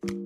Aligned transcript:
Selamat 0.00 0.16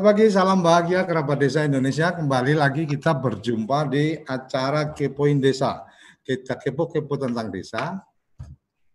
pagi, 0.00 0.32
salam 0.32 0.64
bahagia 0.64 1.04
kerabat 1.04 1.36
desa 1.36 1.68
Indonesia. 1.68 2.16
Kembali 2.16 2.56
lagi 2.56 2.88
kita 2.88 3.12
berjumpa 3.20 3.92
di 3.92 4.16
acara 4.24 4.96
Kepoin 4.96 5.36
Desa. 5.36 5.84
Kita 6.24 6.56
kepo-kepo 6.56 7.20
tentang 7.20 7.52
desa 7.52 8.00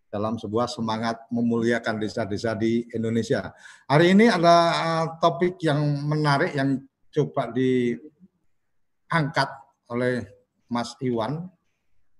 dalam 0.09 0.41
sebuah 0.41 0.65
semangat 0.65 1.29
memuliakan 1.29 2.01
desa-desa 2.01 2.57
di 2.57 2.89
Indonesia. 2.89 3.53
Hari 3.85 4.17
ini 4.17 4.25
ada 4.25 4.55
uh, 4.73 5.05
topik 5.21 5.61
yang 5.61 5.77
menarik 6.09 6.57
yang 6.57 6.88
coba 7.09 7.49
diangkat 7.53 9.49
oleh 9.89 10.25
Mas 10.69 10.93
Iwan. 11.01 11.49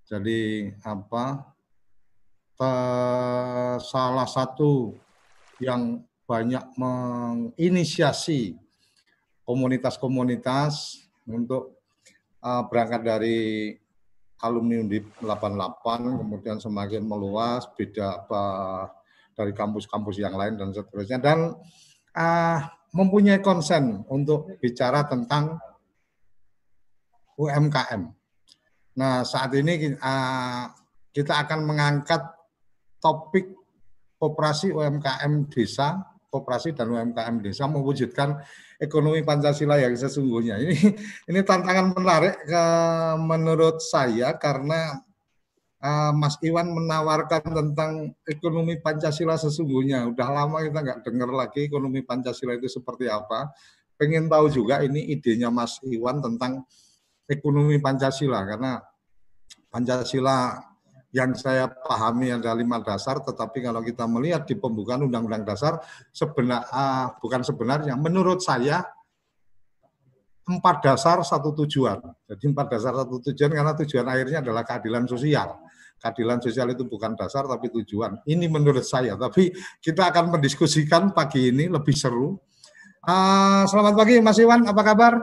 Jadi 0.10 0.74
apa? 0.82 1.56
salah 3.80 4.28
satu 4.28 4.92
yang 5.64 6.04
banyak 6.28 6.76
menginisiasi 6.76 8.60
komunitas-komunitas 9.48 11.08
untuk 11.24 11.80
uh, 12.44 12.62
berangkat 12.68 13.02
dari 13.02 13.40
alumni 14.44 14.84
Undip 14.84 15.08
88 15.24 16.20
kemudian 16.20 16.58
semakin 16.60 17.04
meluas 17.08 17.64
beda 17.76 18.24
apa 18.28 18.44
dari 19.34 19.56
kampus-kampus 19.56 20.20
yang 20.20 20.36
lain 20.36 20.60
dan 20.60 20.76
seterusnya 20.76 21.18
dan 21.18 21.56
uh, 22.14 22.60
mempunyai 22.94 23.40
konsen 23.40 24.02
untuk 24.10 24.58
bicara 24.58 25.06
tentang 25.06 25.58
UMKM. 27.40 28.02
Nah 29.00 29.24
saat 29.24 29.54
ini 29.56 29.96
uh, 29.96 30.66
kita 31.14 31.48
akan 31.48 31.60
mengangkat 31.64 32.22
topik 33.00 33.56
operasi 34.20 34.76
UMKM 34.76 35.48
desa 35.48 36.04
koperasi 36.30 36.78
dan 36.78 36.94
UMKM 36.94 37.42
desa 37.42 37.66
mewujudkan 37.66 38.38
ekonomi 38.78 39.26
Pancasila 39.26 39.82
yang 39.82 39.98
sesungguhnya. 39.98 40.62
Ini 40.62 40.78
ini 41.34 41.40
tantangan 41.42 41.98
menarik 41.98 42.38
ke, 42.46 42.64
menurut 43.18 43.82
saya 43.82 44.38
karena 44.38 45.02
uh, 45.84 46.12
Mas 46.16 46.36
Iwan 46.44 46.72
menawarkan 46.72 47.44
tentang 47.44 47.92
ekonomi 48.28 48.80
Pancasila 48.80 49.36
sesungguhnya. 49.40 50.08
Udah 50.12 50.28
lama 50.30 50.64
kita 50.64 50.80
nggak 50.80 51.00
dengar 51.04 51.30
lagi 51.32 51.68
ekonomi 51.68 52.04
Pancasila 52.04 52.56
itu 52.56 52.68
seperti 52.68 53.08
apa. 53.08 53.52
Pengen 54.00 54.32
tahu 54.32 54.48
juga 54.48 54.80
ini 54.80 55.12
idenya 55.12 55.52
Mas 55.52 55.80
Iwan 55.84 56.24
tentang 56.24 56.64
ekonomi 57.28 57.80
Pancasila 57.80 58.48
karena 58.48 58.80
Pancasila 59.70 60.56
yang 61.10 61.34
saya 61.34 61.66
pahami 61.66 62.30
ada 62.30 62.54
lima 62.54 62.78
dasar, 62.86 63.18
tetapi 63.26 63.66
kalau 63.66 63.82
kita 63.82 64.06
melihat 64.06 64.46
di 64.46 64.54
pembukaan 64.54 65.10
Undang-Undang 65.10 65.42
Dasar, 65.42 65.82
sebenar, 66.14 66.70
uh, 66.70 67.18
bukan 67.18 67.42
sebenarnya, 67.42 67.98
menurut 67.98 68.46
saya 68.46 68.86
empat 70.50 70.82
dasar 70.82 71.22
satu 71.22 71.54
tujuan. 71.66 72.02
Jadi 72.26 72.44
empat 72.50 72.68
dasar 72.74 72.94
satu 72.98 73.22
tujuan 73.30 73.54
karena 73.54 73.74
tujuan 73.78 74.06
akhirnya 74.10 74.42
adalah 74.42 74.66
keadilan 74.66 75.06
sosial. 75.06 75.62
Keadilan 76.00 76.40
sosial 76.40 76.72
itu 76.72 76.88
bukan 76.88 77.14
dasar 77.20 77.44
tapi 77.44 77.68
tujuan. 77.70 78.24
Ini 78.24 78.48
menurut 78.48 78.88
saya. 78.88 79.20
Tapi 79.20 79.52
kita 79.84 80.08
akan 80.10 80.40
mendiskusikan 80.40 81.12
pagi 81.12 81.52
ini 81.52 81.68
lebih 81.68 81.92
seru. 81.92 82.40
Uh, 83.04 83.64
selamat 83.68 83.94
pagi 83.96 84.16
Mas 84.24 84.40
Iwan, 84.40 84.64
apa 84.68 84.82
kabar? 84.84 85.14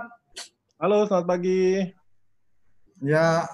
Halo, 0.77 1.09
selamat 1.09 1.27
pagi. 1.29 1.89
Ya. 3.01 3.49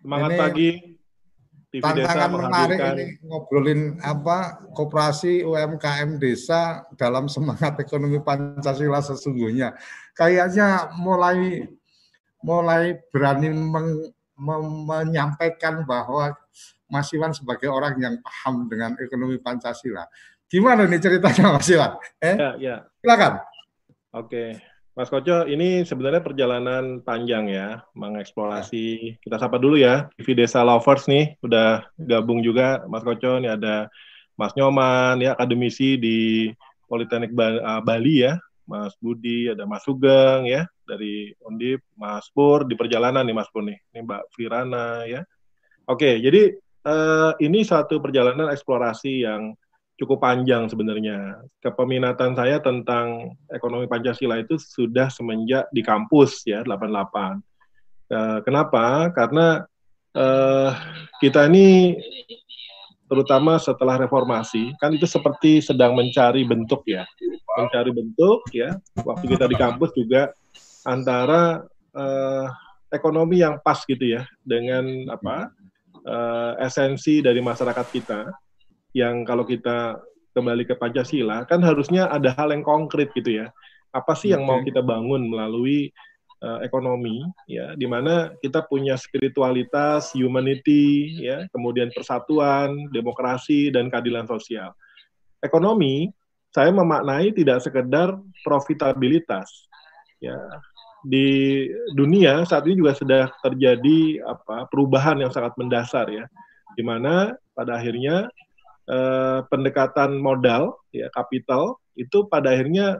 Semangat 0.00 0.30
ini, 0.32 0.40
pagi. 0.40 0.70
TV 1.76 1.82
tantangan 1.82 2.16
desa 2.16 2.26
menarik 2.32 2.78
ini 2.80 3.06
ngobrolin 3.26 3.80
apa 4.00 4.64
koperasi 4.72 5.44
UMKM 5.44 6.16
desa 6.16 6.88
dalam 6.96 7.28
semangat 7.28 7.76
ekonomi 7.84 8.16
Pancasila 8.24 9.04
sesungguhnya. 9.04 9.76
Kayaknya 10.16 10.96
mulai 10.96 11.68
mulai 12.40 12.96
berani 13.12 13.50
meng, 13.52 14.14
menyampaikan 14.36 15.82
bahwa 15.88 16.36
Mas 16.86 17.10
Iwan 17.10 17.34
sebagai 17.34 17.66
orang 17.66 17.98
yang 17.98 18.14
paham 18.22 18.70
dengan 18.70 18.94
ekonomi 19.00 19.40
Pancasila. 19.42 20.06
Gimana 20.46 20.86
nih 20.86 21.00
ceritanya 21.02 21.56
Mas 21.58 21.66
Iwan? 21.66 21.98
Eh? 22.22 22.36
Ya, 22.38 22.50
ya. 22.60 22.76
Silakan. 23.02 23.42
Oke. 24.14 24.62
Mas 24.96 25.12
Koco, 25.12 25.44
ini 25.44 25.84
sebenarnya 25.84 26.24
perjalanan 26.24 27.04
panjang 27.04 27.52
ya, 27.52 27.84
mengeksplorasi. 27.92 29.20
Kita 29.20 29.36
sapa 29.36 29.60
dulu 29.60 29.76
ya, 29.76 30.08
TV 30.16 30.32
Desa 30.32 30.64
Lovers 30.64 31.04
nih, 31.04 31.36
udah 31.44 31.84
gabung 32.00 32.40
juga 32.40 32.80
Mas 32.88 33.04
Koco, 33.04 33.36
nih 33.36 33.60
ada 33.60 33.92
Mas 34.40 34.56
Nyoman, 34.56 35.20
ya 35.20 35.36
akademisi 35.36 36.00
di 36.00 36.48
Politeknik 36.88 37.36
Bali 37.84 38.24
ya, 38.24 38.40
Mas 38.66 38.92
Budi, 38.98 39.48
ada 39.48 39.64
Mas 39.64 39.86
Sugeng 39.86 40.46
ya, 40.50 40.66
dari 40.84 41.30
Undip, 41.46 41.86
Mas 41.94 42.26
Pur, 42.34 42.66
di 42.66 42.74
perjalanan 42.74 43.22
nih 43.22 43.36
Mas 43.36 43.50
Pur 43.50 43.62
nih, 43.62 43.78
ini 43.94 44.02
Mbak 44.02 44.22
Firana 44.34 45.06
ya. 45.06 45.22
Oke, 45.86 46.18
jadi 46.18 46.54
uh, 46.82 47.32
ini 47.38 47.62
satu 47.62 48.02
perjalanan 48.02 48.50
eksplorasi 48.50 49.22
yang 49.22 49.54
cukup 49.96 50.20
panjang 50.22 50.68
sebenarnya. 50.68 51.40
Kepeminatan 51.62 52.36
saya 52.36 52.60
tentang 52.60 53.38
ekonomi 53.48 53.88
Pancasila 53.88 54.36
itu 54.36 54.60
sudah 54.60 55.08
semenjak 55.08 55.70
di 55.72 55.80
kampus 55.80 56.44
ya 56.44 56.60
88. 56.66 57.40
Uh, 58.06 58.38
kenapa? 58.44 59.10
Karena 59.16 59.64
uh, 60.14 60.70
kita 61.18 61.48
ini 61.48 61.96
terutama 63.06 63.56
setelah 63.62 63.96
reformasi 64.02 64.74
kan 64.82 64.90
itu 64.90 65.06
seperti 65.06 65.62
sedang 65.62 65.94
mencari 65.94 66.42
bentuk 66.42 66.82
ya, 66.86 67.06
mencari 67.58 67.90
bentuk 67.94 68.42
ya. 68.50 68.74
Waktu 69.02 69.24
kita 69.30 69.46
di 69.46 69.56
kampus 69.56 69.94
juga 69.94 70.34
antara 70.86 71.62
uh, 71.94 72.46
ekonomi 72.90 73.42
yang 73.42 73.58
pas 73.62 73.82
gitu 73.86 74.02
ya 74.02 74.26
dengan 74.42 75.10
apa 75.10 75.50
uh, 76.06 76.52
esensi 76.62 77.22
dari 77.22 77.42
masyarakat 77.42 77.86
kita 77.90 78.20
yang 78.94 79.26
kalau 79.26 79.44
kita 79.44 80.00
kembali 80.36 80.68
ke 80.68 80.74
Pancasila 80.76 81.48
kan 81.48 81.64
harusnya 81.64 82.08
ada 82.12 82.32
hal 82.36 82.52
yang 82.52 82.64
konkret 82.64 83.12
gitu 83.16 83.44
ya. 83.44 83.46
Apa 83.94 84.12
sih 84.12 84.36
yang 84.36 84.44
mau 84.44 84.60
kita 84.60 84.84
bangun 84.84 85.32
melalui 85.32 85.88
uh, 86.42 86.60
ekonomi 86.64 87.24
ya 87.48 87.72
di 87.78 87.86
mana 87.88 88.32
kita 88.40 88.64
punya 88.66 88.98
spiritualitas, 88.98 90.12
humanity 90.12 91.20
ya, 91.22 91.46
kemudian 91.52 91.88
persatuan, 91.92 92.90
demokrasi 92.92 93.72
dan 93.72 93.88
keadilan 93.88 94.28
sosial. 94.28 94.72
Ekonomi 95.40 96.10
saya 96.50 96.72
memaknai 96.72 97.36
tidak 97.36 97.60
sekedar 97.60 98.16
profitabilitas 98.40 99.68
ya. 100.20 100.36
Di 101.06 101.68
dunia 101.94 102.42
saat 102.42 102.66
ini 102.66 102.82
juga 102.82 102.96
sudah 102.98 103.30
terjadi 103.38 104.26
apa 104.26 104.66
perubahan 104.66 105.22
yang 105.22 105.30
sangat 105.30 105.54
mendasar 105.54 106.10
ya 106.10 106.26
di 106.74 106.82
mana 106.82 107.30
pada 107.54 107.78
akhirnya 107.78 108.26
eh, 108.90 109.38
pendekatan 109.46 110.18
modal 110.18 110.82
ya 110.90 111.06
kapital 111.14 111.78
itu 111.94 112.26
pada 112.26 112.50
akhirnya 112.50 112.98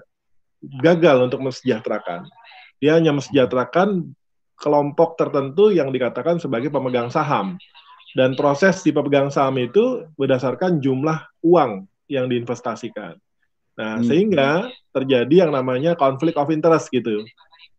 gagal 0.80 1.28
untuk 1.28 1.44
mensejahterakan. 1.44 2.30
Dia 2.82 3.00
hanya 3.00 3.16
mensejahterakan 3.16 4.12
kelompok 4.56 5.20
tertentu 5.20 5.72
yang 5.72 5.92
dikatakan 5.92 6.40
sebagai 6.40 6.72
pemegang 6.72 7.12
saham. 7.12 7.60
Dan 8.16 8.32
proses 8.32 8.80
di 8.80 8.96
pemegang 8.96 9.28
saham 9.28 9.60
itu 9.60 10.08
berdasarkan 10.16 10.80
jumlah 10.80 11.20
uang 11.44 11.84
yang 12.08 12.32
diinvestasikan. 12.32 13.20
Nah, 13.76 14.00
hmm. 14.00 14.06
sehingga 14.08 14.72
terjadi 14.96 15.48
yang 15.48 15.52
namanya 15.52 15.92
conflict 15.92 16.40
of 16.40 16.48
interest 16.48 16.88
gitu. 16.88 17.28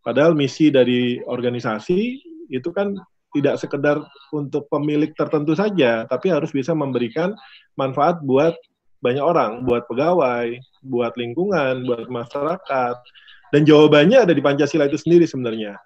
Padahal 0.06 0.38
misi 0.38 0.70
dari 0.70 1.18
organisasi 1.18 2.22
itu 2.48 2.70
kan 2.70 2.94
tidak 3.34 3.60
sekedar 3.60 4.00
untuk 4.32 4.70
pemilik 4.72 5.12
tertentu 5.12 5.52
saja, 5.52 6.06
tapi 6.08 6.32
harus 6.32 6.48
bisa 6.54 6.72
memberikan 6.72 7.34
manfaat 7.76 8.22
buat 8.24 8.56
banyak 9.04 9.20
orang, 9.20 9.66
buat 9.68 9.84
pegawai, 9.90 10.58
buat 10.86 11.12
lingkungan, 11.18 11.86
buat 11.86 12.08
masyarakat. 12.08 12.96
Dan 13.48 13.64
jawabannya 13.64 14.28
ada 14.28 14.32
di 14.36 14.42
Pancasila 14.44 14.88
itu 14.88 15.00
sendiri 15.00 15.24
sebenarnya. 15.24 15.76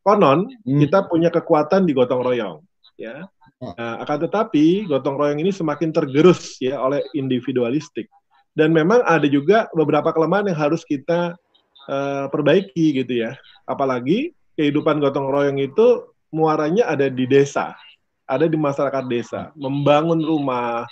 Konon 0.00 0.48
hmm. 0.48 0.80
kita 0.86 1.06
punya 1.06 1.28
kekuatan 1.28 1.84
di 1.84 1.92
gotong 1.92 2.24
royong, 2.24 2.64
ya. 2.96 3.28
Oh. 3.60 3.76
Nah, 3.76 4.00
akan 4.00 4.24
tetapi 4.24 4.88
gotong 4.88 5.20
royong 5.20 5.44
ini 5.44 5.52
semakin 5.52 5.92
tergerus 5.92 6.56
ya 6.64 6.80
oleh 6.80 7.04
individualistik. 7.12 8.08
Dan 8.56 8.72
memang 8.72 9.04
ada 9.04 9.28
juga 9.28 9.68
beberapa 9.76 10.10
kelemahan 10.16 10.48
yang 10.48 10.58
harus 10.58 10.82
kita 10.88 11.36
uh, 11.86 12.26
perbaiki 12.32 13.04
gitu 13.04 13.28
ya. 13.28 13.36
Apalagi 13.68 14.32
kehidupan 14.56 14.98
gotong 15.04 15.28
royong 15.28 15.60
itu 15.60 16.08
muaranya 16.32 16.88
ada 16.88 17.12
di 17.12 17.28
desa, 17.28 17.76
ada 18.24 18.48
di 18.48 18.56
masyarakat 18.56 19.04
desa, 19.10 19.52
membangun 19.58 20.24
rumah, 20.24 20.88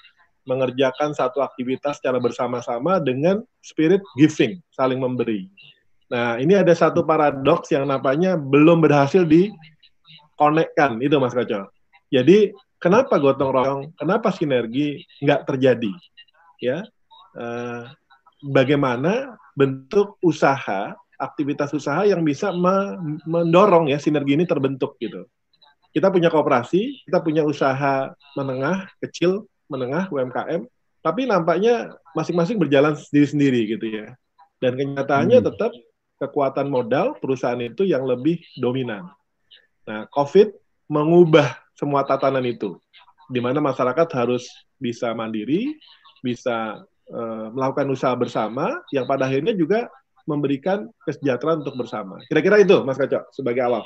mengerjakan 0.49 1.13
satu 1.13 1.45
aktivitas 1.45 2.01
secara 2.01 2.17
bersama-sama 2.17 2.97
dengan 2.99 3.45
spirit 3.61 4.01
giving, 4.17 4.59
saling 4.73 4.97
memberi. 4.99 5.47
Nah, 6.09 6.41
ini 6.41 6.57
ada 6.57 6.73
satu 6.73 7.05
paradoks 7.05 7.69
yang 7.69 7.85
nampaknya 7.85 8.41
belum 8.41 8.81
berhasil 8.81 9.29
dikonekkan, 9.29 11.05
itu 11.05 11.21
Mas 11.21 11.37
Koco. 11.37 11.69
Jadi, 12.09 12.57
kenapa 12.81 13.21
gotong 13.21 13.53
royong, 13.53 13.83
kenapa 13.93 14.33
sinergi 14.33 15.05
nggak 15.21 15.45
terjadi? 15.45 15.93
Ya, 16.59 16.81
eh, 17.37 17.83
bagaimana 18.41 19.37
bentuk 19.53 20.17
usaha, 20.25 20.97
aktivitas 21.21 21.75
usaha 21.77 22.07
yang 22.09 22.25
bisa 22.25 22.55
me 22.55 22.97
mendorong 23.27 23.93
ya 23.93 24.01
sinergi 24.01 24.39
ini 24.39 24.49
terbentuk 24.49 24.97
gitu. 25.03 25.29
Kita 25.93 26.09
punya 26.09 26.33
kooperasi, 26.33 27.05
kita 27.05 27.21
punya 27.21 27.45
usaha 27.45 28.13
menengah, 28.39 28.89
kecil, 29.03 29.45
menengah, 29.69 30.09
UMKM, 30.09 30.65
tapi 31.05 31.29
nampaknya 31.29 31.93
masing-masing 32.17 32.57
berjalan 32.57 32.97
sendiri-sendiri 32.97 33.61
gitu 33.77 33.87
ya. 33.89 34.07
Dan 34.59 34.75
kenyataannya 34.75 35.39
hmm. 35.43 35.47
tetap 35.53 35.71
kekuatan 36.19 36.67
modal 36.67 37.15
perusahaan 37.23 37.59
itu 37.63 37.87
yang 37.87 38.05
lebih 38.05 38.43
dominan. 38.59 39.09
Nah, 39.87 40.05
COVID 40.13 40.53
mengubah 40.91 41.57
semua 41.79 42.03
tatanan 42.05 42.45
itu, 42.45 42.77
di 43.31 43.39
mana 43.39 43.63
masyarakat 43.63 44.09
harus 44.13 44.51
bisa 44.77 45.15
mandiri, 45.15 45.79
bisa 46.21 46.83
uh, 47.09 47.47
melakukan 47.55 47.89
usaha 47.89 48.13
bersama, 48.19 48.83
yang 48.91 49.07
pada 49.07 49.31
akhirnya 49.31 49.55
juga 49.55 49.87
memberikan 50.29 50.91
kesejahteraan 51.09 51.65
untuk 51.65 51.87
bersama. 51.87 52.21
Kira-kira 52.29 52.61
itu, 52.61 52.85
Mas 52.85 53.01
Kaco, 53.01 53.25
sebagai 53.33 53.65
awal. 53.65 53.83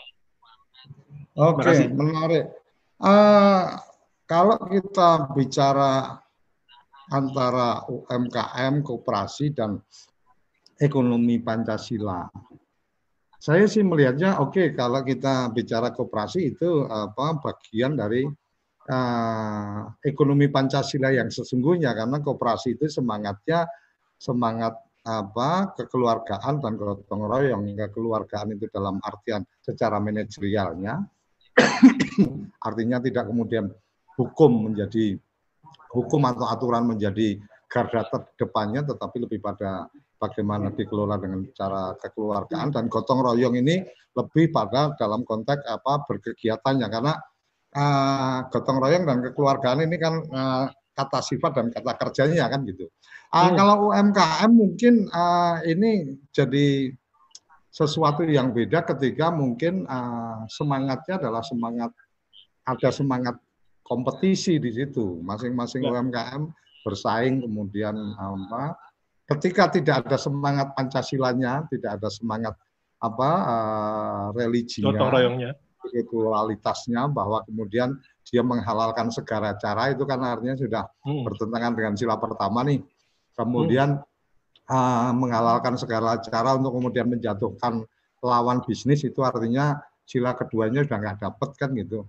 Oke, 1.38 1.62
okay, 1.62 1.86
menarik. 1.86 2.50
Uh, 2.98 3.78
kalau 4.26 4.58
kita 4.66 5.32
bicara 5.38 6.18
antara 7.12 7.84
UMKM, 7.86 8.82
kooperasi, 8.82 9.54
dan 9.54 9.78
ekonomi 10.82 11.38
Pancasila. 11.38 12.26
Saya 13.38 13.66
sih 13.66 13.82
melihatnya 13.82 14.38
oke 14.38 14.54
okay, 14.54 14.66
kalau 14.74 15.02
kita 15.02 15.50
bicara 15.50 15.90
koperasi 15.94 16.54
itu 16.54 16.86
apa 16.86 17.42
bagian 17.42 17.98
dari 17.98 18.26
uh, 18.86 19.82
ekonomi 20.02 20.46
Pancasila 20.46 21.10
yang 21.10 21.30
sesungguhnya 21.30 21.94
karena 21.94 22.22
koperasi 22.22 22.78
itu 22.78 22.86
semangatnya 22.90 23.66
semangat 24.18 24.78
apa 25.02 25.74
kekeluargaan 25.74 26.62
dan 26.62 26.78
gotong 26.78 27.26
royong 27.26 27.74
kekeluargaan 27.74 28.54
itu 28.54 28.70
dalam 28.70 29.02
artian 29.02 29.42
secara 29.58 29.98
manajerialnya 29.98 31.02
artinya 32.70 33.02
tidak 33.02 33.26
kemudian 33.26 33.66
hukum 34.14 34.70
menjadi 34.70 35.18
hukum 35.90 36.22
atau 36.22 36.46
aturan 36.46 36.94
menjadi 36.94 37.42
garda 37.66 38.06
terdepannya 38.06 38.86
tetapi 38.94 39.26
lebih 39.26 39.42
pada 39.42 39.90
bagaimana 40.22 40.70
dikelola 40.70 41.18
dengan 41.18 41.42
cara 41.50 41.98
kekeluargaan 41.98 42.70
dan 42.70 42.86
gotong 42.86 43.26
royong 43.26 43.58
ini 43.58 43.82
lebih 44.14 44.54
pada 44.54 44.94
dalam 44.94 45.26
konteks 45.26 45.66
apa 45.66 46.06
berkegiatannya 46.06 46.86
karena 46.86 47.14
uh, 47.74 48.38
gotong 48.46 48.78
royong 48.78 49.02
dan 49.02 49.18
kekeluargaan 49.26 49.82
ini 49.82 49.96
kan 49.98 50.14
uh, 50.30 50.64
kata 50.94 51.18
sifat 51.24 51.58
dan 51.58 51.66
kata 51.74 51.92
kerjanya 51.98 52.46
kan 52.46 52.62
gitu. 52.68 52.86
Uh, 53.34 53.50
hmm. 53.50 53.54
Kalau 53.58 53.76
UMKM 53.90 54.50
mungkin 54.52 54.94
uh, 55.10 55.58
ini 55.66 56.20
jadi 56.30 56.94
sesuatu 57.72 58.22
yang 58.28 58.52
beda 58.52 58.84
ketika 58.84 59.32
mungkin 59.32 59.88
uh, 59.88 60.44
semangatnya 60.46 61.18
adalah 61.18 61.40
semangat 61.40 61.90
ada 62.62 62.92
semangat 62.92 63.40
kompetisi 63.82 64.60
di 64.60 64.70
situ 64.70 65.18
masing-masing 65.24 65.82
ya. 65.88 65.90
UMKM 65.96 66.42
bersaing 66.84 67.40
kemudian 67.40 67.96
apa 68.20 68.76
ketika 69.30 69.70
tidak 69.70 70.06
ada 70.06 70.18
semangat 70.18 70.74
Pancasilanya, 70.74 71.66
tidak 71.70 72.00
ada 72.00 72.08
semangat 72.10 72.54
apa 73.02 73.30
uh, 73.42 74.26
religinya, 74.34 75.50
spiritualitasnya, 75.82 77.10
bahwa 77.10 77.42
kemudian 77.42 77.98
dia 78.22 78.42
menghalalkan 78.46 79.10
segala 79.10 79.58
cara 79.58 79.90
itu 79.90 80.06
kan 80.06 80.22
artinya 80.22 80.54
sudah 80.54 80.84
hmm. 81.02 81.26
bertentangan 81.26 81.72
dengan 81.74 81.94
sila 81.98 82.14
pertama 82.16 82.62
nih. 82.62 82.80
Kemudian 83.34 83.98
hmm. 83.98 84.70
uh, 84.70 85.10
menghalalkan 85.16 85.74
segala 85.74 86.22
cara 86.22 86.54
untuk 86.54 86.78
kemudian 86.78 87.10
menjatuhkan 87.10 87.82
lawan 88.22 88.62
bisnis 88.62 89.02
itu 89.02 89.18
artinya 89.26 89.82
sila 90.06 90.38
keduanya 90.38 90.86
sudah 90.86 90.98
nggak 91.02 91.18
dapat 91.18 91.50
kan 91.58 91.70
gitu. 91.74 92.06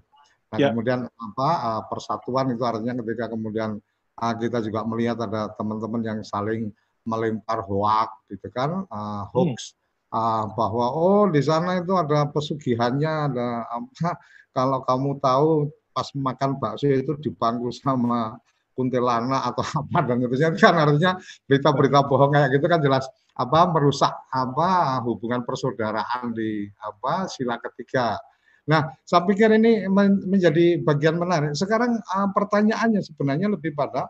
Nah 0.53 0.57
ya. 0.61 0.69
kemudian 0.69 1.09
apa 1.09 1.49
uh, 1.49 1.81
persatuan 1.89 2.53
itu 2.53 2.61
artinya 2.61 2.93
ketika 3.01 3.33
kemudian 3.33 3.81
uh, 4.21 4.33
kita 4.37 4.61
juga 4.61 4.85
melihat 4.85 5.17
ada 5.25 5.49
teman-teman 5.57 6.01
yang 6.05 6.19
saling 6.21 6.69
melempar 7.03 7.63
hoax 7.63 8.09
gitu 8.31 8.47
kan 8.51 8.87
uh, 8.87 9.23
hoax 9.31 9.75
hmm. 9.75 10.15
uh, 10.15 10.43
bahwa 10.55 10.85
oh 10.91 11.23
di 11.27 11.39
sana 11.43 11.79
itu 11.79 11.93
ada 11.95 12.27
pesugihannya 12.31 13.11
ada 13.31 13.47
apa 13.67 14.09
kalau 14.57 14.79
kamu 14.85 15.19
tahu 15.19 15.49
pas 15.93 16.09
makan 16.17 16.57
bakso 16.57 16.89
itu 16.89 17.13
dibangku 17.21 17.69
sama 17.69 18.37
kuntilanak 18.73 19.53
atau 19.53 19.63
apa 19.85 19.97
dan 20.09 20.17
itu 20.25 20.35
kan 20.57 20.75
artinya 20.75 21.17
berita-berita 21.45 22.09
bohong 22.09 22.33
kayak 22.33 22.49
gitu 22.57 22.65
kan 22.65 22.81
jelas 22.81 23.05
apa 23.33 23.69
merusak 23.69 24.13
apa 24.29 25.01
hubungan 25.05 25.41
persaudaraan 25.41 26.33
di 26.37 26.69
apa 26.81 27.25
sila 27.29 27.57
ketiga. 27.61 28.17
Nah, 28.63 28.95
saya 29.03 29.27
pikir 29.27 29.51
ini 29.59 29.89
menjadi 30.23 30.79
bagian 30.79 31.19
menarik. 31.19 31.51
Sekarang 31.51 31.99
uh, 31.99 32.29
pertanyaannya 32.31 33.03
sebenarnya 33.03 33.51
lebih 33.51 33.75
pada 33.75 34.07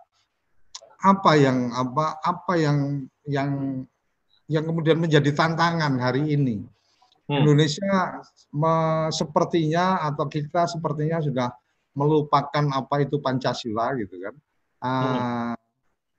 apa 1.04 1.32
yang 1.36 1.68
apa 1.76 2.24
apa 2.24 2.54
yang 2.56 3.04
yang 3.28 3.50
yang 4.48 4.64
kemudian 4.64 5.00
menjadi 5.00 5.36
tantangan 5.36 6.00
hari 6.00 6.36
ini. 6.36 6.64
Hmm. 7.28 7.44
Indonesia 7.44 8.20
me, 8.52 8.74
sepertinya 9.12 10.04
atau 10.04 10.28
kita 10.28 10.68
sepertinya 10.68 11.24
sudah 11.24 11.48
melupakan 11.96 12.66
apa 12.72 13.04
itu 13.04 13.20
Pancasila 13.20 13.96
gitu 14.00 14.16
kan. 14.20 14.36
Uh, 14.84 15.56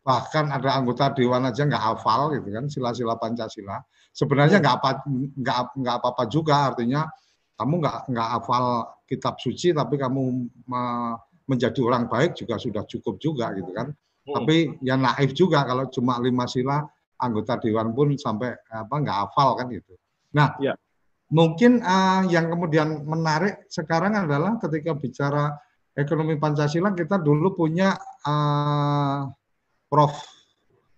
bahkan 0.04 0.48
ada 0.52 0.76
anggota 0.76 1.12
dewan 1.12 1.48
aja 1.48 1.64
nggak 1.64 1.80
hafal 1.80 2.32
gitu 2.36 2.48
kan 2.52 2.64
sila-sila 2.68 3.16
Pancasila. 3.16 3.80
Sebenarnya 4.12 4.60
nggak 4.60 4.76
apa 4.80 4.90
nggak 5.08 5.58
nggak 5.80 5.96
apa-apa 6.00 6.24
juga 6.28 6.72
artinya 6.72 7.08
kamu 7.56 7.74
nggak 7.80 7.96
nggak 8.12 8.28
hafal 8.40 8.64
kitab 9.08 9.36
suci 9.40 9.72
tapi 9.72 9.96
kamu 9.96 10.48
me, 10.68 10.82
menjadi 11.44 11.80
orang 11.84 12.08
baik 12.08 12.36
juga 12.36 12.56
sudah 12.56 12.84
cukup 12.88 13.20
juga 13.20 13.52
gitu 13.56 13.72
kan. 13.72 13.92
Hmm. 14.24 14.34
Tapi 14.40 14.80
ya 14.80 14.96
naif 14.96 15.36
juga 15.36 15.64
kalau 15.68 15.88
cuma 15.92 16.16
lima 16.16 16.48
sila 16.48 16.80
anggota 17.20 17.60
dewan 17.60 17.92
pun 17.92 18.16
sampai 18.16 18.56
apa 18.72 18.94
nggak 18.94 19.18
hafal 19.28 19.56
kan 19.60 19.68
gitu. 19.68 19.94
Nah, 20.34 20.56
ya. 20.58 20.74
mungkin 21.30 21.84
uh, 21.84 22.26
yang 22.26 22.50
kemudian 22.50 23.04
menarik 23.04 23.68
sekarang 23.70 24.16
adalah 24.16 24.56
ketika 24.58 24.96
bicara 24.96 25.54
ekonomi 25.94 26.34
Pancasila 26.40 26.90
kita 26.96 27.22
dulu 27.22 27.54
punya 27.54 27.94
uh, 28.26 29.30
Prof 29.86 30.14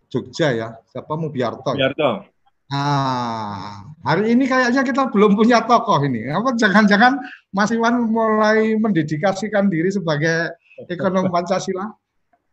Jogja 0.09 0.55
ya, 0.55 0.69
siapa 0.89 1.19
Mubiarto. 1.19 1.75
Mubiarto. 1.75 2.33
Nah, 2.67 3.87
hari 4.03 4.35
ini 4.35 4.51
kayaknya 4.51 4.83
kita 4.83 5.07
belum 5.15 5.39
punya 5.39 5.63
tokoh 5.63 6.03
ini. 6.03 6.27
Apa 6.31 6.59
jangan-jangan 6.59 7.15
Mas 7.55 7.71
Iwan 7.71 8.11
mulai 8.11 8.75
mendedikasikan 8.75 9.71
diri 9.71 9.95
sebagai 9.95 10.51
ekonom 10.91 11.31
Pancasila? 11.31 11.87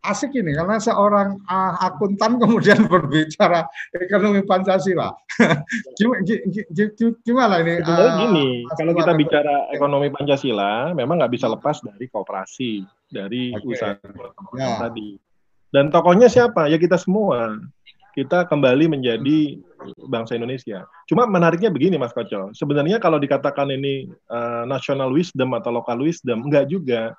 Asik 0.03 0.36
ini 0.36 0.51
karena 0.51 0.77
seorang 0.83 1.39
uh, 1.48 1.74
akuntan 1.79 2.36
kemudian 2.41 2.86
berbicara 2.86 3.63
ekonomi 3.95 4.43
Pancasila. 4.43 5.15
gimana, 7.24 7.63
ini? 7.63 7.79
uh, 7.79 8.12
gini, 8.27 8.48
kalau 8.75 8.91
kita 8.93 9.15
bicara 9.15 9.72
ekonomi 9.72 10.12
Pancasila, 10.12 10.91
memang 10.91 11.24
nggak 11.24 11.33
bisa 11.33 11.48
lepas 11.48 11.79
dari 11.79 12.05
kooperasi, 12.12 12.83
dari 13.07 13.55
okay. 13.55 13.65
usaha 13.65 13.95
ya. 14.60 14.83
tadi. 14.83 15.15
Dan 15.74 15.89
tokohnya 15.89 16.29
siapa? 16.29 16.69
Ya 16.69 16.77
kita 16.77 17.00
semua. 17.00 17.57
Kita 18.13 18.45
kembali 18.45 18.93
menjadi 18.93 19.57
bangsa 20.05 20.38
Indonesia. 20.38 20.86
Cuma 21.10 21.25
menariknya 21.25 21.74
begini, 21.74 21.98
Mas 21.98 22.13
Koco. 22.13 22.53
Sebenarnya 22.53 23.01
kalau 23.01 23.17
dikatakan 23.17 23.74
ini 23.74 24.05
uh, 24.29 24.69
national 24.69 25.10
wisdom 25.10 25.50
atau 25.57 25.74
local 25.74 25.98
wisdom, 25.98 26.45
enggak 26.45 26.69
juga. 26.69 27.17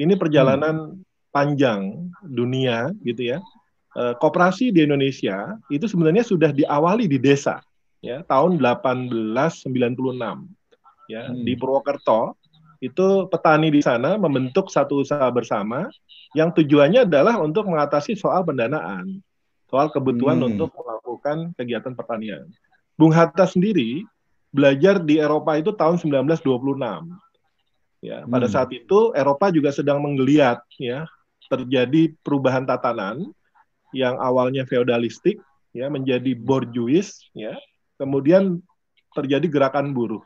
Ini 0.00 0.16
perjalanan 0.16 0.96
hmm 0.96 1.09
panjang 1.30 2.10
dunia 2.22 2.90
gitu 3.06 3.34
ya 3.36 3.38
eh, 3.96 4.14
koperasi 4.18 4.74
di 4.74 4.86
Indonesia 4.86 5.58
itu 5.70 5.86
sebenarnya 5.86 6.26
sudah 6.26 6.50
diawali 6.50 7.06
di 7.06 7.18
desa 7.18 7.62
ya 8.02 8.22
tahun 8.26 8.58
1896 8.58 9.66
ya 11.10 11.22
hmm. 11.26 11.42
di 11.42 11.52
Purwokerto 11.58 12.36
itu 12.80 13.28
petani 13.28 13.68
di 13.68 13.84
sana 13.84 14.16
membentuk 14.16 14.72
satu 14.72 15.04
usaha 15.04 15.28
bersama 15.28 15.90
yang 16.32 16.48
tujuannya 16.54 17.04
adalah 17.04 17.36
untuk 17.36 17.68
mengatasi 17.68 18.16
soal 18.16 18.40
pendanaan 18.40 19.20
soal 19.70 19.86
kebutuhan 19.94 20.42
hmm. 20.42 20.48
untuk 20.54 20.74
melakukan 20.74 21.54
kegiatan 21.54 21.94
pertanian. 21.94 22.50
Bung 22.98 23.14
Hatta 23.14 23.46
sendiri 23.46 24.02
belajar 24.50 24.98
di 24.98 25.22
Eropa 25.22 25.54
itu 25.54 25.70
tahun 25.70 26.02
1926 26.02 26.42
ya 28.02 28.26
pada 28.26 28.46
hmm. 28.50 28.54
saat 28.54 28.70
itu 28.74 29.14
Eropa 29.14 29.54
juga 29.54 29.70
sedang 29.70 30.02
menggeliat 30.02 30.58
ya 30.80 31.06
terjadi 31.50 32.14
perubahan 32.22 32.62
tatanan 32.62 33.26
yang 33.90 34.14
awalnya 34.22 34.62
feodalistik 34.64 35.42
ya 35.74 35.90
menjadi 35.90 36.38
borjuis 36.38 37.26
ya 37.34 37.58
kemudian 37.98 38.62
terjadi 39.12 39.44
gerakan 39.50 39.92
buruh. 39.92 40.22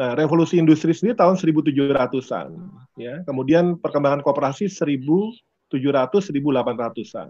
Nah, 0.00 0.16
revolusi 0.16 0.56
industri 0.56 0.96
sendiri 0.96 1.20
tahun 1.20 1.36
1700-an, 1.36 2.48
ya. 2.96 3.20
Kemudian 3.28 3.76
perkembangan 3.76 4.24
koperasi 4.24 4.72
1700-1800-an. 4.72 7.28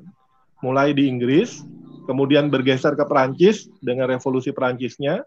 Mulai 0.63 0.95
di 0.95 1.11
Inggris, 1.11 1.67
kemudian 2.07 2.47
bergeser 2.49 2.95
ke 2.95 3.05
Perancis 3.05 3.67
dengan 3.83 4.07
revolusi 4.07 4.55
Perancisnya, 4.55 5.27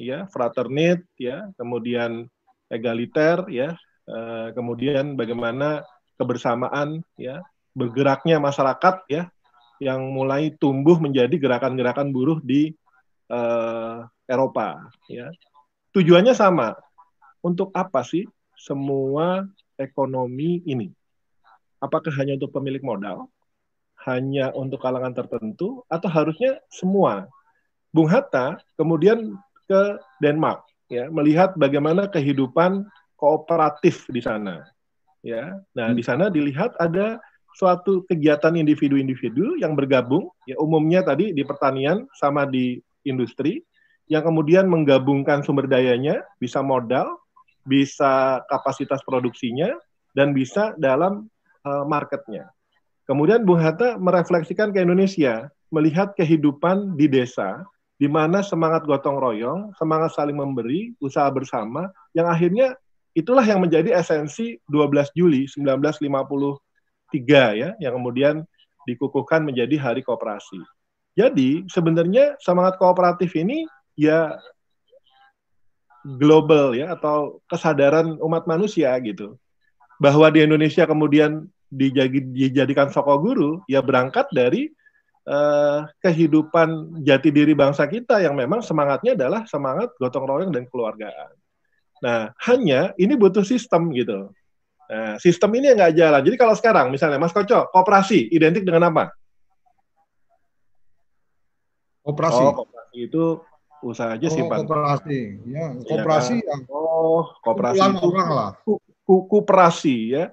ya, 0.00 0.24
fraternit, 0.32 1.04
ya, 1.20 1.52
kemudian 1.60 2.24
egaliter, 2.72 3.44
ya, 3.52 3.76
eh, 4.08 4.48
kemudian 4.56 5.20
bagaimana 5.20 5.84
kebersamaan, 6.20 7.00
ya, 7.16 7.40
bergeraknya 7.72 8.36
masyarakat, 8.36 9.08
ya, 9.08 9.32
yang 9.80 10.12
mulai 10.12 10.52
tumbuh 10.60 11.00
menjadi 11.00 11.32
gerakan-gerakan 11.40 12.12
buruh 12.12 12.36
di 12.44 12.76
eh, 13.32 13.98
Eropa, 14.28 14.92
ya 15.08 15.32
tujuannya 15.96 16.34
sama. 16.36 16.76
Untuk 17.40 17.72
apa 17.72 18.04
sih 18.04 18.28
semua 18.52 19.48
ekonomi 19.80 20.60
ini? 20.68 20.92
Apakah 21.80 22.12
hanya 22.20 22.36
untuk 22.36 22.52
pemilik 22.52 22.84
modal? 22.84 23.32
Hanya 24.04 24.52
untuk 24.52 24.84
kalangan 24.84 25.16
tertentu? 25.16 25.80
Atau 25.88 26.12
harusnya 26.12 26.60
semua? 26.68 27.24
Bung 27.90 28.06
Hatta 28.06 28.60
kemudian 28.76 29.34
ke 29.66 29.80
Denmark 30.22 30.62
ya 30.86 31.10
melihat 31.10 31.58
bagaimana 31.58 32.06
kehidupan 32.06 32.86
kooperatif 33.18 34.06
di 34.06 34.22
sana 34.22 34.62
ya. 35.24 35.56
Nah 35.76 35.92
di 35.92 36.02
sana 36.04 36.28
dilihat 36.28 36.76
ada 36.80 37.20
suatu 37.54 38.06
kegiatan 38.06 38.54
individu-individu 38.54 39.58
yang 39.60 39.74
bergabung. 39.74 40.30
Ya 40.46 40.56
umumnya 40.60 41.04
tadi 41.04 41.34
di 41.34 41.42
pertanian 41.42 42.06
sama 42.16 42.46
di 42.46 42.80
industri 43.04 43.64
yang 44.10 44.26
kemudian 44.26 44.66
menggabungkan 44.66 45.46
sumber 45.46 45.70
dayanya, 45.70 46.26
bisa 46.42 46.58
modal, 46.60 47.22
bisa 47.62 48.42
kapasitas 48.50 48.98
produksinya, 49.06 49.70
dan 50.18 50.34
bisa 50.34 50.74
dalam 50.82 51.30
uh, 51.62 51.86
marketnya. 51.86 52.50
Kemudian 53.06 53.46
Bung 53.46 53.62
Hatta 53.62 53.94
merefleksikan 53.98 54.74
ke 54.74 54.82
Indonesia, 54.82 55.46
melihat 55.70 56.18
kehidupan 56.18 56.98
di 56.98 57.06
desa, 57.06 57.62
di 58.02 58.10
mana 58.10 58.42
semangat 58.42 58.82
gotong 58.82 59.18
royong, 59.22 59.70
semangat 59.78 60.10
saling 60.18 60.34
memberi, 60.34 60.90
usaha 60.98 61.30
bersama, 61.30 61.90
yang 62.10 62.26
akhirnya 62.26 62.74
itulah 63.20 63.44
yang 63.44 63.60
menjadi 63.60 64.00
esensi 64.00 64.56
12 64.66 65.12
Juli 65.12 65.44
1953 65.46 67.60
ya, 67.60 67.76
yang 67.76 67.92
kemudian 68.00 68.42
dikukuhkan 68.88 69.44
menjadi 69.44 69.76
Hari 69.76 70.00
Kooperasi. 70.00 70.64
Jadi 71.14 71.68
sebenarnya 71.68 72.40
semangat 72.40 72.80
kooperatif 72.80 73.36
ini 73.36 73.68
ya 73.98 74.40
global 76.00 76.72
ya 76.72 76.96
atau 76.96 77.44
kesadaran 77.44 78.16
umat 78.24 78.48
manusia 78.48 78.96
gitu 79.04 79.36
bahwa 80.00 80.32
di 80.32 80.48
Indonesia 80.48 80.88
kemudian 80.88 81.44
dijadikan 81.70 82.88
soko 82.88 83.20
guru 83.20 83.60
ya 83.68 83.84
berangkat 83.84 84.26
dari 84.32 84.72
uh, 85.28 85.84
kehidupan 86.00 86.98
jati 87.04 87.30
diri 87.30 87.52
bangsa 87.52 87.84
kita 87.84 88.24
yang 88.24 88.34
memang 88.34 88.64
semangatnya 88.64 89.12
adalah 89.12 89.44
semangat 89.44 89.92
gotong 90.00 90.24
royong 90.24 90.52
dan 90.56 90.64
keluargaan. 90.66 91.39
Nah 92.00 92.32
hanya 92.48 92.96
ini 92.96 93.14
butuh 93.16 93.44
sistem 93.44 93.92
gitu. 93.92 94.32
Nah, 94.90 95.14
sistem 95.22 95.54
ini 95.54 95.70
nggak 95.70 95.94
jalan. 95.94 96.20
Jadi 96.26 96.34
kalau 96.34 96.54
sekarang 96.58 96.90
misalnya 96.90 97.22
Mas 97.22 97.30
Koco, 97.30 97.70
kooperasi 97.70 98.26
identik 98.34 98.66
dengan 98.66 98.90
apa? 98.90 99.14
Kooperasi. 102.02 102.42
Oh, 102.42 102.66
itu 102.98 103.38
usaha 103.86 104.18
aja 104.18 104.26
oh, 104.26 104.34
simpan. 104.34 104.66
Koperasi, 104.66 105.46
ya, 105.46 105.78
koperasi 105.78 106.36
ya, 106.42 106.48
yang 106.50 106.62
oh, 106.74 107.22
koperasi 107.38 107.86
itu 107.86 108.06
orang 108.10 108.30
lah. 108.34 108.50
Koperasi 109.06 109.96
ya. 110.10 110.24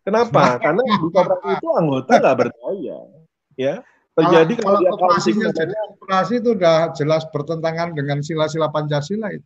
Kenapa? 0.00 0.64
Karena 0.64 0.80
di 0.80 0.96
koperasi 0.96 1.48
itu 1.60 1.68
anggota 1.76 2.12
nggak 2.16 2.36
berdaya, 2.40 2.98
ya. 3.52 3.74
Terjadi 4.16 4.52
kalau, 4.64 4.80
kalau 4.80 4.90
koperasinya 4.96 5.48
jadi 5.52 5.74
koperasi 5.76 6.32
itu 6.40 6.48
udah 6.56 6.96
jelas 6.96 7.28
bertentangan 7.28 7.92
dengan 7.92 8.24
sila-sila 8.24 8.72
Pancasila 8.72 9.28
itu. 9.28 9.44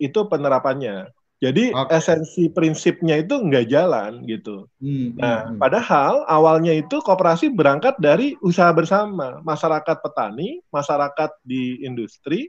Itu 0.00 0.26
penerapannya. 0.26 1.10
Jadi 1.42 1.76
okay. 1.76 2.00
esensi 2.00 2.48
prinsipnya 2.48 3.20
itu 3.20 3.36
nggak 3.36 3.68
jalan 3.68 4.24
gitu. 4.24 4.64
Hmm, 4.80 5.12
nah, 5.18 5.50
hmm. 5.50 5.60
padahal 5.60 6.24
awalnya 6.24 6.72
itu 6.72 7.04
koperasi 7.04 7.52
berangkat 7.52 8.00
dari 8.00 8.32
usaha 8.40 8.72
bersama 8.72 9.44
masyarakat 9.44 10.00
petani, 10.00 10.64
masyarakat 10.72 11.36
di 11.44 11.84
industri, 11.84 12.48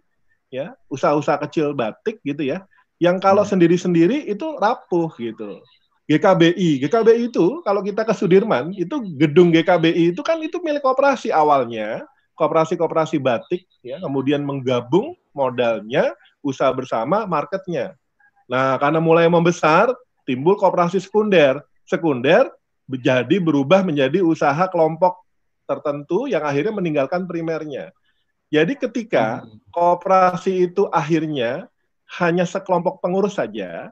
ya 0.53 0.71
usaha-usaha 0.87 1.41
kecil 1.47 1.75
batik 1.75 2.21
gitu 2.23 2.45
ya 2.45 2.63
yang 3.01 3.19
kalau 3.19 3.43
hmm. 3.43 3.51
sendiri-sendiri 3.51 4.29
itu 4.29 4.55
rapuh 4.55 5.11
gitu 5.19 5.59
GKBI 6.05 6.85
GKBI 6.85 7.33
itu 7.33 7.65
kalau 7.65 7.81
kita 7.81 8.05
ke 8.05 8.13
Sudirman 8.13 8.71
itu 8.77 9.01
gedung 9.19 9.49
GKBI 9.51 10.15
itu 10.15 10.21
kan 10.21 10.39
itu 10.39 10.61
milik 10.63 10.85
koperasi 10.85 11.33
awalnya 11.33 12.05
koperasi-koperasi 12.37 13.19
batik 13.19 13.67
ya 13.83 13.99
kemudian 13.99 14.45
menggabung 14.45 15.17
modalnya 15.35 16.15
usaha 16.45 16.69
bersama 16.69 17.25
marketnya. 17.25 17.97
Nah 18.45 18.77
karena 18.77 19.01
mulai 19.01 19.25
membesar 19.25 19.89
timbul 20.29 20.53
koperasi 20.53 21.01
sekunder. 21.01 21.57
Sekunder 21.85 22.49
menjadi 22.85 23.41
berubah 23.41 23.81
menjadi 23.81 24.21
usaha 24.21 24.69
kelompok 24.69 25.25
tertentu 25.65 26.29
yang 26.29 26.45
akhirnya 26.45 26.73
meninggalkan 26.73 27.25
primernya. 27.25 27.89
Jadi 28.53 28.77
ketika 28.77 29.41
hmm. 29.41 29.73
kooperasi 29.73 30.69
itu 30.69 30.85
akhirnya 30.93 31.65
hanya 32.21 32.45
sekelompok 32.45 33.01
pengurus 33.01 33.41
saja, 33.41 33.89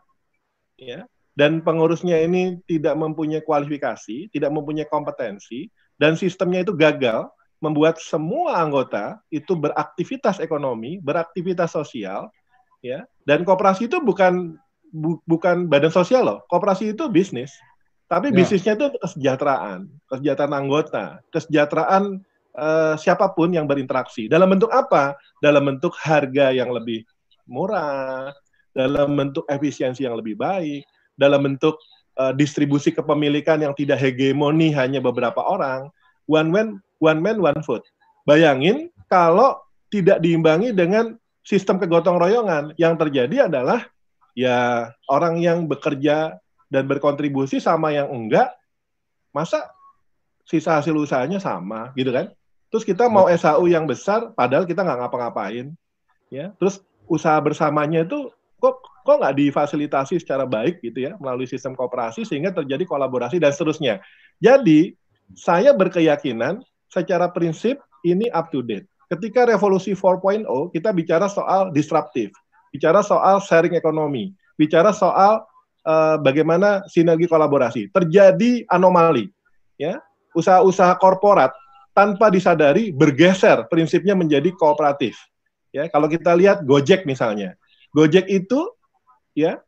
ya, 0.78 1.00
dan 1.34 1.66
pengurusnya 1.66 2.22
ini 2.22 2.62
tidak 2.70 2.94
mempunyai 2.94 3.42
kualifikasi, 3.42 4.30
tidak 4.30 4.54
mempunyai 4.54 4.86
kompetensi, 4.86 5.74
dan 5.98 6.14
sistemnya 6.14 6.62
itu 6.62 6.78
gagal, 6.78 7.26
membuat 7.58 7.98
semua 7.98 8.62
anggota 8.62 9.18
itu 9.34 9.58
beraktivitas 9.58 10.38
ekonomi, 10.38 11.02
beraktivitas 11.02 11.74
sosial, 11.74 12.30
ya, 12.84 13.08
dan 13.24 13.48
kooperasi 13.48 13.88
itu 13.88 14.04
bukan 14.04 14.60
bu, 14.92 15.18
bukan 15.24 15.72
badan 15.72 15.90
sosial 15.90 16.28
loh, 16.28 16.40
kooperasi 16.52 16.92
itu 16.92 17.08
bisnis, 17.08 17.56
tapi 18.12 18.30
ya. 18.30 18.36
bisnisnya 18.44 18.74
itu 18.78 18.94
kesejahteraan, 19.00 19.88
kesejahteraan 20.12 20.54
anggota, 20.54 21.24
kesejahteraan 21.32 22.22
uh, 22.54 22.94
siapa 23.00 23.32
pun 23.34 23.50
yang 23.56 23.66
berinteraksi. 23.66 24.30
Dalam 24.30 24.54
bentuk 24.54 24.70
apa? 24.70 25.18
Dalam 25.42 25.66
bentuk 25.66 25.98
harga 25.98 26.54
yang 26.54 26.70
lebih 26.70 27.08
murah, 27.50 28.30
dalam 28.76 29.18
bentuk 29.18 29.48
efisiensi 29.50 30.06
yang 30.06 30.14
lebih 30.14 30.38
baik, 30.38 30.86
dalam 31.18 31.42
bentuk 31.46 31.80
uh, 32.22 32.34
distribusi 32.34 32.94
kepemilikan 32.94 33.62
yang 33.62 33.74
tidak 33.74 34.02
hegemoni 34.02 34.74
hanya 34.74 35.02
beberapa 35.02 35.42
orang. 35.42 35.90
One 36.30 36.50
man, 36.54 36.68
one 37.04 37.20
man, 37.20 37.42
one 37.42 37.62
food. 37.66 37.84
Bayangin 38.24 38.94
kalau 39.12 39.60
tidak 39.92 40.24
diimbangi 40.24 40.72
dengan 40.72 41.20
sistem 41.44 41.78
kegotong 41.78 42.18
royongan, 42.18 42.74
yang 42.80 42.96
terjadi 42.96 43.52
adalah 43.52 43.86
ya 44.34 44.90
orang 45.12 45.38
yang 45.44 45.68
bekerja 45.70 46.40
dan 46.72 46.84
berkontribusi 46.90 47.62
sama 47.62 47.94
yang 47.94 48.10
enggak, 48.10 48.50
masa 49.30 49.70
sisa 50.48 50.80
hasil 50.80 50.96
usahanya 50.96 51.38
sama 51.38 51.94
gitu 51.94 52.10
kan? 52.10 52.32
Terus 52.74 52.82
kita 52.88 53.06
mau 53.06 53.30
SAU 53.30 53.70
yang 53.70 53.86
besar, 53.86 54.34
padahal 54.34 54.66
kita 54.66 54.82
nggak 54.82 55.06
ngapa-ngapain, 55.06 55.78
ya. 56.34 56.50
Terus 56.58 56.82
usaha 57.06 57.38
bersamanya 57.38 58.02
itu 58.02 58.34
kok 58.58 58.80
kok 59.04 59.20
nggak 59.20 59.36
difasilitasi 59.36 60.24
secara 60.24 60.48
baik 60.48 60.80
gitu 60.80 61.04
ya 61.04 61.20
melalui 61.20 61.44
sistem 61.44 61.76
kooperasi 61.76 62.24
sehingga 62.24 62.56
terjadi 62.56 62.88
kolaborasi 62.88 63.38
dan 63.38 63.52
seterusnya. 63.52 64.00
Jadi 64.40 64.96
saya 65.36 65.76
berkeyakinan 65.76 66.64
secara 66.88 67.28
prinsip 67.28 67.84
ini 68.08 68.32
up 68.32 68.48
to 68.50 68.64
date. 68.64 68.88
Ketika 69.14 69.46
revolusi 69.46 69.94
4.0 69.94 70.50
kita 70.74 70.90
bicara 70.90 71.30
soal 71.30 71.70
disruptif, 71.70 72.34
bicara 72.74 73.06
soal 73.06 73.38
sharing 73.46 73.78
ekonomi, 73.78 74.34
bicara 74.58 74.90
soal 74.90 75.46
uh, 75.86 76.18
bagaimana 76.18 76.82
sinergi 76.90 77.30
kolaborasi. 77.30 77.94
Terjadi 77.94 78.66
anomali, 78.66 79.30
ya 79.78 80.02
usaha-usaha 80.34 80.98
korporat 80.98 81.54
tanpa 81.94 82.34
disadari 82.34 82.90
bergeser 82.90 83.70
prinsipnya 83.70 84.18
menjadi 84.18 84.50
kooperatif. 84.58 85.14
Ya, 85.70 85.86
kalau 85.94 86.10
kita 86.10 86.34
lihat 86.34 86.66
Gojek 86.66 87.06
misalnya. 87.06 87.54
Gojek 87.94 88.26
itu 88.26 88.74
ya 89.38 89.62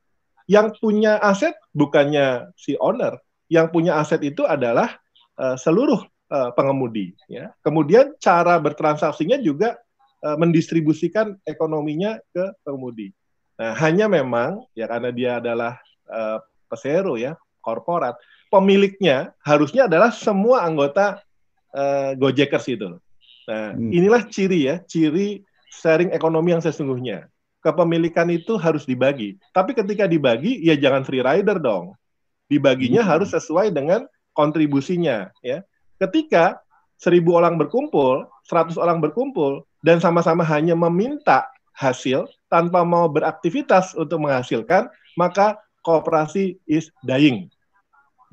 yang 0.50 0.74
punya 0.78 1.22
aset 1.22 1.54
bukannya 1.74 2.50
si 2.58 2.74
owner, 2.82 3.22
yang 3.50 3.70
punya 3.70 4.02
aset 4.02 4.26
itu 4.26 4.42
adalah 4.42 4.98
uh, 5.38 5.54
seluruh 5.54 6.02
uh, 6.36 6.50
pengemudi 6.52 7.16
ya. 7.32 7.56
Kemudian 7.64 8.12
cara 8.20 8.60
bertransaksinya 8.60 9.40
juga 9.40 9.80
uh, 10.20 10.36
mendistribusikan 10.36 11.40
ekonominya 11.48 12.20
ke 12.36 12.52
pengemudi. 12.68 13.16
Nah, 13.56 13.72
hanya 13.80 14.12
memang 14.12 14.68
ya 14.76 14.92
karena 14.92 15.10
dia 15.16 15.32
adalah 15.40 15.80
uh, 16.12 16.44
pesero 16.68 17.16
ya, 17.16 17.40
korporat, 17.64 18.20
pemiliknya 18.52 19.32
harusnya 19.48 19.88
adalah 19.88 20.12
semua 20.12 20.68
anggota 20.68 21.24
uh, 21.72 22.12
Gojekers 22.20 22.68
itu. 22.68 23.00
Nah, 23.46 23.72
hmm. 23.72 23.92
inilah 23.96 24.28
ciri 24.28 24.68
ya, 24.68 24.76
ciri 24.84 25.46
sharing 25.72 26.12
ekonomi 26.12 26.52
yang 26.52 26.64
sesungguhnya. 26.64 27.32
Kepemilikan 27.64 28.30
itu 28.30 28.62
harus 28.62 28.86
dibagi. 28.86 29.42
Tapi 29.50 29.74
ketika 29.74 30.06
dibagi, 30.06 30.62
ya 30.62 30.78
jangan 30.78 31.02
free 31.02 31.24
rider 31.24 31.58
dong. 31.58 31.98
Dibaginya 32.46 33.02
hmm. 33.02 33.10
harus 33.10 33.34
sesuai 33.34 33.74
dengan 33.74 34.06
kontribusinya. 34.38 35.34
Ya, 35.42 35.66
ketika 36.00 36.60
seribu 37.00 37.36
orang 37.36 37.60
berkumpul, 37.60 38.28
seratus 38.48 38.80
orang 38.80 39.04
berkumpul, 39.04 39.68
dan 39.86 40.02
sama-sama 40.02 40.42
hanya 40.48 40.74
meminta 40.74 41.46
hasil 41.76 42.26
tanpa 42.48 42.82
mau 42.88 43.12
beraktivitas 43.12 43.94
untuk 44.00 44.24
menghasilkan, 44.24 44.88
maka 45.20 45.60
kooperasi 45.84 46.58
is 46.66 46.90
dying. 47.04 47.52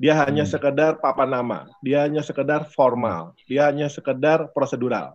Dia 0.01 0.17
hanya 0.25 0.43
hmm. 0.43 0.51
sekedar 0.51 0.91
papan 0.97 1.29
nama, 1.29 1.69
dia 1.85 2.03
hanya 2.07 2.25
sekedar 2.25 2.65
formal, 2.73 3.37
dia 3.45 3.69
hanya 3.69 3.87
sekedar 3.87 4.49
prosedural. 4.51 5.13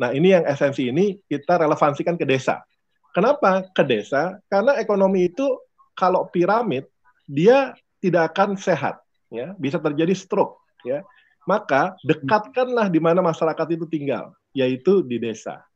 Nah, 0.00 0.16
ini 0.16 0.32
yang 0.32 0.46
esensi 0.48 0.88
ini 0.88 1.18
kita 1.28 1.60
relevansikan 1.60 2.16
ke 2.16 2.24
desa. 2.24 2.62
Kenapa 3.10 3.66
ke 3.74 3.82
desa? 3.82 4.38
Karena 4.46 4.78
ekonomi 4.78 5.28
itu 5.28 5.44
kalau 5.98 6.30
piramid 6.30 6.86
dia 7.26 7.74
tidak 8.00 8.32
akan 8.32 8.56
sehat, 8.56 9.02
ya, 9.28 9.52
bisa 9.60 9.76
terjadi 9.76 10.14
stroke, 10.16 10.62
ya. 10.86 11.04
Maka 11.50 11.98
dekatkanlah 12.06 12.86
di 12.86 13.02
mana 13.02 13.18
masyarakat 13.18 13.74
itu 13.74 13.90
tinggal, 13.90 14.30
yaitu 14.54 15.02
di 15.02 15.18
desa. 15.18 15.66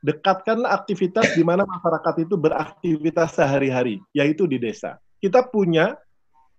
Dekatkanlah 0.00 0.72
aktivitas 0.72 1.36
di 1.36 1.44
mana 1.44 1.68
masyarakat 1.68 2.24
itu 2.24 2.40
beraktivitas 2.40 3.36
sehari-hari, 3.36 4.00
yaitu 4.16 4.48
di 4.48 4.56
desa. 4.56 4.96
Kita 5.20 5.44
punya 5.44 6.00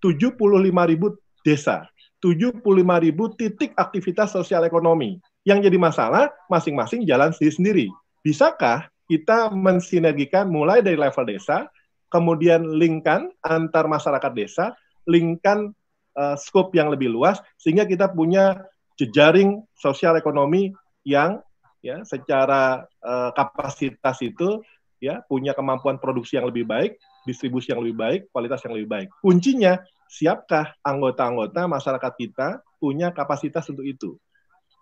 75 0.05 0.37
ribu 0.85 1.17
desa. 1.41 1.89
75 2.21 2.61
ribu 2.77 3.31
titik 3.33 3.73
aktivitas 3.73 4.37
sosial 4.37 4.61
ekonomi. 4.67 5.17
Yang 5.47 5.71
jadi 5.71 5.77
masalah, 5.81 6.29
masing-masing 6.51 7.09
jalan 7.09 7.33
sendiri-sendiri. 7.33 7.89
Bisakah 8.21 8.91
kita 9.09 9.49
mensinergikan 9.49 10.51
mulai 10.51 10.85
dari 10.85 10.99
level 10.99 11.25
desa, 11.25 11.65
kemudian 12.13 12.77
linkkan 12.77 13.33
antar 13.41 13.89
masyarakat 13.89 14.31
desa, 14.35 14.75
linkkan 15.09 15.73
uh, 16.15 16.37
scope 16.39 16.73
yang 16.77 16.89
lebih 16.89 17.11
luas, 17.11 17.37
sehingga 17.59 17.85
kita 17.85 18.09
punya 18.09 18.65
jejaring 18.99 19.63
sosial 19.75 20.15
ekonomi 20.19 20.73
yang 21.07 21.39
ya 21.79 22.03
secara 22.03 22.83
uh, 22.99 23.31
kapasitas 23.31 24.19
itu 24.19 24.59
ya 24.99 25.23
punya 25.25 25.55
kemampuan 25.55 25.95
produksi 25.95 26.35
yang 26.35 26.51
lebih 26.51 26.67
baik, 26.67 26.99
distribusi 27.23 27.71
yang 27.71 27.79
lebih 27.79 27.97
baik, 27.97 28.21
kualitas 28.35 28.59
yang 28.67 28.75
lebih 28.75 28.89
baik. 28.91 29.07
Kuncinya 29.23 29.79
siapkah 30.11 30.75
anggota-anggota 30.83 31.65
masyarakat 31.71 32.13
kita 32.19 32.47
punya 32.77 33.15
kapasitas 33.15 33.63
untuk 33.71 33.87
itu? 33.87 34.19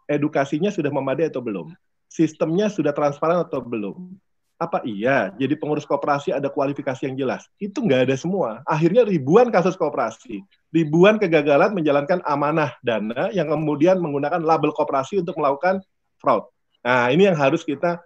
Edukasinya 0.10 0.74
sudah 0.74 0.90
memadai 0.90 1.30
atau 1.30 1.44
belum? 1.44 1.76
Sistemnya 2.10 2.72
sudah 2.72 2.96
transparan 2.96 3.46
atau 3.46 3.62
belum? 3.62 4.16
Apa 4.58 4.82
iya? 4.88 5.30
Jadi 5.38 5.54
pengurus 5.54 5.86
kooperasi 5.86 6.34
ada 6.34 6.50
kualifikasi 6.50 7.06
yang 7.06 7.14
jelas? 7.14 7.46
Itu 7.62 7.86
nggak 7.86 8.10
ada 8.10 8.16
semua. 8.18 8.66
Akhirnya 8.66 9.06
ribuan 9.06 9.54
kasus 9.54 9.78
kooperasi, 9.78 10.42
ribuan 10.78 11.18
kegagalan 11.18 11.74
menjalankan 11.74 12.22
amanah 12.22 12.78
dana 12.86 13.34
yang 13.34 13.50
kemudian 13.50 13.98
menggunakan 13.98 14.46
label 14.46 14.70
kooperasi 14.78 15.18
untuk 15.26 15.34
melakukan 15.42 15.82
fraud. 16.22 16.46
Nah, 16.86 17.10
ini 17.10 17.26
yang 17.26 17.34
harus 17.34 17.66
kita 17.66 17.98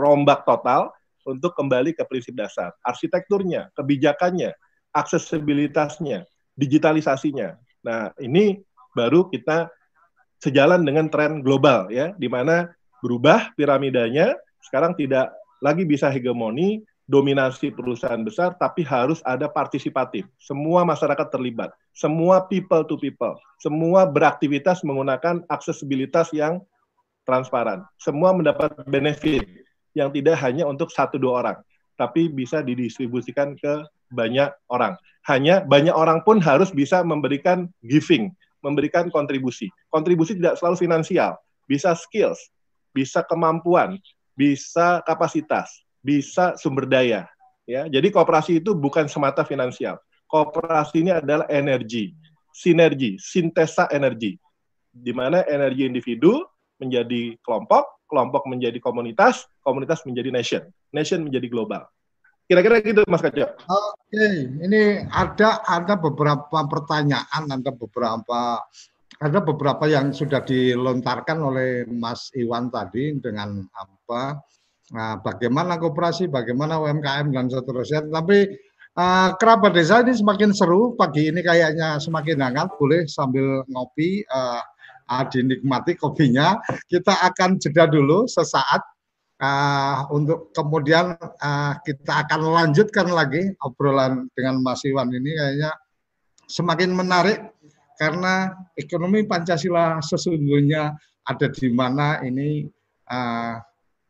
rombak 0.00 0.48
total 0.48 0.88
untuk 1.28 1.52
kembali 1.52 1.92
ke 1.92 2.00
prinsip 2.08 2.32
dasar. 2.32 2.72
Arsitekturnya, 2.80 3.68
kebijakannya, 3.76 4.56
aksesibilitasnya, 4.96 6.24
digitalisasinya. 6.56 7.60
Nah, 7.84 8.16
ini 8.16 8.64
baru 8.96 9.28
kita 9.28 9.68
sejalan 10.40 10.80
dengan 10.88 11.12
tren 11.12 11.44
global 11.44 11.92
ya, 11.92 12.16
di 12.16 12.32
mana 12.32 12.72
berubah 13.04 13.52
piramidanya 13.52 14.32
sekarang 14.64 14.96
tidak 14.96 15.28
lagi 15.60 15.84
bisa 15.84 16.08
hegemoni 16.08 16.80
dominasi 17.04 17.68
perusahaan 17.68 18.20
besar, 18.24 18.56
tapi 18.56 18.80
harus 18.80 19.20
ada 19.28 19.44
partisipatif. 19.44 20.24
Semua 20.40 20.88
masyarakat 20.88 21.28
terlibat, 21.28 21.72
semua 21.94 22.44
people 22.50 22.82
to 22.84 22.98
people, 22.98 23.38
semua 23.62 24.04
beraktivitas 24.04 24.82
menggunakan 24.82 25.46
aksesibilitas 25.46 26.34
yang 26.34 26.60
transparan. 27.24 27.86
Semua 27.96 28.34
mendapat 28.34 28.74
benefit 28.90 29.46
yang 29.94 30.10
tidak 30.10 30.36
hanya 30.42 30.66
untuk 30.66 30.90
satu 30.90 31.16
dua 31.16 31.46
orang, 31.46 31.58
tapi 31.94 32.26
bisa 32.28 32.60
didistribusikan 32.60 33.54
ke 33.54 33.86
banyak 34.10 34.50
orang 34.68 34.98
hanya 35.24 35.64
banyak 35.64 35.92
orang 35.92 36.20
pun 36.22 36.40
harus 36.40 36.68
bisa 36.68 37.00
memberikan 37.00 37.68
giving, 37.84 38.32
memberikan 38.60 39.08
kontribusi. 39.08 39.72
Kontribusi 39.88 40.36
tidak 40.36 40.60
selalu 40.60 40.76
finansial, 40.76 41.40
bisa 41.64 41.96
skills, 41.96 42.52
bisa 42.92 43.24
kemampuan, 43.24 43.96
bisa 44.36 45.00
kapasitas, 45.08 45.84
bisa 46.04 46.56
sumber 46.60 46.84
daya. 46.84 47.24
Ya, 47.64 47.88
jadi 47.88 48.12
kooperasi 48.12 48.60
itu 48.60 48.76
bukan 48.76 49.08
semata 49.08 49.40
finansial. 49.48 49.96
Kooperasi 50.34 51.06
ini 51.06 51.14
adalah 51.14 51.46
energi, 51.46 52.10
sinergi, 52.50 53.14
sintesa 53.22 53.86
energi, 53.94 54.34
di 54.90 55.14
mana 55.14 55.46
energi 55.46 55.86
individu 55.86 56.42
menjadi 56.82 57.38
kelompok, 57.38 58.02
kelompok 58.10 58.42
menjadi 58.50 58.82
komunitas, 58.82 59.46
komunitas 59.62 60.02
menjadi 60.02 60.34
nation, 60.34 60.62
nation 60.90 61.22
menjadi 61.22 61.46
global. 61.46 61.86
Kira-kira 62.50 62.82
gitu 62.82 63.06
Mas 63.06 63.22
Kajo. 63.22 63.46
Oke, 63.46 64.26
ini 64.58 65.06
ada 65.06 65.62
ada 65.70 65.94
beberapa 65.94 66.66
pertanyaan, 66.66 67.46
ada 67.46 67.70
beberapa 67.70 68.58
ada 69.22 69.38
beberapa 69.38 69.86
yang 69.86 70.10
sudah 70.10 70.42
dilontarkan 70.42 71.38
oleh 71.46 71.86
Mas 71.86 72.34
Iwan 72.34 72.74
tadi 72.74 73.14
dengan 73.22 73.62
apa 73.70 74.42
nah, 74.90 75.14
bagaimana 75.22 75.78
koperasi, 75.78 76.26
bagaimana 76.26 76.82
UMKM 76.82 77.30
dan 77.30 77.46
seterusnya. 77.46 78.10
Tapi 78.10 78.50
uh, 78.98 79.28
kerabat 79.38 79.74
desa 79.74 80.02
ini 80.02 80.14
semakin 80.14 80.50
seru 80.54 80.94
pagi 80.94 81.30
ini 81.30 81.42
kayaknya 81.42 81.98
semakin 81.98 82.40
hangat. 82.40 82.68
Boleh 82.78 83.06
sambil 83.10 83.62
ngopi 83.70 84.22
uh, 84.30 84.62
uh, 85.10 85.24
dinikmati 85.28 85.98
kopinya. 85.98 86.58
Kita 86.88 87.12
akan 87.30 87.58
jeda 87.60 87.90
dulu 87.90 88.26
sesaat 88.30 88.82
uh, 89.42 90.08
untuk 90.14 90.50
kemudian 90.54 91.14
uh, 91.18 91.74
kita 91.82 92.26
akan 92.26 92.40
lanjutkan 92.42 93.10
lagi 93.10 93.52
obrolan 93.62 94.30
dengan 94.32 94.62
Mas 94.62 94.82
Iwan 94.86 95.10
ini 95.10 95.30
kayaknya 95.34 95.70
semakin 96.46 96.92
menarik 96.92 97.38
karena 97.96 98.52
ekonomi 98.74 99.24
Pancasila 99.24 100.02
sesungguhnya 100.02 100.92
ada 101.24 101.46
di 101.48 101.68
mana 101.72 102.20
ini 102.20 102.68
uh, 103.08 103.56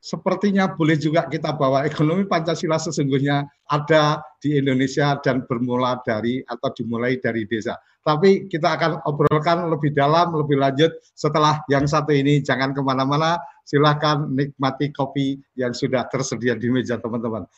sepertinya 0.04 0.68
boleh 0.68 1.00
juga 1.00 1.24
kita 1.24 1.56
bawa 1.56 1.88
ekonomi 1.88 2.28
Pancasila 2.28 2.76
sesungguhnya 2.76 3.48
ada 3.72 4.20
di 4.36 4.60
Indonesia 4.60 5.16
dan 5.24 5.48
bermula 5.48 5.96
dari 6.04 6.44
atau 6.44 6.68
dimulai 6.76 7.16
dari 7.16 7.48
desa. 7.48 7.80
Tapi 8.04 8.44
kita 8.52 8.76
akan 8.76 9.08
obrolkan 9.08 9.64
lebih 9.72 9.96
dalam, 9.96 10.36
lebih 10.36 10.60
lanjut 10.60 10.92
setelah 11.16 11.64
yang 11.72 11.88
satu 11.88 12.12
ini. 12.12 12.44
Jangan 12.44 12.76
ke 12.76 12.84
mana-mana, 12.84 13.40
silahkan 13.64 14.28
nikmati 14.28 14.92
kopi 14.92 15.40
yang 15.56 15.72
sudah 15.72 16.04
tersedia 16.12 16.52
di 16.52 16.68
meja 16.68 17.00
teman-teman. 17.00 17.48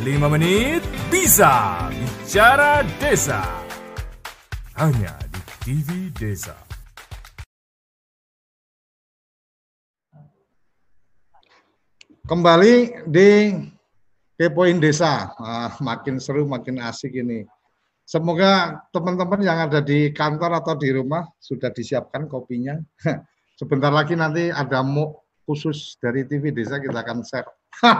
5 0.00 0.32
menit 0.32 0.80
bisa 1.12 1.84
bicara 1.92 2.80
desa. 2.96 3.44
Hanya 4.80 5.12
di 5.28 5.40
TV 5.60 6.08
Desa. 6.16 6.56
Kembali 12.24 13.04
di 13.04 13.52
Kepoin 14.40 14.80
Desa. 14.80 15.36
Ah, 15.36 15.76
makin 15.84 16.16
seru, 16.16 16.48
makin 16.48 16.80
asik 16.80 17.12
ini. 17.20 17.44
Semoga 18.10 18.82
teman-teman 18.90 19.38
yang 19.38 19.70
ada 19.70 19.78
di 19.78 20.10
kantor 20.10 20.58
atau 20.58 20.74
di 20.74 20.90
rumah 20.90 21.30
sudah 21.38 21.70
disiapkan 21.70 22.26
kopinya. 22.26 22.74
Sebentar 23.60 23.94
lagi 23.94 24.18
nanti 24.18 24.50
ada 24.50 24.82
mo 24.82 25.22
khusus 25.46 25.94
dari 26.02 26.26
TV 26.26 26.50
Desa 26.50 26.82
kita 26.82 27.06
akan 27.06 27.22
share. 27.22 27.46
Oke, 27.86 27.94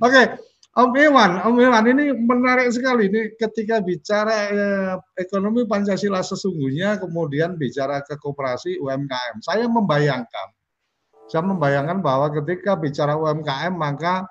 okay. 0.00 0.24
Om 0.72 0.96
Iwan, 0.96 1.44
Om 1.44 1.60
Iwan 1.60 1.84
ini 1.92 2.16
menarik 2.16 2.72
sekali 2.72 3.12
ini 3.12 3.36
ketika 3.36 3.84
bicara 3.84 4.48
eh, 4.48 4.94
ekonomi 5.20 5.68
Pancasila 5.68 6.24
sesungguhnya 6.24 6.96
kemudian 6.96 7.60
bicara 7.60 8.00
ke 8.00 8.16
koperasi 8.16 8.80
UMKM. 8.80 9.44
Saya 9.44 9.68
membayangkan, 9.68 10.48
saya 11.28 11.44
membayangkan 11.44 12.00
bahwa 12.00 12.32
ketika 12.40 12.80
bicara 12.80 13.12
UMKM 13.20 13.76
maka 13.76 14.24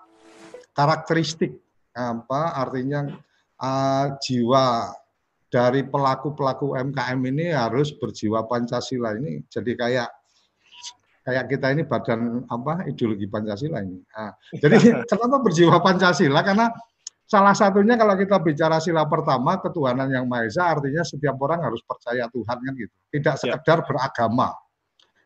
karakteristik 0.73 1.53
apa 1.93 2.57
artinya 2.57 3.13
uh, 3.61 4.05
jiwa 4.19 4.91
dari 5.51 5.85
pelaku-pelaku 5.85 6.73
UMKM 6.75 7.19
ini 7.27 7.53
harus 7.53 7.93
berjiwa 7.95 8.47
Pancasila 8.47 9.13
ini 9.19 9.43
jadi 9.51 9.71
kayak 9.75 10.09
kayak 11.21 11.45
kita 11.53 11.67
ini 11.77 11.85
badan 11.85 12.49
apa 12.49 12.85
ideologi 12.89 13.29
Pancasila 13.29 13.79
ini. 13.85 14.01
Nah, 14.01 14.33
jadi 14.57 14.77
kenapa 15.09 15.37
berjiwa 15.45 15.77
Pancasila? 15.79 16.41
Karena 16.41 16.73
salah 17.29 17.55
satunya 17.55 17.95
kalau 17.95 18.17
kita 18.17 18.41
bicara 18.41 18.81
sila 18.81 19.05
pertama 19.05 19.61
ketuhanan 19.61 20.09
yang 20.11 20.25
maha 20.25 20.49
esa 20.49 20.67
artinya 20.67 21.05
setiap 21.05 21.37
orang 21.39 21.61
harus 21.63 21.79
percaya 21.85 22.25
Tuhan 22.27 22.57
kan 22.57 22.73
gitu. 22.75 22.93
Tidak 23.13 23.35
ya. 23.37 23.39
sekedar 23.39 23.79
ya. 23.79 23.85
beragama. 23.87 24.49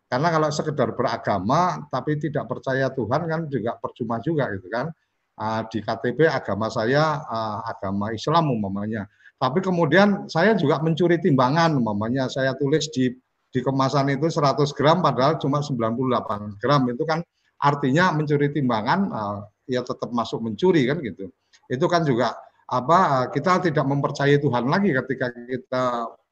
Karena 0.05 0.27
kalau 0.29 0.49
sekedar 0.53 0.89
beragama 0.93 1.89
tapi 1.89 2.21
tidak 2.21 2.45
percaya 2.45 2.93
Tuhan 2.93 3.21
kan 3.25 3.41
juga 3.49 3.71
percuma 3.79 4.21
juga 4.21 4.51
gitu 4.53 4.67
kan. 4.69 4.91
Uh, 5.35 5.67
di 5.67 5.83
KTP 5.83 6.31
agama 6.31 6.71
saya 6.71 7.19
uh, 7.27 7.59
agama 7.67 8.15
Islam 8.15 8.55
umpamanya. 8.55 9.03
Tapi 9.35 9.59
kemudian 9.59 10.31
saya 10.31 10.55
juga 10.55 10.79
mencuri 10.79 11.19
timbangan 11.19 11.75
umpamanya 11.75 12.31
saya 12.31 12.55
tulis 12.55 12.87
di 12.87 13.11
di 13.51 13.59
kemasan 13.59 14.15
itu 14.15 14.31
100 14.31 14.63
gram 14.71 15.03
padahal 15.03 15.35
cuma 15.35 15.59
98 15.59 16.55
gram 16.59 16.81
itu 16.87 17.03
kan 17.03 17.19
artinya 17.59 18.15
mencuri 18.15 18.51
timbangan 18.51 18.99
uh, 19.11 19.39
ya 19.67 19.83
tetap 19.83 20.07
masuk 20.15 20.39
mencuri 20.39 20.87
kan 20.87 21.03
gitu. 21.03 21.27
Itu 21.67 21.87
kan 21.91 22.07
juga 22.07 22.35
apa 22.65 23.29
kita 23.29 23.61
tidak 23.69 23.85
mempercayai 23.85 24.39
Tuhan 24.41 24.65
lagi 24.71 24.89
ketika 24.89 25.29
kita 25.35 25.83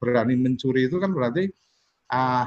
berani 0.02 0.36
mencuri 0.40 0.88
itu 0.88 0.98
kan 0.98 1.12
berarti 1.12 1.52
uh, 2.12 2.46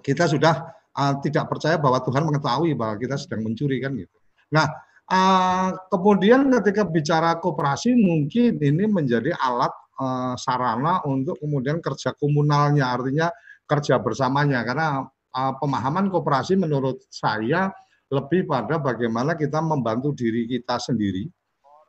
kita 0.00 0.24
sudah 0.30 0.72
uh, 0.96 1.14
tidak 1.20 1.46
percaya 1.46 1.76
bahwa 1.76 2.00
Tuhan 2.00 2.24
mengetahui 2.24 2.72
bahwa 2.72 2.94
kita 2.96 3.16
sedang 3.20 3.44
mencuri 3.44 3.78
kan 3.82 3.92
gitu. 3.94 4.16
Nah, 4.52 4.68
Uh, 5.10 5.74
kemudian 5.90 6.48
ketika 6.60 6.86
bicara 6.86 7.36
kooperasi 7.36 7.92
mungkin 7.98 8.56
ini 8.62 8.86
menjadi 8.88 9.34
alat 9.36 9.74
uh, 9.98 10.34
sarana 10.38 11.02
untuk 11.04 11.36
kemudian 11.42 11.82
kerja 11.82 12.14
komunalnya, 12.16 12.94
artinya 12.96 13.28
kerja 13.66 13.98
bersamanya. 13.98 14.62
Karena 14.62 15.02
uh, 15.06 15.52
pemahaman 15.58 16.08
kooperasi 16.08 16.56
menurut 16.56 17.02
saya 17.10 17.72
lebih 18.12 18.44
pada 18.44 18.76
bagaimana 18.76 19.32
kita 19.32 19.64
membantu 19.64 20.12
diri 20.12 20.44
kita 20.44 20.76
sendiri 20.76 21.28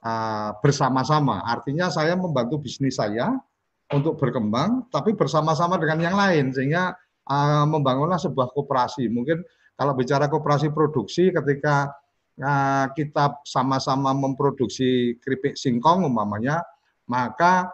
uh, 0.03 0.55
bersama-sama. 0.63 1.43
Artinya 1.43 1.91
saya 1.91 2.15
membantu 2.15 2.63
bisnis 2.63 2.95
saya 2.95 3.35
untuk 3.91 4.15
berkembang, 4.17 4.87
tapi 4.89 5.13
bersama-sama 5.13 5.75
dengan 5.75 5.99
yang 6.11 6.15
lain 6.15 6.55
sehingga 6.55 6.95
uh, 7.27 7.65
membangunlah 7.67 8.17
sebuah 8.17 8.55
kooperasi. 8.55 9.11
Mungkin 9.11 9.43
kalau 9.75 9.93
bicara 9.97 10.31
kooperasi 10.31 10.71
produksi 10.71 11.29
ketika 11.33 11.91
Nah, 12.33 12.89
kita 12.97 13.45
sama-sama 13.45 14.09
memproduksi 14.17 15.21
keripik 15.21 15.53
singkong 15.53 16.09
umpamanya, 16.09 16.65
maka 17.05 17.69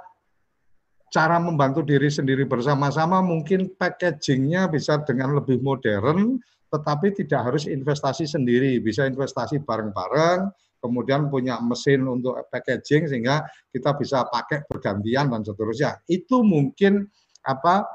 cara 1.09 1.39
membantu 1.39 1.81
diri 1.81 2.11
sendiri 2.11 2.43
bersama-sama 2.45 3.23
mungkin 3.23 3.71
packagingnya 3.73 4.67
bisa 4.67 4.99
dengan 5.07 5.39
lebih 5.39 5.63
modern, 5.63 6.37
tetapi 6.69 7.15
tidak 7.17 7.49
harus 7.49 7.65
investasi 7.65 8.29
sendiri, 8.29 8.77
bisa 8.83 9.07
investasi 9.07 9.63
bareng-bareng, 9.63 10.51
kemudian 10.83 11.27
punya 11.27 11.57
mesin 11.63 12.05
untuk 12.05 12.37
packaging 12.51 13.09
sehingga 13.09 13.47
kita 13.73 13.97
bisa 13.97 14.27
pakai 14.29 14.67
bergantian 14.69 15.33
dan 15.33 15.41
seterusnya. 15.41 16.03
Itu 16.05 16.45
mungkin 16.45 17.09
apa 17.41 17.87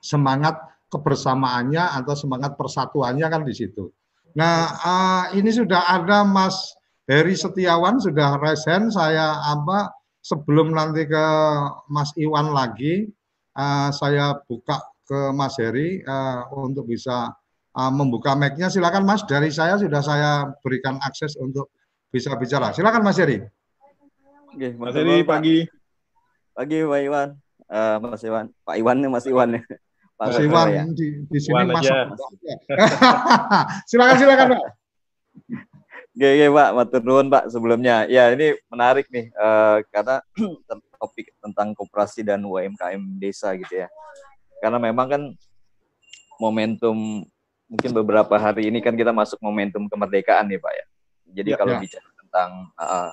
semangat 0.00 0.58
kebersamaannya 0.90 2.02
atau 2.02 2.14
semangat 2.18 2.58
persatuannya 2.58 3.26
kan 3.30 3.42
di 3.46 3.54
situ. 3.54 3.92
Nah, 4.38 4.56
uh, 4.78 5.24
ini 5.34 5.50
sudah 5.50 5.86
ada 5.90 6.22
Mas 6.22 6.74
Heri 7.10 7.34
Setiawan 7.34 7.98
sudah 7.98 8.38
resen 8.38 8.94
saya 8.94 9.34
apa 9.42 9.90
sebelum 10.22 10.70
nanti 10.70 11.10
ke 11.10 11.26
Mas 11.90 12.14
Iwan 12.14 12.54
lagi 12.54 13.10
uh, 13.58 13.90
saya 13.90 14.38
buka 14.46 14.78
ke 15.10 15.34
Mas 15.34 15.58
Heri 15.58 16.06
uh, 16.06 16.46
untuk 16.54 16.86
bisa 16.86 17.34
uh, 17.74 17.90
membuka 17.90 18.38
mic-nya. 18.38 18.70
Silakan 18.70 19.02
Mas, 19.02 19.26
dari 19.26 19.50
saya 19.50 19.74
sudah 19.74 19.98
saya 19.98 20.30
berikan 20.62 21.02
akses 21.02 21.34
untuk 21.34 21.74
bisa 22.14 22.34
bicara. 22.38 22.70
Silakan 22.70 23.02
Mas 23.02 23.18
Heri. 23.18 23.42
Oke, 24.54 24.68
Mas 24.78 24.94
Heri 24.94 25.26
pagi. 25.26 25.66
Pagi 26.54 26.78
Pak 26.86 27.00
Iwan. 27.02 27.28
Uh, 27.70 27.96
Mas 28.02 28.22
Iwan, 28.26 28.50
Pak 28.66 28.76
Iwan 28.82 28.98
Mas 29.06 29.26
Iwan 29.30 29.54
ya. 29.54 29.62
Mas 30.20 30.36
Iwan 30.36 30.68
ya. 30.68 30.84
di, 30.92 31.24
di 31.24 31.38
sini 31.40 31.56
Iwan 31.56 31.66
masuk. 31.72 31.96
silakan 33.88 34.16
silakan 34.20 34.46
Pak. 34.52 34.62
Oke, 36.10 36.28
oke 36.36 36.46
Pak, 36.52 36.68
matur 36.76 37.00
nuwun 37.00 37.26
Pak 37.32 37.44
sebelumnya. 37.48 38.04
Ya 38.04 38.28
ini 38.28 38.52
menarik 38.68 39.08
nih 39.08 39.32
uh, 39.32 39.80
karena 39.88 40.20
topik 41.00 41.32
tentang 41.40 41.72
koperasi 41.72 42.20
dan 42.20 42.44
UMKM 42.44 43.16
desa 43.16 43.56
gitu 43.56 43.80
ya. 43.80 43.88
Karena 44.60 44.76
memang 44.76 45.08
kan 45.08 45.22
momentum 46.36 47.24
mungkin 47.64 47.90
beberapa 47.96 48.36
hari 48.36 48.68
ini 48.68 48.84
kan 48.84 48.92
kita 48.92 49.16
masuk 49.16 49.40
momentum 49.40 49.88
kemerdekaan 49.88 50.52
nih 50.52 50.60
Pak 50.60 50.72
ya. 50.76 50.84
Jadi 51.40 51.50
ya, 51.54 51.56
kalau 51.56 51.74
ya. 51.76 51.80
bicara 51.80 52.08
tentang 52.20 52.50
uh, 52.76 53.10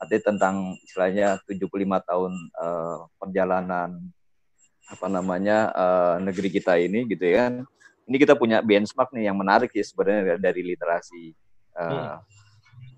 artinya 0.00 0.22
tentang 0.32 0.54
istilahnya 0.80 1.36
75 1.44 1.68
tahun 2.08 2.32
uh, 2.56 2.98
perjalanan 3.20 4.00
apa 4.88 5.06
namanya 5.06 5.68
uh, 5.76 6.16
negeri 6.18 6.48
kita 6.48 6.80
ini 6.80 7.04
gitu 7.04 7.28
ya 7.28 7.46
kan 7.46 7.52
ini 8.08 8.16
kita 8.16 8.32
punya 8.32 8.64
benchmark 8.64 9.12
nih 9.12 9.28
yang 9.28 9.36
menarik 9.36 9.68
ya 9.76 9.84
sebenarnya 9.84 10.40
dari 10.40 10.64
literasi 10.64 11.36
uh, 11.76 11.84
hmm. 11.84 12.16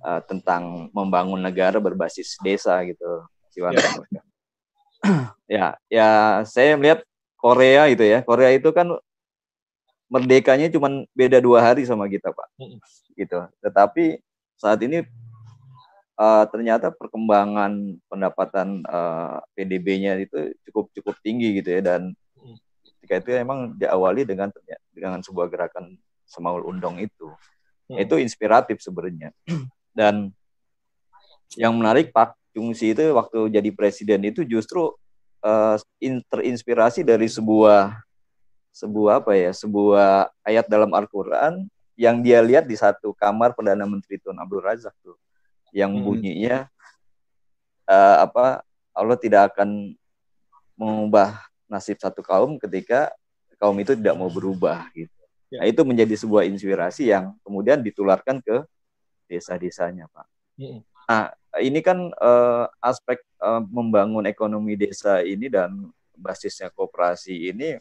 uh, 0.07 0.21
tentang 0.31 0.87
membangun 0.95 1.43
negara 1.43 1.83
berbasis 1.83 2.39
desa 2.47 2.79
gitu 2.87 3.27
ya. 3.59 4.23
ya 5.59 5.67
ya 5.91 6.09
saya 6.47 6.79
melihat 6.79 7.03
Korea 7.35 7.91
itu 7.91 8.07
ya 8.07 8.23
Korea 8.23 8.55
itu 8.55 8.71
kan 8.71 8.87
merdekanya 10.07 10.71
cuma 10.71 11.07
beda 11.15 11.43
dua 11.43 11.59
hari 11.59 11.83
sama 11.83 12.07
kita 12.07 12.31
pak 12.31 12.49
hmm. 12.63 12.79
gitu 13.19 13.39
tetapi 13.59 14.23
saat 14.55 14.79
ini 14.87 15.03
uh, 16.21 16.45
ternyata 16.53 16.93
perkembangan 16.93 17.97
pendapatan 18.05 18.85
uh, 18.85 19.41
eh, 19.41 19.65
PDB-nya 19.65 20.21
itu 20.21 20.53
cukup 20.69 20.93
cukup 20.93 21.15
tinggi 21.25 21.57
gitu 21.57 21.73
ya. 21.73 21.81
Dan 21.81 22.13
ketika 23.01 23.25
itu 23.25 23.31
memang 23.41 23.73
diawali 23.81 24.29
dengan 24.29 24.53
dengan 24.93 25.25
sebuah 25.25 25.49
gerakan 25.49 25.97
Semaul 26.29 26.69
Undong 26.69 27.01
itu. 27.01 27.33
Hmm. 27.91 27.99
itu 27.99 28.23
inspiratif 28.23 28.79
sebenarnya. 28.79 29.35
Dan 29.91 30.31
yang 31.59 31.75
menarik 31.75 32.15
Pak 32.15 32.39
Jungsi 32.55 32.95
itu 32.95 33.03
waktu 33.19 33.51
jadi 33.51 33.71
presiden 33.75 34.23
itu 34.23 34.47
justru 34.47 34.95
uh, 35.43 35.75
terinspirasi 36.31 37.03
dari 37.03 37.27
sebuah 37.27 37.99
sebuah 38.71 39.27
apa 39.27 39.35
ya 39.35 39.51
sebuah 39.51 40.31
ayat 40.47 40.71
dalam 40.71 40.95
Al-Quran 40.95 41.67
yang 41.99 42.23
dia 42.23 42.39
lihat 42.39 42.71
di 42.71 42.79
satu 42.79 43.11
kamar 43.19 43.59
perdana 43.59 43.83
menteri 43.83 44.23
Tun 44.23 44.39
Abdul 44.39 44.63
Razak 44.63 44.95
tuh 45.03 45.19
yang 45.71 45.93
hmm. 45.95 46.05
bunyinya 46.05 46.57
uh, 47.87 48.17
apa 48.27 48.63
Allah 48.95 49.19
tidak 49.19 49.55
akan 49.55 49.95
mengubah 50.75 51.39
nasib 51.71 52.01
satu 52.03 52.25
kaum 52.25 52.59
ketika 52.59 53.13
kaum 53.61 53.77
itu 53.79 53.93
tidak 53.95 54.17
mau 54.17 54.33
berubah 54.33 54.89
gitu. 54.97 55.13
Ya. 55.51 55.63
Nah, 55.63 55.67
itu 55.67 55.83
menjadi 55.83 56.15
sebuah 56.15 56.47
inspirasi 56.47 57.11
yang 57.11 57.35
kemudian 57.43 57.83
ditularkan 57.83 58.39
ke 58.41 58.63
desa-desanya, 59.27 60.07
Pak. 60.09 60.27
Hmm. 60.57 60.81
Nah, 61.11 61.35
ini 61.59 61.83
kan 61.83 62.15
uh, 62.15 62.71
aspek 62.79 63.19
uh, 63.43 63.59
membangun 63.59 64.25
ekonomi 64.31 64.79
desa 64.79 65.21
ini 65.27 65.51
dan 65.51 65.91
basisnya 66.15 66.71
kooperasi 66.71 67.51
ini 67.51 67.77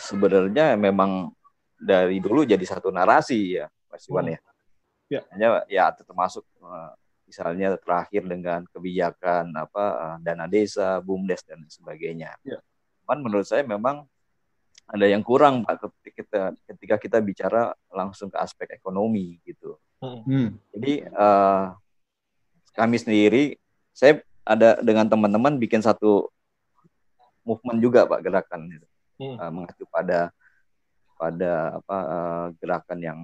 sebenarnya 0.00 0.74
memang 0.80 1.28
dari 1.76 2.16
dulu 2.16 2.48
jadi 2.48 2.64
satu 2.64 2.88
narasi 2.88 3.60
ya, 3.60 3.68
Mas 3.92 4.08
Iwan 4.08 4.32
hmm. 4.32 4.34
ya. 4.34 4.40
Ya. 5.10 5.26
Hanya 5.34 5.66
ya 5.66 5.90
termasuk 5.90 6.46
uh, 6.62 6.94
misalnya 7.26 7.74
terakhir 7.76 8.22
dengan 8.30 8.62
kebijakan 8.70 9.50
apa 9.58 9.84
uh, 9.98 10.16
dana 10.22 10.46
desa, 10.46 11.02
bumdes 11.02 11.42
dan 11.42 11.66
sebagainya. 11.66 12.38
Ya. 12.46 12.62
Cuman 13.02 13.26
menurut 13.26 13.44
saya 13.44 13.66
memang 13.66 14.06
ada 14.90 15.06
yang 15.06 15.22
kurang 15.22 15.66
Pak 15.66 15.86
ketika 15.86 16.10
kita 16.14 16.42
ketika 16.66 16.94
kita 16.98 17.18
bicara 17.22 17.74
langsung 17.90 18.30
ke 18.30 18.38
aspek 18.38 18.70
ekonomi 18.74 19.42
gitu. 19.42 19.78
Hmm. 19.98 20.56
Jadi 20.72 21.04
uh, 21.10 21.74
kami 22.74 22.96
sendiri 22.96 23.58
saya 23.90 24.22
ada 24.46 24.80
dengan 24.80 25.06
teman-teman 25.06 25.60
bikin 25.60 25.82
satu 25.84 26.30
movement 27.44 27.80
juga 27.82 28.06
pak 28.08 28.20
gerakan 28.24 28.70
itu 28.70 28.88
hmm. 29.20 29.36
uh, 29.36 29.50
mengacu 29.52 29.84
pada 29.90 30.32
pada 31.20 31.52
apa 31.82 31.98
uh, 32.08 32.46
gerakan 32.56 32.98
yang 32.98 33.18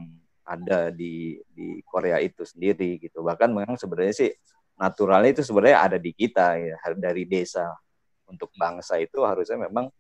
ada 0.47 0.95
di 0.95 1.43
di 1.51 1.83
Korea 1.83 2.23
itu 2.23 2.47
sendiri 2.47 3.03
gitu 3.03 3.27
bahkan 3.27 3.51
memang 3.51 3.75
sebenarnya 3.75 4.15
sih 4.15 4.31
naturalnya 4.79 5.35
itu 5.35 5.43
sebenarnya 5.43 5.79
ada 5.91 5.99
di 5.99 6.15
kita 6.15 6.55
ya 6.63 6.79
dari 6.95 7.27
desa 7.27 7.75
untuk 8.31 8.55
bangsa 8.55 9.03
itu 9.03 9.27
harusnya 9.27 9.59
memang 9.59 9.91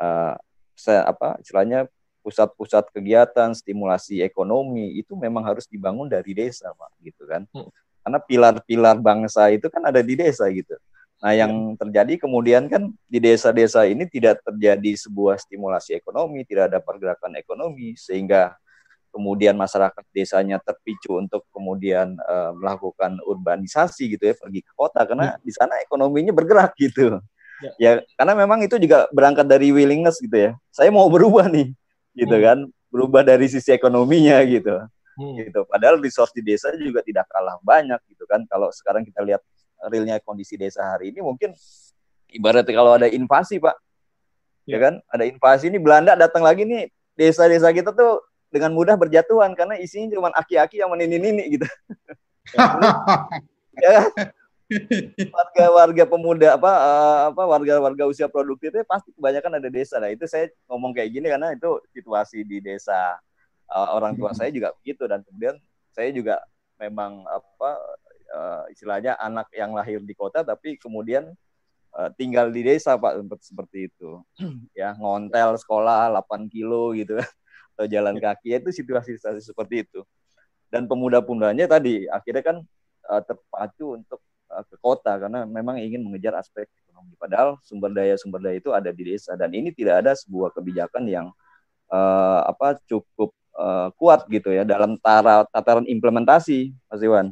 uh, 0.00 0.34
se, 0.72 0.92
apa 0.96 1.36
istilahnya 1.44 1.84
pusat-pusat 2.24 2.88
kegiatan 2.92 3.52
stimulasi 3.52 4.24
ekonomi 4.24 4.96
itu 4.96 5.12
memang 5.16 5.44
harus 5.44 5.68
dibangun 5.68 6.08
dari 6.08 6.32
desa 6.32 6.72
pak 6.72 6.92
gitu 7.04 7.28
kan 7.28 7.44
hmm. 7.52 7.68
karena 8.04 8.18
pilar-pilar 8.24 8.96
bangsa 9.00 9.52
itu 9.52 9.68
kan 9.68 9.84
ada 9.88 10.00
di 10.00 10.16
desa 10.16 10.48
gitu 10.48 10.76
nah 11.20 11.36
yang 11.36 11.52
hmm. 11.52 11.76
terjadi 11.76 12.24
kemudian 12.24 12.64
kan 12.68 12.92
di 13.04 13.18
desa-desa 13.20 13.84
ini 13.84 14.08
tidak 14.08 14.40
terjadi 14.40 14.96
sebuah 14.96 15.36
stimulasi 15.36 15.96
ekonomi 15.96 16.48
tidak 16.48 16.72
ada 16.72 16.78
pergerakan 16.80 17.36
ekonomi 17.36 17.92
sehingga 17.96 18.56
kemudian 19.10 19.58
masyarakat 19.58 20.04
desanya 20.14 20.62
terpicu 20.62 21.18
untuk 21.18 21.44
kemudian 21.50 22.16
uh, 22.24 22.54
melakukan 22.54 23.18
urbanisasi 23.26 24.16
gitu 24.16 24.30
ya 24.30 24.34
pergi 24.38 24.60
ke 24.64 24.72
kota. 24.72 25.02
Karena 25.04 25.36
hmm. 25.36 25.42
di 25.42 25.52
sana 25.52 25.74
ekonominya 25.82 26.32
bergerak 26.32 26.72
gitu. 26.78 27.18
Ya. 27.60 27.72
ya 27.76 27.92
karena 28.16 28.32
memang 28.32 28.64
itu 28.64 28.80
juga 28.80 29.10
berangkat 29.12 29.44
dari 29.44 29.74
willingness 29.74 30.22
gitu 30.22 30.32
ya. 30.32 30.50
Saya 30.72 30.88
mau 30.88 31.06
berubah 31.12 31.50
nih 31.50 31.74
gitu 32.16 32.36
hmm. 32.38 32.44
kan. 32.46 32.58
Berubah 32.90 33.22
dari 33.22 33.46
sisi 33.50 33.70
ekonominya 33.74 34.40
gitu. 34.46 34.78
Hmm. 35.18 35.34
gitu. 35.36 35.66
Padahal 35.66 36.00
resource 36.00 36.32
di 36.32 36.40
desa 36.40 36.72
juga 36.78 37.04
tidak 37.04 37.28
kalah 37.28 37.58
banyak 37.60 38.00
gitu 38.08 38.24
kan. 38.24 38.46
Kalau 38.46 38.70
sekarang 38.72 39.04
kita 39.04 39.20
lihat 39.26 39.42
realnya 39.90 40.22
kondisi 40.22 40.56
desa 40.60 40.96
hari 40.96 41.12
ini 41.12 41.24
mungkin 41.24 41.52
ibaratnya 42.30 42.74
kalau 42.74 42.94
ada 42.96 43.10
invasi 43.10 43.58
pak. 43.58 43.76
Ya, 44.64 44.78
ya. 44.78 44.78
kan? 44.78 44.94
Ada 45.10 45.24
invasi 45.26 45.68
ini 45.68 45.82
Belanda 45.82 46.14
datang 46.14 46.46
lagi 46.46 46.62
nih. 46.62 46.88
Desa-desa 47.18 47.68
kita 47.74 47.92
tuh 47.92 48.22
dengan 48.50 48.74
mudah 48.74 48.98
berjatuhan 48.98 49.54
karena 49.54 49.78
isinya 49.78 50.18
cuma 50.18 50.28
aki-aki 50.34 50.82
yang 50.82 50.90
menini-nini 50.90 51.58
gitu 51.58 51.66
ya 53.82 53.90
kan? 54.02 54.34
warga-warga 55.34 56.04
pemuda 56.06 56.54
apa 56.54 56.70
uh, 56.70 57.18
apa 57.34 57.42
warga-warga 57.42 58.06
usia 58.06 58.30
produktif 58.30 58.70
itu 58.70 58.86
pasti 58.86 59.10
kebanyakan 59.10 59.58
ada 59.58 59.66
desa. 59.66 59.98
Nah, 59.98 60.14
itu 60.14 60.30
saya 60.30 60.46
ngomong 60.70 60.94
kayak 60.94 61.10
gini 61.10 61.26
karena 61.26 61.50
itu 61.50 61.82
situasi 61.90 62.46
di 62.46 62.62
desa 62.62 63.18
uh, 63.66 63.88
orang 63.98 64.14
tua 64.14 64.30
saya 64.30 64.54
juga 64.54 64.70
begitu 64.78 65.10
dan 65.10 65.26
kemudian 65.26 65.58
saya 65.90 66.14
juga 66.14 66.38
memang 66.78 67.26
apa 67.26 67.70
uh, 68.30 68.64
istilahnya 68.70 69.18
anak 69.18 69.50
yang 69.50 69.74
lahir 69.74 69.98
di 70.06 70.14
kota 70.14 70.46
tapi 70.46 70.78
kemudian 70.78 71.34
uh, 71.98 72.10
tinggal 72.14 72.54
di 72.54 72.62
desa 72.62 72.94
Pak 72.94 73.18
seperti 73.42 73.90
itu. 73.90 74.22
ya, 74.78 74.94
ngontel 74.94 75.58
sekolah 75.58 76.14
8 76.14 76.46
kilo 76.46 76.94
gitu 76.94 77.18
atau 77.80 77.88
jalan 77.88 78.20
kaki 78.20 78.60
itu 78.60 78.68
situasi-situasi 78.68 79.40
seperti 79.40 79.88
itu. 79.88 80.04
Dan 80.68 80.84
pemuda-pemudanya 80.84 81.64
tadi 81.64 82.04
akhirnya 82.04 82.44
kan 82.44 82.56
uh, 83.08 83.22
terpacu 83.24 83.96
untuk 83.96 84.20
Eh, 84.50 84.64
ke 84.66 84.76
kota 84.82 85.14
karena 85.14 85.46
memang 85.46 85.78
ingin 85.78 86.02
mengejar 86.02 86.34
aspek 86.34 86.66
ekonomi. 86.82 87.14
Padahal 87.14 87.54
sumber 87.62 87.94
daya 87.94 88.18
sumber 88.18 88.42
daya 88.42 88.58
itu 88.58 88.74
ada 88.74 88.90
di 88.90 89.14
desa 89.14 89.38
dan 89.38 89.46
ini 89.54 89.70
tidak 89.70 90.02
ada 90.02 90.10
sebuah 90.18 90.50
kebijakan 90.50 91.06
yang 91.06 91.26
uh, 91.86 92.42
apa 92.50 92.82
cukup 92.90 93.30
uh, 93.54 93.94
kuat 93.94 94.26
gitu 94.26 94.50
ya 94.50 94.66
dalam 94.66 94.98
tara, 94.98 95.46
tataran 95.54 95.86
implementasi, 95.86 96.74
Mas 96.90 96.98
Iwan. 96.98 97.30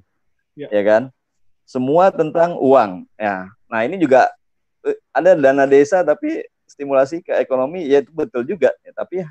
Ya. 0.55 0.71
ya 0.71 0.83
kan? 0.87 1.03
Semua 1.67 2.15
tentang 2.15 2.55
uang. 2.55 3.11
Ya. 3.19 3.51
Nah 3.67 3.83
ini 3.83 3.99
juga 3.99 4.31
ada 5.11 5.35
dana 5.35 5.67
desa 5.67 6.07
tapi 6.07 6.47
stimulasi 6.71 7.19
ke 7.27 7.35
ekonomi 7.43 7.83
ya 7.83 7.99
itu 7.99 8.15
betul 8.15 8.47
juga. 8.47 8.71
Ya, 8.87 8.95
tapi 8.95 9.27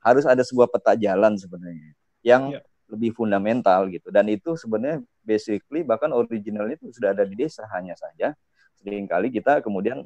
harus 0.00 0.24
ada 0.24 0.40
sebuah 0.40 0.68
peta 0.72 0.96
jalan 0.96 1.36
sebenarnya 1.36 1.92
yang 2.24 2.56
ya 2.56 2.60
lebih 2.90 3.14
fundamental 3.14 3.86
gitu. 3.86 4.10
Dan 4.10 4.26
itu 4.28 4.58
sebenarnya 4.58 5.00
basically 5.22 5.86
bahkan 5.86 6.10
originalnya 6.10 6.74
itu 6.76 6.90
sudah 6.90 7.14
ada 7.14 7.22
di 7.22 7.38
desa 7.38 7.64
hanya 7.70 7.94
saja 7.94 8.34
sering 8.82 9.06
kali 9.06 9.30
kita 9.30 9.62
kemudian 9.62 10.02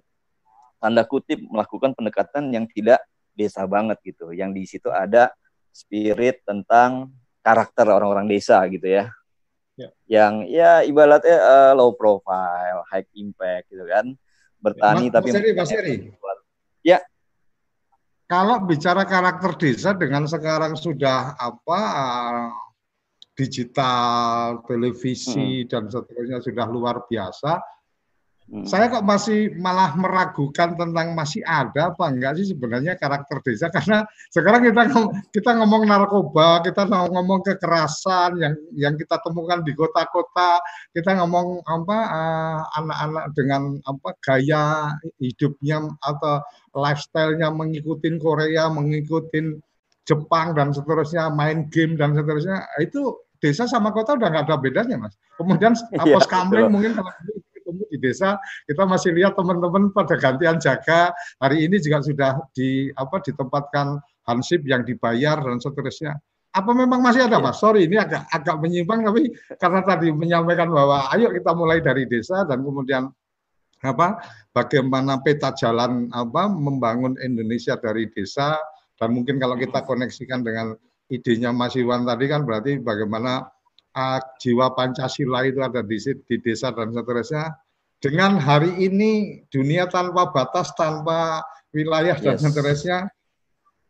tanda 0.78 1.02
kutip 1.08 1.40
melakukan 1.48 1.96
pendekatan 1.96 2.52
yang 2.52 2.68
tidak 2.68 3.00
desa 3.32 3.64
banget 3.64 3.98
gitu. 4.04 4.30
Yang 4.36 4.50
di 4.52 4.62
situ 4.68 4.88
ada 4.92 5.32
spirit 5.72 6.44
tentang 6.44 7.10
karakter 7.40 7.88
orang-orang 7.88 8.28
desa 8.28 8.60
gitu 8.68 8.86
ya. 8.86 9.08
Ya. 9.74 9.90
yang 10.06 10.46
ya 10.46 10.86
ibaratnya 10.86 11.34
uh, 11.34 11.72
low 11.74 11.98
profile 11.98 12.86
high 12.86 13.02
impact 13.18 13.74
gitu 13.74 13.82
kan. 13.90 14.14
Bertani 14.62 15.10
ya, 15.10 15.18
tapi 15.18 15.34
Mas 15.34 15.40
Eri, 15.42 15.50
Mas 15.50 15.72
Eri. 15.74 15.94
ya 16.86 17.02
kalau 18.24 18.64
bicara 18.64 19.04
karakter 19.04 19.52
desa 19.60 19.92
dengan 19.92 20.24
sekarang 20.24 20.74
sudah 20.74 21.36
apa 21.36 21.80
digital, 23.34 24.62
televisi 24.64 25.66
hmm. 25.66 25.68
dan 25.68 25.82
seterusnya 25.90 26.38
sudah 26.40 26.66
luar 26.70 27.04
biasa. 27.04 27.58
Hmm. 28.44 28.68
Saya 28.68 28.92
kok 28.92 29.08
masih 29.08 29.56
malah 29.56 29.96
meragukan 29.96 30.76
tentang 30.76 31.16
masih 31.16 31.40
ada 31.48 31.88
apa 31.88 32.12
enggak 32.12 32.36
sih 32.36 32.52
sebenarnya 32.52 32.92
karakter 33.00 33.40
desa 33.40 33.66
karena 33.74 34.04
sekarang 34.28 34.68
kita 34.68 34.82
kita 35.32 35.50
ngomong 35.64 35.88
narkoba, 35.88 36.60
kita 36.60 36.84
ngomong 36.84 37.40
kekerasan 37.40 38.36
yang 38.36 38.54
yang 38.76 38.94
kita 39.00 39.16
temukan 39.24 39.64
di 39.64 39.72
kota-kota, 39.72 40.60
kita 40.92 41.16
ngomong 41.24 41.64
apa 41.64 41.98
eh, 42.04 42.60
anak-anak 42.84 43.24
uh, 43.24 43.32
dengan 43.32 43.62
apa 43.88 44.10
gaya 44.20 44.92
hidupnya 45.16 45.88
atau 46.04 46.44
lifestyle-nya 46.76 47.48
mengikuti 47.48 48.12
Korea, 48.20 48.68
mengikuti 48.68 49.56
Jepang 50.04 50.52
dan 50.52 50.68
seterusnya, 50.76 51.32
main 51.32 51.64
game 51.72 51.96
dan 51.96 52.12
seterusnya, 52.12 52.60
itu 52.76 53.24
desa 53.40 53.64
sama 53.64 53.88
kota 53.88 54.20
udah 54.20 54.28
nggak 54.28 54.52
ada 54.52 54.60
bedanya 54.60 55.00
mas. 55.00 55.16
Kemudian 55.40 55.72
apa 55.96 56.12
ya, 56.12 56.20
kamling 56.28 56.68
mungkin 56.68 56.92
kalau 56.92 57.08
ketemu 57.64 57.82
di 57.88 57.96
desa 57.96 58.36
kita 58.68 58.84
masih 58.84 59.16
lihat 59.16 59.32
teman-teman 59.32 59.88
pada 59.96 60.20
gantian 60.20 60.60
jaga 60.60 61.16
hari 61.40 61.64
ini 61.64 61.80
juga 61.80 62.04
sudah 62.04 62.32
di 62.52 62.92
apa 62.92 63.24
ditempatkan 63.24 63.96
hansip 64.28 64.60
yang 64.68 64.84
dibayar 64.84 65.40
dan 65.40 65.56
seterusnya. 65.56 66.20
Apa 66.54 66.70
memang 66.70 67.02
masih 67.02 67.26
ada 67.26 67.42
mas? 67.42 67.58
Sorry 67.58 67.88
ini 67.88 67.98
agak 67.98 68.28
agak 68.30 68.60
menyimpang 68.60 69.02
tapi 69.02 69.32
karena 69.58 69.80
tadi 69.82 70.12
menyampaikan 70.12 70.70
bahwa 70.70 71.08
ayo 71.16 71.32
kita 71.32 71.50
mulai 71.56 71.80
dari 71.80 72.04
desa 72.06 72.44
dan 72.44 72.62
kemudian 72.62 73.10
apa 73.84 74.22
bagaimana 74.54 75.18
peta 75.20 75.50
jalan 75.56 76.08
apa 76.14 76.46
membangun 76.46 77.16
Indonesia 77.20 77.74
dari 77.80 78.06
desa 78.12 78.60
dan 78.96 79.12
mungkin 79.12 79.42
kalau 79.42 79.58
kita 79.58 79.82
koneksikan 79.82 80.46
dengan 80.46 80.78
idenya 81.10 81.50
Mas 81.52 81.74
Iwan 81.76 82.06
tadi 82.06 82.30
kan 82.30 82.46
berarti 82.46 82.80
bagaimana 82.80 83.44
uh, 83.94 84.20
jiwa 84.42 84.74
Pancasila 84.74 85.46
itu 85.46 85.62
ada 85.62 85.80
di, 85.80 85.96
di 85.98 86.36
desa 86.42 86.74
dan 86.74 86.90
seterusnya. 86.90 87.54
Dengan 88.02 88.36
hari 88.36 88.68
ini 88.84 89.42
dunia 89.48 89.88
tanpa 89.88 90.28
batas, 90.28 90.76
tanpa 90.76 91.40
wilayah 91.72 92.18
dan 92.20 92.36
yes. 92.36 92.44
seterusnya, 92.44 92.98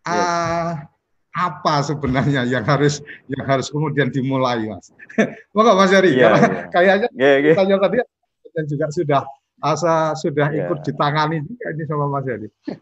uh, 0.07 0.15
yes. 0.15 0.87
apa 1.35 1.75
sebenarnya 1.83 2.47
yang 2.47 2.63
harus 2.63 3.03
yang 3.27 3.43
harus 3.43 3.67
kemudian 3.75 4.15
dimulai, 4.15 4.71
Mas? 4.71 4.95
Moga 5.57 5.75
Mas 5.75 5.91
Yari, 5.91 6.15
yeah, 6.15 6.39
yeah. 6.39 6.65
kayaknya 6.71 7.09
yeah, 7.19 7.35
yeah. 7.43 7.57
tanya 7.59 7.77
tadi 7.83 7.97
dan 8.55 8.65
juga 8.71 8.87
sudah 8.95 9.23
asa 9.59 10.15
sudah 10.15 10.47
yeah. 10.55 10.63
ikut 10.63 10.87
ditangani 10.87 11.43
juga 11.43 11.67
ini 11.75 11.83
sama 11.91 12.07
Mas 12.07 12.27
Yari. 12.29 12.49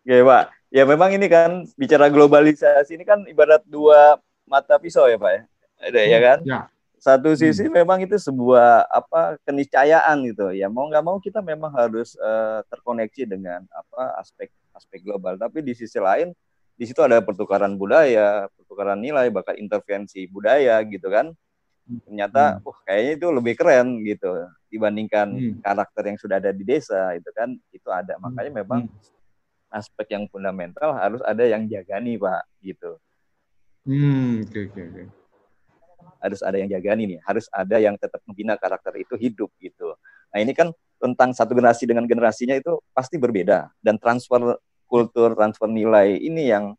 Ya, 0.00 0.24
Pak 0.24 0.48
ya 0.70 0.86
memang 0.86 1.10
ini 1.10 1.26
kan 1.26 1.66
bicara 1.74 2.06
globalisasi 2.06 2.94
ini 2.94 3.04
kan 3.04 3.26
ibarat 3.26 3.66
dua 3.66 4.16
mata 4.46 4.78
pisau 4.78 5.10
ya 5.10 5.18
Pak 5.18 5.32
ya. 5.34 5.42
Ada 5.80 6.00
ya 6.04 6.18
hmm, 6.18 6.26
kan? 6.28 6.38
Ya. 6.44 6.60
Satu 7.00 7.32
sisi 7.32 7.64
hmm. 7.64 7.72
memang 7.72 7.98
itu 8.04 8.20
sebuah 8.20 8.84
apa 8.92 9.40
keniscayaan 9.48 10.20
gitu 10.28 10.52
ya. 10.52 10.68
Mau 10.68 10.86
nggak 10.92 11.04
mau 11.04 11.16
kita 11.16 11.40
memang 11.40 11.72
harus 11.72 12.12
uh, 12.20 12.60
terkoneksi 12.68 13.24
dengan 13.24 13.64
apa 13.72 14.20
aspek 14.20 14.52
aspek 14.76 15.00
global. 15.00 15.40
Tapi 15.40 15.64
di 15.64 15.72
sisi 15.72 15.96
lain 15.96 16.36
di 16.76 16.84
situ 16.84 17.00
ada 17.00 17.24
pertukaran 17.24 17.76
budaya, 17.76 18.48
pertukaran 18.56 19.00
nilai, 19.00 19.32
bahkan 19.32 19.56
intervensi 19.56 20.28
budaya 20.28 20.80
gitu 20.84 21.08
kan. 21.08 21.32
Ternyata, 22.06 22.60
hmm. 22.60 22.68
uh, 22.68 22.78
kayaknya 22.86 23.12
itu 23.18 23.26
lebih 23.32 23.54
keren 23.58 23.88
gitu 24.06 24.30
dibandingkan 24.70 25.26
hmm. 25.34 25.54
karakter 25.64 26.02
yang 26.06 26.18
sudah 26.20 26.36
ada 26.38 26.54
di 26.54 26.62
desa 26.62 27.16
itu 27.16 27.26
kan 27.32 27.56
itu 27.72 27.88
ada. 27.88 28.14
Makanya 28.20 28.52
hmm. 28.52 28.60
memang 28.62 28.80
hmm 28.86 29.18
aspek 29.70 30.18
yang 30.18 30.26
fundamental 30.26 30.90
harus 30.98 31.22
ada 31.22 31.46
yang 31.46 31.64
jaga 31.70 32.02
nih 32.02 32.18
pak 32.18 32.42
gitu. 32.60 32.98
Hmm, 33.86 34.44
oke 34.44 34.50
okay, 34.50 34.62
oke. 34.66 34.74
Okay, 34.74 34.84
okay. 34.90 35.06
Harus 36.20 36.40
ada 36.44 36.56
yang 36.60 36.68
jaga 36.68 36.92
nih, 36.94 37.18
harus 37.24 37.48
ada 37.50 37.76
yang 37.80 37.96
tetap 37.96 38.20
membina 38.28 38.54
karakter 38.60 38.94
itu 39.00 39.16
hidup 39.16 39.50
gitu. 39.58 39.96
Nah 40.30 40.38
ini 40.38 40.52
kan 40.52 40.70
tentang 41.00 41.32
satu 41.32 41.56
generasi 41.56 41.88
dengan 41.88 42.04
generasinya 42.04 42.54
itu 42.54 42.76
pasti 42.92 43.16
berbeda 43.16 43.72
dan 43.80 43.96
transfer 43.96 44.60
kultur, 44.84 45.32
transfer 45.32 45.66
nilai 45.66 46.20
ini 46.20 46.52
yang 46.52 46.76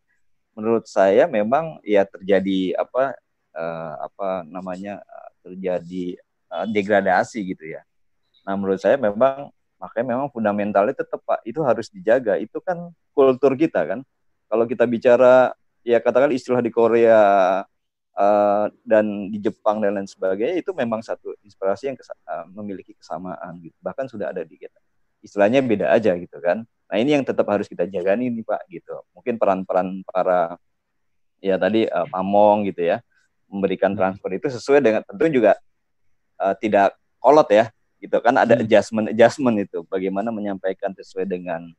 menurut 0.54 0.86
saya 0.86 1.26
memang 1.26 1.82
ya 1.82 2.06
terjadi 2.06 2.78
apa 2.78 3.18
uh, 3.56 3.94
apa 4.06 4.46
namanya 4.46 5.02
terjadi 5.42 6.22
uh, 6.54 6.68
degradasi 6.70 7.42
gitu 7.56 7.66
ya 7.72 7.82
Nah 8.46 8.54
menurut 8.58 8.80
saya 8.82 8.98
memang 8.98 9.54
makanya 9.78 10.06
memang 10.14 10.28
fundamentalnya 10.30 10.94
tetap 10.94 11.22
Pak 11.26 11.42
itu 11.46 11.62
harus 11.66 11.88
dijaga. 11.90 12.38
Itu 12.42 12.62
kan 12.62 12.94
kultur 13.14 13.54
kita 13.58 13.86
kan. 13.86 14.00
Kalau 14.50 14.66
kita 14.68 14.84
bicara 14.86 15.54
ya 15.82 15.98
katakan 16.02 16.34
istilah 16.34 16.62
di 16.62 16.70
Korea 16.74 17.62
uh, 18.18 18.68
dan 18.84 19.32
di 19.32 19.40
Jepang 19.40 19.80
dan 19.80 19.96
lain 20.00 20.10
sebagainya 20.10 20.60
itu 20.60 20.72
memang 20.72 21.00
satu 21.04 21.36
inspirasi 21.46 21.92
yang 21.92 21.98
kesa 21.98 22.16
uh, 22.28 22.48
memiliki 22.52 22.96
kesamaan 22.96 23.60
gitu. 23.64 23.76
Bahkan 23.80 24.10
sudah 24.12 24.32
ada 24.32 24.42
di 24.44 24.56
kita. 24.58 24.80
Istilahnya 25.22 25.62
beda 25.62 25.94
aja 25.94 26.18
gitu 26.18 26.38
kan. 26.42 26.66
Nah 26.66 26.98
ini 26.98 27.16
yang 27.16 27.24
tetap 27.24 27.48
harus 27.48 27.70
kita 27.70 27.88
jaga 27.88 28.18
nih 28.18 28.44
Pak 28.44 28.62
gitu. 28.68 29.06
Mungkin 29.16 29.38
peran-peran 29.38 30.02
para 30.04 30.58
ya 31.42 31.58
tadi 31.58 31.90
uh, 31.90 32.06
pamong 32.08 32.70
gitu 32.70 32.86
ya 32.86 33.02
memberikan 33.52 33.92
transfer 33.98 34.32
itu 34.32 34.48
sesuai 34.48 34.80
dengan 34.80 35.02
tentu 35.04 35.28
juga 35.28 35.58
uh, 36.40 36.56
tidak 36.56 36.96
kolot 37.20 37.50
ya 37.52 37.68
gitu 38.02 38.18
kan 38.22 38.34
ada 38.38 38.56
hmm. 38.56 38.64
adjustment 38.66 39.08
adjustment 39.12 39.58
itu 39.62 39.84
bagaimana 39.90 40.30
menyampaikan 40.34 40.94
sesuai 40.96 41.28
dengan 41.28 41.70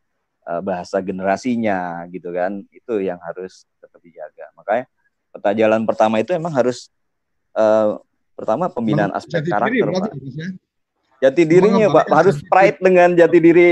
uh, 0.47 0.61
bahasa 0.61 1.03
generasinya 1.03 2.05
gitu 2.13 2.31
kan 2.31 2.63
itu 2.71 3.03
yang 3.03 3.19
harus 3.23 3.65
tetap 3.83 3.99
dijaga 4.03 4.51
makanya 4.55 4.87
peta 5.33 5.51
jalan 5.57 5.83
pertama 5.89 6.21
itu 6.21 6.37
emang 6.37 6.53
harus 6.53 6.93
uh, 7.57 7.99
pertama 8.37 8.69
pembinaan 8.69 9.13
aspek 9.17 9.41
jati 9.41 9.51
karakter 9.51 9.89
diri, 9.89 9.93
pak. 9.97 10.13
ya? 10.13 10.49
jati 11.29 11.43
dirinya 11.49 11.87
pak. 11.89 12.05
harus 12.13 12.37
pride 12.45 12.79
dengan 12.79 13.09
jati 13.17 13.39
diri 13.41 13.69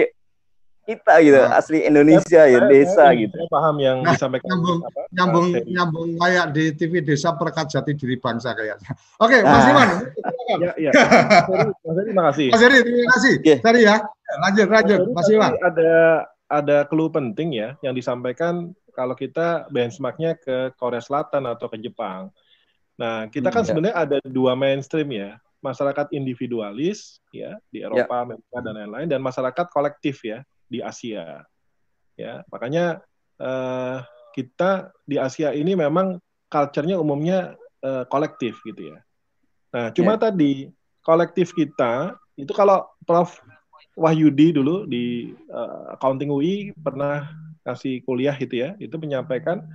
kita 0.91 1.15
gitu 1.23 1.39
nah, 1.39 1.61
asli 1.61 1.79
Indonesia 1.87 2.43
ya, 2.49 2.59
ya 2.59 2.61
desa 2.67 3.13
saya, 3.13 3.21
gitu. 3.23 3.37
saya 3.37 3.49
paham 3.53 3.77
yang 3.79 3.99
nah, 4.03 4.17
disampaikan 4.17 4.49
nyambung 4.51 4.79
apa, 4.83 5.01
nyambung 5.15 5.47
uh, 5.47 5.63
nyambung 5.71 6.09
kayak 6.19 6.47
di 6.51 6.65
TV 6.75 6.93
desa 7.05 7.29
perkat 7.39 7.67
jati 7.71 7.93
diri 7.95 8.17
bangsa 8.19 8.57
kayaknya. 8.57 8.91
Oke 9.23 9.39
okay, 9.39 9.41
nah. 9.47 9.53
Mas 9.55 9.67
Iman 9.71 9.89
ya, 10.59 10.73
ya. 10.81 10.91
Mas 10.91 11.95
Heri 11.95 12.05
terima 12.11 12.25
kasih. 12.33 12.47
Mas 12.51 12.63
Heri 12.65 12.79
terima 12.83 13.07
kasih. 13.15 13.35
Okay. 13.39 13.57
Tadi 13.63 13.81
ya. 13.87 13.97
Lanjut 14.41 14.69
lanjut 14.71 15.01
Mas, 15.15 15.15
Mas 15.15 15.29
Iman 15.31 15.53
ada 15.63 15.91
ada 16.51 16.83
clue 16.91 17.07
penting 17.09 17.55
ya 17.55 17.79
yang 17.81 17.95
disampaikan 17.95 18.75
kalau 18.91 19.15
kita 19.15 19.71
benchmarknya 19.71 20.35
ke 20.35 20.75
Korea 20.75 20.99
Selatan 20.99 21.47
atau 21.47 21.71
ke 21.71 21.79
Jepang. 21.79 22.35
Nah, 22.99 23.31
kita 23.31 23.49
kan 23.49 23.63
hmm, 23.63 23.65
ya. 23.65 23.69
sebenarnya 23.71 23.97
ada 23.97 24.19
dua 24.27 24.59
mainstream 24.59 25.09
ya, 25.15 25.39
masyarakat 25.63 26.11
individualis 26.13 27.23
ya 27.33 27.57
di 27.71 27.81
Eropa, 27.81 28.13
ya. 28.13 28.23
Amerika 28.27 28.59
dan 28.61 28.75
lain-lain 28.77 29.09
dan 29.09 29.21
masyarakat 29.23 29.67
kolektif 29.71 30.21
ya 30.27 30.43
di 30.67 30.83
Asia. 30.85 31.47
Ya, 32.19 32.45
makanya 32.53 33.01
uh, 33.41 34.05
kita 34.37 34.93
di 35.09 35.17
Asia 35.17 35.55
ini 35.57 35.73
memang 35.73 36.21
culture-nya 36.51 37.01
umumnya 37.01 37.57
uh, 37.81 38.05
kolektif 38.11 38.61
gitu 38.67 38.93
ya. 38.93 38.99
Nah, 39.71 39.89
cuma 39.95 40.19
ya. 40.19 40.29
tadi 40.29 40.69
kolektif 41.01 41.55
kita 41.55 42.19
itu 42.37 42.53
kalau 42.53 42.85
Prof 43.07 43.39
Wahyudi 43.99 44.55
dulu 44.55 44.87
di 44.87 45.35
uh, 45.51 45.95
accounting 45.95 46.31
UI 46.31 46.71
pernah 46.79 47.31
kasih 47.67 48.01
kuliah 48.07 48.35
itu 48.39 48.63
ya, 48.63 48.73
itu 48.81 48.95
menyampaikan 48.97 49.67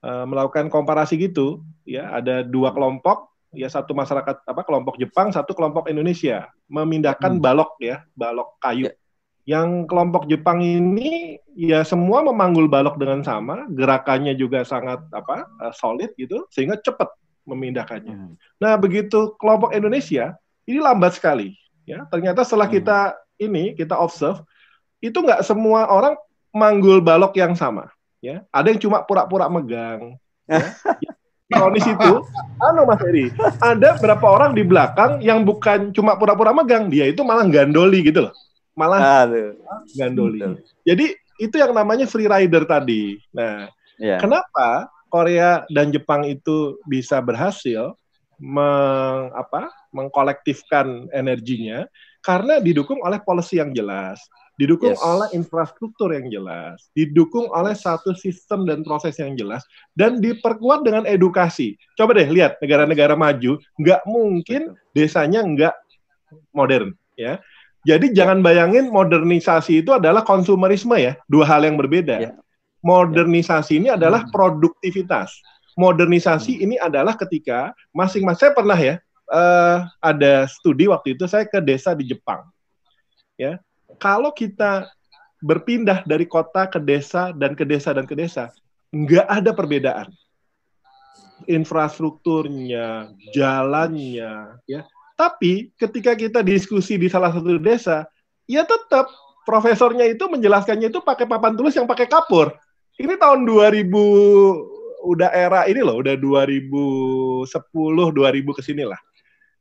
uh, 0.00 0.24
melakukan 0.24 0.70
komparasi 0.72 1.18
gitu, 1.20 1.60
ya 1.84 2.08
ada 2.14 2.46
dua 2.46 2.72
kelompok, 2.72 3.30
ya 3.52 3.68
satu 3.68 3.92
masyarakat 3.92 4.42
apa 4.46 4.62
kelompok 4.64 4.96
Jepang, 4.96 5.34
satu 5.34 5.52
kelompok 5.52 5.90
Indonesia 5.92 6.48
memindahkan 6.70 7.36
hmm. 7.36 7.42
balok 7.42 7.76
ya, 7.82 8.06
balok 8.16 8.56
kayu. 8.62 8.88
Ya 8.88 8.94
yang 9.46 9.86
kelompok 9.86 10.26
Jepang 10.26 10.58
ini 10.58 11.38
ya 11.54 11.86
semua 11.86 12.20
memanggul 12.26 12.66
balok 12.66 12.98
dengan 12.98 13.22
sama, 13.22 13.70
gerakannya 13.70 14.34
juga 14.34 14.66
sangat 14.66 14.98
apa 15.14 15.46
uh, 15.62 15.70
solid 15.70 16.10
gitu, 16.18 16.42
sehingga 16.50 16.82
cepat 16.82 17.06
memindahkannya. 17.46 18.10
Hmm. 18.10 18.34
Nah 18.58 18.74
begitu 18.74 19.38
kelompok 19.38 19.70
Indonesia 19.70 20.34
ini 20.66 20.82
lambat 20.82 21.14
sekali, 21.14 21.54
ya 21.86 22.02
ternyata 22.10 22.42
setelah 22.42 22.66
hmm. 22.66 22.76
kita 22.82 22.98
ini 23.36 23.76
kita 23.76 23.96
observe 23.96 24.42
itu 25.00 25.16
nggak 25.16 25.44
semua 25.44 25.88
orang 25.88 26.16
manggul 26.50 27.04
balok 27.04 27.36
yang 27.36 27.52
sama, 27.52 27.92
ya 28.24 28.42
ada 28.48 28.72
yang 28.72 28.80
cuma 28.80 29.04
pura-pura 29.04 29.46
megang. 29.52 30.16
Ya. 30.48 30.62
Kronis 31.46 31.86
itu, 31.86 32.26
anu 32.58 32.82
Mas 32.90 32.98
Eri, 33.06 33.30
ada 33.62 33.94
berapa 34.02 34.26
orang 34.26 34.50
di 34.50 34.66
belakang 34.66 35.22
yang 35.22 35.46
bukan 35.46 35.94
cuma 35.94 36.18
pura-pura 36.18 36.50
megang, 36.50 36.90
dia 36.90 37.06
itu 37.06 37.22
malah 37.22 37.46
gandoli 37.46 38.02
gitu 38.02 38.26
loh 38.26 38.34
malah 38.76 39.24
Aduh. 39.26 39.56
gandoli. 39.96 40.38
Betul. 40.44 40.54
Jadi 40.84 41.06
itu 41.40 41.56
yang 41.56 41.72
namanya 41.72 42.04
free 42.04 42.28
rider 42.28 42.68
tadi. 42.68 43.16
Nah, 43.32 43.72
yeah. 43.96 44.20
kenapa 44.20 44.92
Korea 45.08 45.64
dan 45.72 45.90
Jepang 45.90 46.28
itu 46.28 46.76
bisa 46.84 47.18
berhasil 47.24 47.96
meng, 48.36 49.32
apa, 49.32 49.72
mengkolektifkan 49.90 51.08
energinya? 51.10 51.88
Karena 52.26 52.58
didukung 52.58 52.98
oleh 53.06 53.22
policy 53.22 53.62
yang 53.62 53.70
jelas, 53.70 54.18
didukung 54.58 54.98
yes. 54.98 55.04
oleh 55.04 55.28
infrastruktur 55.38 56.10
yang 56.10 56.26
jelas, 56.26 56.90
didukung 56.90 57.46
oleh 57.54 57.76
satu 57.76 58.18
sistem 58.18 58.66
dan 58.66 58.82
proses 58.82 59.14
yang 59.22 59.38
jelas, 59.38 59.62
dan 59.94 60.18
diperkuat 60.18 60.82
dengan 60.82 61.06
edukasi. 61.06 61.78
Coba 61.94 62.18
deh 62.18 62.26
lihat 62.26 62.58
negara-negara 62.58 63.14
maju, 63.14 63.62
nggak 63.78 64.02
mungkin 64.10 64.74
desanya 64.90 65.46
nggak 65.46 65.74
modern, 66.50 66.98
ya. 67.14 67.38
Jadi 67.86 68.10
jangan 68.10 68.42
bayangin 68.42 68.90
modernisasi 68.90 69.86
itu 69.86 69.94
adalah 69.94 70.26
konsumerisme 70.26 70.98
ya, 70.98 71.14
dua 71.30 71.46
hal 71.46 71.62
yang 71.62 71.78
berbeda. 71.78 72.18
Ya. 72.18 72.32
Modernisasi 72.82 73.78
ini 73.78 73.94
adalah 73.94 74.26
hmm. 74.26 74.34
produktivitas. 74.34 75.30
Modernisasi 75.78 76.58
hmm. 76.58 76.64
ini 76.66 76.76
adalah 76.82 77.14
ketika 77.14 77.70
masing-masing 77.94 78.50
saya 78.50 78.52
pernah 78.58 78.74
ya 78.74 78.98
uh, 79.30 79.86
ada 80.02 80.46
studi 80.50 80.90
waktu 80.90 81.14
itu 81.18 81.24
saya 81.30 81.46
ke 81.46 81.58
desa 81.62 81.94
di 81.94 82.06
Jepang. 82.08 82.46
Ya, 83.36 83.60
kalau 84.00 84.32
kita 84.32 84.88
berpindah 85.44 86.02
dari 86.08 86.24
kota 86.24 86.64
ke 86.64 86.80
desa 86.80 87.30
dan 87.36 87.52
ke 87.52 87.68
desa 87.68 87.92
dan 87.92 88.08
ke 88.08 88.16
desa, 88.16 88.48
nggak 88.90 89.26
ada 89.28 89.50
perbedaan 89.52 90.08
infrastrukturnya, 91.44 93.12
jalannya, 93.36 94.56
ya 94.64 94.88
tapi 95.16 95.72
ketika 95.80 96.12
kita 96.12 96.44
diskusi 96.44 97.00
di 97.00 97.08
salah 97.08 97.32
satu 97.32 97.56
desa, 97.56 98.04
ya 98.44 98.62
tetap 98.68 99.08
profesornya 99.48 100.04
itu 100.04 100.28
menjelaskannya 100.28 100.92
itu 100.92 101.00
pakai 101.00 101.24
papan 101.24 101.56
tulis 101.56 101.72
yang 101.72 101.88
pakai 101.88 102.04
kapur. 102.04 102.52
Ini 103.00 103.16
tahun 103.16 103.48
2000 103.48 103.88
udah 105.08 105.30
era 105.32 105.64
ini 105.64 105.80
loh, 105.80 106.04
udah 106.04 106.20
2010, 106.20 107.48
2000 107.48 108.56
ke 108.56 108.62
sini 108.62 108.84
lah. 108.84 109.00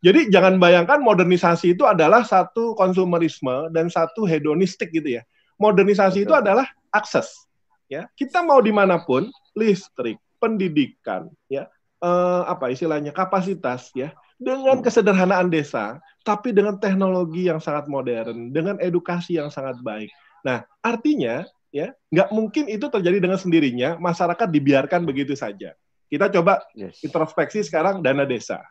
Jadi 0.06 0.30
jangan 0.30 0.62
bayangkan 0.62 1.02
modernisasi 1.02 1.74
itu 1.74 1.82
adalah 1.82 2.22
satu 2.22 2.78
konsumerisme 2.78 3.74
dan 3.74 3.90
satu 3.90 4.30
hedonistik 4.30 4.94
gitu 4.94 5.18
ya. 5.18 5.26
Modernisasi 5.58 6.22
Betul. 6.22 6.30
itu 6.30 6.34
adalah 6.46 6.70
akses. 6.94 7.50
Ya, 7.90 8.06
kita 8.14 8.46
mau 8.46 8.62
di 8.62 8.70
mana 8.70 9.02
pun, 9.02 9.34
listrik, 9.58 10.22
pendidikan, 10.38 11.30
ya, 11.50 11.66
eh, 12.06 12.42
apa 12.46 12.70
istilahnya 12.70 13.10
kapasitas, 13.14 13.90
ya, 13.98 14.14
dengan 14.38 14.82
kesederhanaan 14.86 15.50
desa, 15.50 15.98
tapi 16.22 16.54
dengan 16.54 16.78
teknologi 16.78 17.50
yang 17.50 17.58
sangat 17.62 17.90
modern, 17.90 18.54
dengan 18.54 18.78
edukasi 18.82 19.42
yang 19.42 19.50
sangat 19.50 19.82
baik. 19.82 20.10
Nah, 20.46 20.62
artinya 20.86 21.46
ya 21.74 21.94
nggak 22.14 22.30
mungkin 22.30 22.70
itu 22.70 22.86
terjadi 22.90 23.18
dengan 23.18 23.42
sendirinya. 23.42 23.98
Masyarakat 23.98 24.48
dibiarkan 24.54 25.02
begitu 25.02 25.34
saja. 25.34 25.74
Kita 26.06 26.30
coba 26.30 26.62
yes. 26.78 27.02
introspeksi 27.02 27.66
sekarang 27.66 28.06
dana 28.06 28.26
desa. 28.26 28.62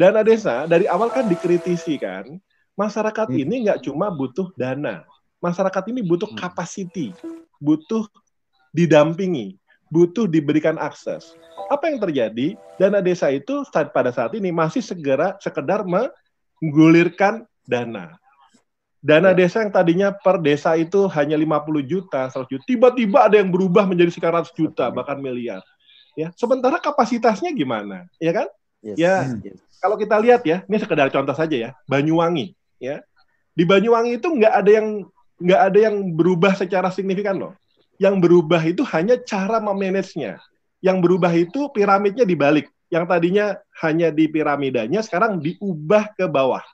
Dana 0.00 0.24
desa 0.24 0.64
dari 0.64 0.88
awal 0.88 1.12
kan 1.12 1.28
dikritisi 1.28 2.00
kan, 2.00 2.40
masyarakat 2.72 3.28
hmm. 3.28 3.42
ini 3.44 3.54
nggak 3.68 3.84
cuma 3.84 4.08
butuh 4.08 4.48
dana, 4.56 5.04
masyarakat 5.44 5.92
ini 5.92 6.00
butuh 6.00 6.32
hmm. 6.32 6.40
capacity, 6.40 7.12
butuh 7.60 8.08
didampingi, 8.72 9.60
butuh 9.92 10.24
diberikan 10.24 10.80
akses 10.80 11.36
apa 11.70 11.86
yang 11.86 12.02
terjadi? 12.02 12.58
Dana 12.74 12.98
desa 12.98 13.30
itu 13.30 13.62
saat 13.70 13.94
pada 13.94 14.10
saat 14.10 14.34
ini 14.34 14.50
masih 14.50 14.82
segera 14.82 15.38
sekedar 15.38 15.86
menggulirkan 15.86 17.46
dana. 17.62 18.18
Dana 19.00 19.32
ya. 19.32 19.46
desa 19.46 19.62
yang 19.62 19.72
tadinya 19.72 20.08
per 20.10 20.42
desa 20.42 20.74
itu 20.76 21.06
hanya 21.14 21.38
50 21.38 21.86
juta, 21.86 22.28
100 22.28 22.50
juta, 22.52 22.64
tiba-tiba 22.68 23.24
ada 23.24 23.40
yang 23.40 23.48
berubah 23.48 23.88
menjadi 23.88 24.12
sekian 24.12 24.34
ratus 24.34 24.52
juta, 24.52 24.92
bahkan 24.92 25.16
miliar. 25.22 25.64
Ya, 26.18 26.34
sementara 26.36 26.76
kapasitasnya 26.82 27.54
gimana? 27.54 28.10
Ya 28.20 28.34
kan? 28.34 28.50
Yes. 28.80 28.96
Ya, 28.96 29.16
yes. 29.44 29.60
kalau 29.80 30.00
kita 30.00 30.16
lihat 30.16 30.40
ya, 30.44 30.64
ini 30.64 30.76
sekedar 30.80 31.12
contoh 31.12 31.36
saja 31.36 31.56
ya, 31.56 31.70
Banyuwangi, 31.84 32.56
ya. 32.80 33.04
Di 33.52 33.68
Banyuwangi 33.68 34.16
itu 34.16 34.28
nggak 34.28 34.54
ada 34.56 34.70
yang 34.70 34.88
nggak 35.40 35.60
ada 35.72 35.78
yang 35.78 35.96
berubah 36.16 36.52
secara 36.56 36.88
signifikan 36.88 37.36
loh. 37.36 37.52
Yang 38.00 38.16
berubah 38.24 38.60
itu 38.64 38.80
hanya 38.88 39.20
cara 39.20 39.60
memanagenya 39.60 40.40
yang 40.80 41.04
berubah 41.04 41.30
itu 41.36 41.68
piramidnya 41.70 42.24
dibalik. 42.24 42.68
Yang 42.90 43.04
tadinya 43.06 43.46
hanya 43.86 44.10
di 44.10 44.26
piramidanya 44.26 45.00
sekarang 45.04 45.38
diubah 45.38 46.10
ke 46.18 46.26
bawah. 46.26 46.64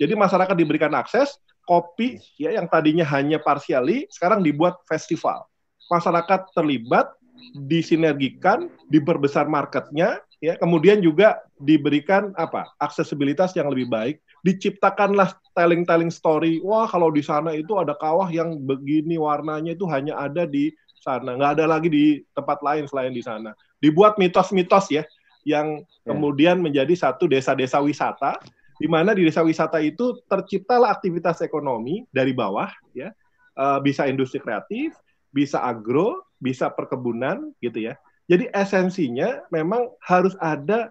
Jadi 0.00 0.18
masyarakat 0.18 0.56
diberikan 0.58 0.90
akses, 0.98 1.38
kopi 1.62 2.18
ya 2.34 2.50
yang 2.50 2.66
tadinya 2.66 3.06
hanya 3.06 3.38
parsiali 3.38 4.10
sekarang 4.10 4.42
dibuat 4.42 4.82
festival. 4.90 5.46
Masyarakat 5.86 6.50
terlibat, 6.56 7.14
disinergikan, 7.54 8.66
diperbesar 8.90 9.46
marketnya, 9.46 10.18
ya 10.42 10.58
kemudian 10.58 10.98
juga 10.98 11.38
diberikan 11.62 12.34
apa 12.34 12.66
aksesibilitas 12.82 13.54
yang 13.54 13.70
lebih 13.70 13.86
baik 13.86 14.18
diciptakanlah 14.42 15.38
telling-telling 15.54 16.10
story. 16.10 16.58
Wah, 16.66 16.90
kalau 16.90 17.14
di 17.14 17.22
sana 17.22 17.54
itu 17.54 17.78
ada 17.78 17.94
kawah 17.94 18.26
yang 18.28 18.58
begini 18.58 19.16
warnanya 19.16 19.78
itu 19.78 19.86
hanya 19.86 20.18
ada 20.18 20.44
di 20.44 20.74
sana, 20.98 21.38
nggak 21.38 21.52
ada 21.58 21.64
lagi 21.66 21.88
di 21.90 22.04
tempat 22.34 22.58
lain 22.62 22.86
selain 22.90 23.14
di 23.14 23.22
sana. 23.22 23.54
Dibuat 23.78 24.18
mitos-mitos 24.18 24.90
ya, 24.90 25.06
yang 25.46 25.82
ya. 25.82 26.14
kemudian 26.14 26.58
menjadi 26.58 26.94
satu 26.94 27.30
desa-desa 27.30 27.82
wisata, 27.82 28.38
di 28.78 28.86
mana 28.90 29.14
di 29.14 29.26
desa 29.26 29.42
wisata 29.42 29.78
itu 29.78 30.18
terciptalah 30.26 30.90
aktivitas 30.94 31.42
ekonomi 31.42 32.06
dari 32.10 32.34
bawah, 32.34 32.70
ya, 32.94 33.10
uh, 33.58 33.78
bisa 33.82 34.06
industri 34.06 34.42
kreatif, 34.42 34.94
bisa 35.30 35.62
agro, 35.62 36.26
bisa 36.38 36.70
perkebunan, 36.70 37.50
gitu 37.62 37.90
ya. 37.90 37.94
Jadi 38.32 38.48
esensinya 38.48 39.44
memang 39.52 39.92
harus 40.00 40.32
ada 40.40 40.88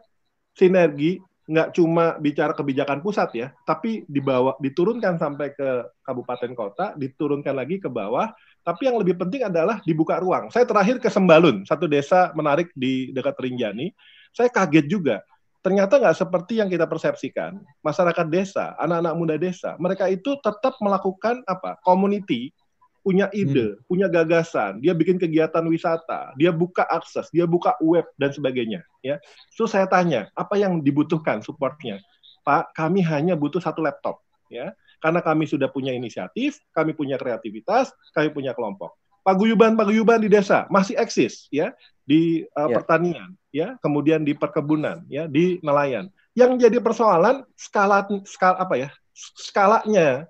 sinergi 0.54 1.18
nggak 1.50 1.74
cuma 1.74 2.22
bicara 2.22 2.54
kebijakan 2.54 3.02
pusat 3.02 3.34
ya, 3.34 3.48
tapi 3.66 4.06
dibawa 4.06 4.54
diturunkan 4.62 5.18
sampai 5.18 5.50
ke 5.58 5.90
kabupaten 6.06 6.54
kota, 6.54 6.94
diturunkan 6.94 7.58
lagi 7.58 7.82
ke 7.82 7.90
bawah. 7.90 8.30
Tapi 8.62 8.86
yang 8.86 9.02
lebih 9.02 9.18
penting 9.18 9.42
adalah 9.50 9.82
dibuka 9.82 10.22
ruang. 10.22 10.54
Saya 10.54 10.70
terakhir 10.70 11.02
ke 11.02 11.10
Sembalun, 11.10 11.66
satu 11.66 11.90
desa 11.90 12.30
menarik 12.38 12.70
di 12.78 13.10
dekat 13.10 13.34
Rinjani. 13.42 13.90
Saya 14.38 14.54
kaget 14.54 14.86
juga. 14.86 15.26
Ternyata 15.66 15.98
nggak 15.98 16.18
seperti 16.22 16.62
yang 16.62 16.70
kita 16.70 16.86
persepsikan. 16.86 17.58
Masyarakat 17.82 18.26
desa, 18.30 18.78
anak-anak 18.78 19.14
muda 19.18 19.36
desa, 19.42 19.74
mereka 19.82 20.06
itu 20.14 20.38
tetap 20.46 20.78
melakukan 20.78 21.42
apa? 21.50 21.82
Community 21.82 22.54
punya 23.02 23.28
ide, 23.34 23.76
hmm. 23.76 23.82
punya 23.90 24.08
gagasan, 24.08 24.78
dia 24.78 24.94
bikin 24.94 25.18
kegiatan 25.18 25.66
wisata, 25.66 26.38
dia 26.38 26.54
buka 26.54 26.86
akses, 26.86 27.34
dia 27.34 27.50
buka 27.50 27.74
web 27.82 28.06
dan 28.18 28.30
sebagainya. 28.30 28.86
Ya, 29.02 29.18
so 29.54 29.66
saya 29.66 29.90
tanya, 29.90 30.30
apa 30.38 30.58
yang 30.58 30.86
dibutuhkan 30.86 31.42
supportnya? 31.42 31.98
Pak, 32.46 32.74
kami 32.78 33.02
hanya 33.02 33.34
butuh 33.34 33.62
satu 33.62 33.82
laptop, 33.82 34.22
ya, 34.54 34.74
karena 35.02 35.22
kami 35.22 35.50
sudah 35.50 35.70
punya 35.70 35.94
inisiatif, 35.94 36.62
kami 36.74 36.94
punya 36.94 37.18
kreativitas, 37.18 37.90
kami 38.14 38.30
punya 38.30 38.54
kelompok. 38.54 38.94
Paguyuban-paguyuban 39.22 40.22
di 40.22 40.30
desa 40.30 40.66
masih 40.70 40.98
eksis, 40.98 41.50
ya, 41.54 41.74
di 42.06 42.46
uh, 42.54 42.66
yeah. 42.66 42.74
pertanian, 42.74 43.30
ya, 43.54 43.68
kemudian 43.82 44.22
di 44.26 44.38
perkebunan, 44.38 45.06
ya, 45.10 45.26
di 45.26 45.58
nelayan. 45.62 46.10
Yang 46.38 46.70
jadi 46.70 46.78
persoalan 46.82 47.46
skala, 47.58 48.06
skala 48.26 48.58
apa 48.62 48.78
ya? 48.78 48.90
Skalanya 49.14 50.26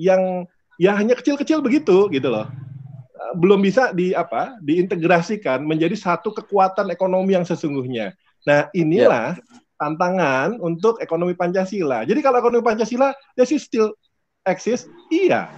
yang 0.00 0.48
ya 0.76 0.96
hanya 0.96 1.16
kecil-kecil 1.16 1.60
begitu 1.64 2.08
gitu 2.12 2.28
loh 2.28 2.48
eh, 3.16 3.32
belum 3.36 3.60
bisa 3.64 3.92
di 3.92 4.12
apa 4.12 4.56
diintegrasikan 4.60 5.64
menjadi 5.64 5.96
satu 5.96 6.32
kekuatan 6.32 6.92
ekonomi 6.92 7.36
yang 7.36 7.44
sesungguhnya. 7.44 8.16
Nah 8.46 8.70
inilah 8.72 9.36
ya. 9.36 9.42
tantangan 9.76 10.60
untuk 10.62 11.02
ekonomi 11.02 11.34
Pancasila. 11.34 12.06
Jadi 12.06 12.20
kalau 12.22 12.38
ekonomi 12.40 12.62
Pancasila 12.62 13.12
ya 13.34 13.44
sih 13.44 13.58
still 13.58 13.92
exist, 14.46 14.86
iya, 15.10 15.50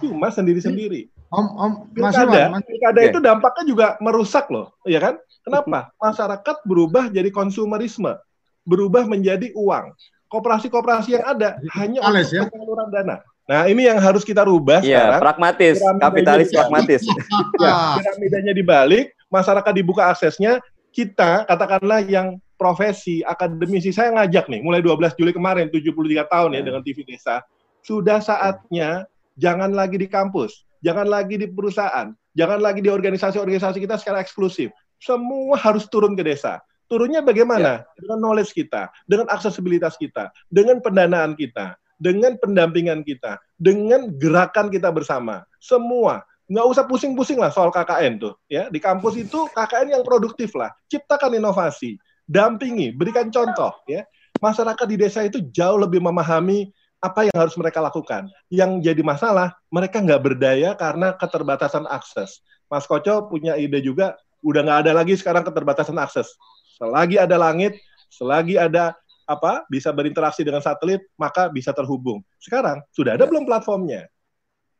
cuma 0.00 0.32
sendiri-sendiri. 0.32 1.12
Om, 1.30 1.46
om, 1.54 1.72
pilkada, 1.94 2.50
pilkada 2.66 3.00
itu 3.06 3.18
dampaknya 3.22 3.64
juga 3.68 3.86
merusak 4.02 4.50
loh, 4.50 4.74
ya 4.82 4.98
kan? 4.98 5.14
Kenapa? 5.46 5.94
Masyarakat 6.02 6.56
berubah 6.66 7.06
jadi 7.06 7.30
konsumerisme, 7.30 8.18
berubah 8.66 9.06
menjadi 9.06 9.54
uang. 9.54 9.94
Koperasi-koperasi 10.26 11.18
yang 11.18 11.26
ada 11.26 11.58
hanya 11.78 12.02
untuk 12.02 12.34
ya? 12.34 12.46
penyaluran 12.50 12.88
dana. 12.90 13.16
Nah, 13.50 13.66
ini 13.66 13.90
yang 13.90 13.98
harus 13.98 14.22
kita 14.22 14.46
rubah 14.46 14.78
ya, 14.78 15.10
sekarang. 15.10 15.20
pragmatis, 15.26 15.76
kapitalis 15.98 16.48
pragmatis. 16.54 17.02
ya, 17.66 17.98
piramidanya 17.98 18.54
dibalik, 18.54 19.10
masyarakat 19.26 19.72
dibuka 19.74 20.06
aksesnya, 20.06 20.62
kita 20.94 21.50
katakanlah 21.50 21.98
yang 22.06 22.38
profesi, 22.54 23.26
akademisi, 23.26 23.90
saya 23.90 24.14
ngajak 24.14 24.46
nih, 24.46 24.62
mulai 24.62 24.78
12 24.78 25.18
Juli 25.18 25.34
kemarin, 25.34 25.66
73 25.66 26.30
tahun 26.30 26.50
ya, 26.54 26.58
ya 26.62 26.62
dengan 26.62 26.82
TV 26.86 27.02
Desa, 27.02 27.42
sudah 27.82 28.22
saatnya 28.22 29.10
jangan 29.34 29.74
lagi 29.74 29.98
di 29.98 30.06
kampus, 30.06 30.62
jangan 30.78 31.10
lagi 31.10 31.34
di 31.34 31.50
perusahaan, 31.50 32.14
jangan 32.38 32.62
lagi 32.62 32.86
di 32.86 32.90
organisasi-organisasi 32.92 33.82
kita 33.82 33.98
secara 33.98 34.22
eksklusif. 34.22 34.70
Semua 35.02 35.58
harus 35.58 35.90
turun 35.90 36.14
ke 36.14 36.22
desa. 36.22 36.62
Turunnya 36.86 37.18
bagaimana? 37.24 37.82
Ya. 37.82 37.98
Dengan 37.98 38.30
knowledge 38.30 38.54
kita, 38.54 38.94
dengan 39.10 39.26
aksesibilitas 39.26 39.98
kita, 39.98 40.30
dengan 40.52 40.78
pendanaan 40.78 41.34
kita 41.34 41.80
dengan 42.00 42.34
pendampingan 42.40 43.04
kita, 43.04 43.36
dengan 43.60 44.08
gerakan 44.16 44.72
kita 44.72 44.88
bersama. 44.88 45.44
Semua. 45.60 46.24
Nggak 46.50 46.66
usah 46.66 46.84
pusing-pusing 46.88 47.38
lah 47.38 47.54
soal 47.54 47.70
KKN 47.70 48.18
tuh 48.18 48.34
ya. 48.50 48.66
Di 48.72 48.82
kampus 48.82 49.14
itu 49.14 49.46
KKN 49.54 49.94
yang 49.94 50.02
produktif 50.02 50.50
lah. 50.58 50.74
Ciptakan 50.90 51.38
inovasi 51.38 51.94
dampingi 52.26 52.90
berikan 52.90 53.30
contoh 53.30 53.70
ya. 53.86 54.02
Masyarakat 54.42 54.86
di 54.90 54.96
desa 54.98 55.22
itu 55.22 55.38
jauh 55.54 55.78
lebih 55.78 56.02
memahami 56.02 56.72
apa 56.98 57.30
yang 57.30 57.36
harus 57.38 57.54
mereka 57.54 57.78
lakukan. 57.78 58.26
Yang 58.50 58.82
jadi 58.82 59.02
masalah 59.06 59.54
mereka 59.70 60.02
nggak 60.02 60.22
berdaya 60.26 60.74
karena 60.74 61.14
keterbatasan 61.14 61.86
akses. 61.86 62.42
Mas 62.66 62.82
Koco 62.82 63.30
punya 63.30 63.54
ide 63.54 63.78
juga 63.78 64.18
udah 64.42 64.66
nggak 64.66 64.78
ada 64.88 64.92
lagi 64.96 65.14
sekarang 65.14 65.46
keterbatasan 65.46 66.02
akses. 66.02 66.34
Selagi 66.82 67.14
ada 67.14 67.38
langit 67.38 67.78
selagi 68.10 68.58
ada 68.58 68.98
apa 69.30 69.62
bisa 69.70 69.94
berinteraksi 69.94 70.42
dengan 70.42 70.58
satelit 70.58 71.06
maka 71.14 71.46
bisa 71.46 71.70
terhubung. 71.70 72.18
Sekarang 72.42 72.82
sudah 72.90 73.14
ada 73.14 73.22
ya. 73.22 73.30
belum 73.30 73.46
platformnya? 73.46 74.10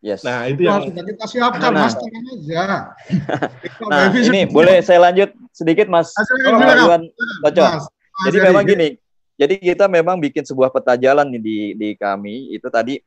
Yes. 0.01 0.25
Nah, 0.27 0.49
itu 0.49 0.65
yang 0.65 0.91
sudah 0.91 1.05
kita 1.07 1.27
siapkan 1.29 1.71
nah, 1.77 1.85
Mas 1.87 1.95
aja. 1.95 2.65
nah, 3.85 4.09
ini 4.11 4.49
boleh 4.49 4.81
saya 4.81 4.99
lanjut 5.07 5.31
sedikit 5.53 5.87
Mas 5.93 6.11
Iwan 6.49 7.07
Mas, 7.45 7.85
Jadi 8.27 8.37
memang 8.41 8.65
gini, 8.65 8.89
jadi 9.37 9.55
kita 9.61 9.89
memang 9.93 10.17
bikin 10.17 10.45
sebuah 10.45 10.73
peta 10.73 10.97
jalan 10.97 11.29
nih 11.37 11.41
di 11.41 11.59
di 11.77 11.89
kami 12.01 12.49
itu 12.53 12.69
tadi 12.73 13.01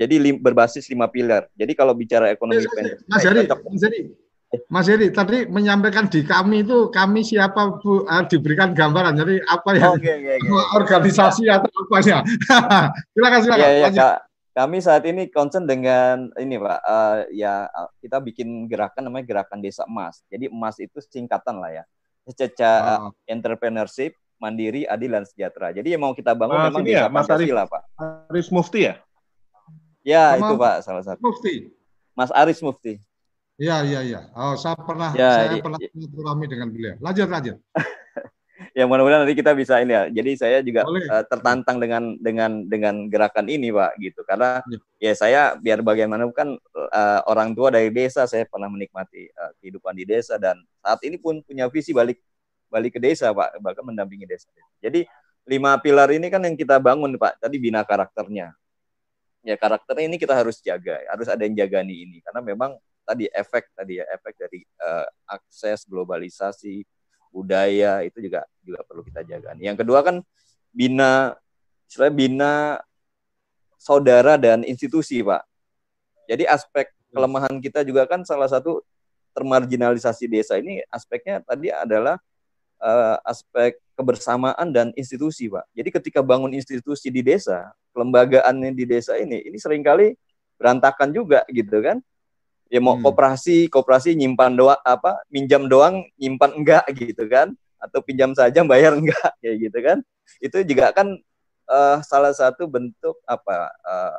jadi 0.00 0.14
lim, 0.20 0.36
berbasis 0.36 0.84
lima 0.92 1.08
pilar. 1.08 1.48
Jadi 1.56 1.72
kalau 1.72 1.96
bicara 1.96 2.28
ekonomi 2.28 2.60
Mas 3.08 3.24
Heri, 3.24 3.48
Mas 3.48 3.82
Heri, 3.84 4.12
Mas 4.72 4.88
Heri 4.88 5.12
tadi 5.12 5.44
menyampaikan 5.44 6.08
di 6.08 6.24
kami 6.24 6.64
itu 6.64 6.88
kami 6.88 7.20
siapa 7.20 7.84
Bu? 7.84 8.08
Uh, 8.08 8.24
diberikan 8.24 8.72
gambaran. 8.72 9.12
Jadi 9.20 9.44
apa 9.44 9.70
ya? 9.76 9.92
Okay, 9.92 10.14
okay, 10.24 10.34
okay. 10.40 10.68
organisasi 10.80 11.52
atau 11.52 11.68
apa 11.68 11.96
ya? 12.00 12.18
Silakan 13.12 13.40
silakan. 13.44 13.68
Ya, 13.68 13.70
ya, 13.76 13.88
Kak. 13.92 14.18
kami 14.56 14.80
saat 14.80 15.04
ini 15.04 15.28
concern 15.28 15.68
dengan 15.68 16.32
ini 16.40 16.56
Pak. 16.56 16.80
Uh, 16.80 17.18
ya 17.36 17.68
kita 18.00 18.24
bikin 18.24 18.64
gerakan 18.72 19.12
namanya 19.12 19.28
gerakan 19.28 19.60
desa 19.60 19.84
emas. 19.84 20.24
Jadi 20.32 20.48
emas 20.48 20.80
itu 20.80 20.96
singkatan 20.96 21.60
lah 21.60 21.84
ya. 21.84 21.84
Secara 22.24 23.04
oh. 23.04 23.12
entrepreneurship 23.28 24.16
mandiri 24.40 24.88
adil 24.88 25.12
dan 25.12 25.28
sejahtera. 25.28 25.76
Jadi 25.76 25.92
yang 25.92 26.08
mau 26.08 26.16
kita 26.16 26.32
bangun 26.32 26.56
mas, 26.56 26.66
memang 26.72 26.82
ya, 26.88 27.04
Mas 27.12 27.28
Pancasila 27.28 27.68
Pak. 27.68 27.82
Aris 28.32 28.48
Mufti 28.48 28.88
ya? 28.88 28.94
Ya 30.00 30.40
Sama 30.40 30.40
itu 30.40 30.54
Pak 30.56 30.76
salah 30.88 31.04
satu. 31.04 31.20
Mufti. 31.20 31.68
Mas 32.16 32.32
Aris 32.32 32.64
Mufti 32.64 32.96
Iya, 33.58 33.82
iya, 33.82 34.00
iya. 34.06 34.20
Oh, 34.38 34.54
saya 34.54 34.78
pernah 34.78 35.10
ya, 35.18 35.34
saya 35.34 35.58
di, 35.58 35.58
pernah 35.58 35.82
bersilaturahmi 35.82 36.46
dengan 36.46 36.70
beliau. 36.70 36.94
Lanjut, 37.02 37.26
lanjut. 37.26 37.56
ya 38.78 38.86
mudah-mudahan 38.86 39.26
nanti 39.26 39.34
kita 39.34 39.50
bisa 39.58 39.82
ini 39.82 39.98
ya. 39.98 40.06
Jadi 40.14 40.30
saya 40.38 40.58
juga 40.62 40.86
uh, 40.86 41.24
tertantang 41.26 41.82
dengan 41.82 42.14
dengan 42.22 42.62
dengan 42.70 43.10
gerakan 43.10 43.50
ini, 43.50 43.74
Pak, 43.74 43.98
gitu. 43.98 44.22
Karena 44.22 44.62
ya, 44.70 45.10
ya 45.10 45.12
saya 45.18 45.40
biar 45.58 45.82
bagaimanapun 45.82 46.34
kan 46.38 46.48
uh, 46.70 47.20
orang 47.26 47.50
tua 47.58 47.74
dari 47.74 47.90
desa, 47.90 48.30
saya 48.30 48.46
pernah 48.46 48.70
menikmati 48.70 49.26
uh, 49.26 49.50
kehidupan 49.58 49.90
di 49.98 50.06
desa 50.06 50.38
dan 50.38 50.62
saat 50.78 51.02
ini 51.02 51.18
pun 51.18 51.42
punya 51.42 51.66
visi 51.66 51.90
balik 51.90 52.22
balik 52.70 52.94
ke 52.94 53.00
desa, 53.02 53.34
Pak, 53.34 53.58
bahkan 53.58 53.82
mendampingi 53.82 54.22
desa. 54.22 54.46
Jadi 54.78 55.02
lima 55.50 55.74
pilar 55.82 56.14
ini 56.14 56.30
kan 56.30 56.46
yang 56.46 56.54
kita 56.54 56.78
bangun, 56.78 57.18
Pak. 57.18 57.42
Tadi 57.42 57.58
bina 57.58 57.82
karakternya. 57.82 58.54
Ya 59.42 59.58
karakternya 59.58 60.06
ini 60.06 60.14
kita 60.14 60.38
harus 60.38 60.62
jaga, 60.62 61.02
harus 61.10 61.26
ada 61.26 61.42
yang 61.42 61.58
jaga 61.58 61.82
nih 61.82 62.06
ini 62.06 62.22
karena 62.22 62.38
memang 62.38 62.78
tadi 63.08 63.24
efek 63.32 63.72
tadi 63.72 63.96
ya 63.96 64.04
efek 64.12 64.36
dari 64.36 64.60
uh, 64.84 65.08
akses 65.24 65.88
globalisasi 65.88 66.84
budaya 67.32 68.04
itu 68.04 68.20
juga 68.20 68.44
juga 68.60 68.84
perlu 68.84 69.00
kita 69.00 69.24
jaga. 69.24 69.56
Yang 69.56 69.80
kedua 69.80 70.04
kan 70.04 70.20
bina 70.68 71.32
istilah 71.88 72.12
bina 72.12 72.52
saudara 73.80 74.36
dan 74.36 74.60
institusi, 74.68 75.24
Pak. 75.24 75.40
Jadi 76.28 76.44
aspek 76.44 76.92
kelemahan 77.08 77.56
kita 77.64 77.80
juga 77.88 78.04
kan 78.04 78.20
salah 78.28 78.52
satu 78.52 78.84
termarginalisasi 79.32 80.28
desa 80.28 80.60
ini 80.60 80.84
aspeknya 80.92 81.40
tadi 81.40 81.72
adalah 81.72 82.20
uh, 82.84 83.16
aspek 83.24 83.80
kebersamaan 83.96 84.68
dan 84.68 84.92
institusi, 84.98 85.48
Pak. 85.48 85.64
Jadi 85.72 85.88
ketika 85.88 86.20
bangun 86.20 86.52
institusi 86.52 87.08
di 87.08 87.24
desa, 87.24 87.72
kelembagaannya 87.96 88.76
di 88.76 88.84
desa 88.84 89.16
ini 89.16 89.40
ini 89.48 89.56
sering 89.56 89.80
kali 89.80 90.12
berantakan 90.58 91.14
juga 91.14 91.46
gitu 91.48 91.78
kan 91.80 92.02
ya 92.68 92.80
mau 92.80 92.96
hmm. 92.96 93.04
koperasi 93.04 93.68
koperasi 93.72 94.14
nyimpan 94.16 94.52
doang 94.56 94.80
apa 94.84 95.20
minjam 95.32 95.66
doang 95.66 96.04
nyimpan 96.20 96.50
enggak 96.56 96.84
gitu 96.96 97.24
kan? 97.28 97.52
Atau 97.78 98.02
pinjam 98.04 98.32
saja 98.36 98.64
bayar 98.64 98.96
enggak 98.96 99.32
kayak 99.42 99.56
gitu 99.68 99.78
kan? 99.80 99.98
Itu 100.38 100.58
juga 100.64 100.92
kan 100.92 101.16
uh, 101.68 101.98
salah 102.04 102.32
satu 102.32 102.68
bentuk 102.68 103.20
apa 103.24 103.72
uh, 103.84 104.18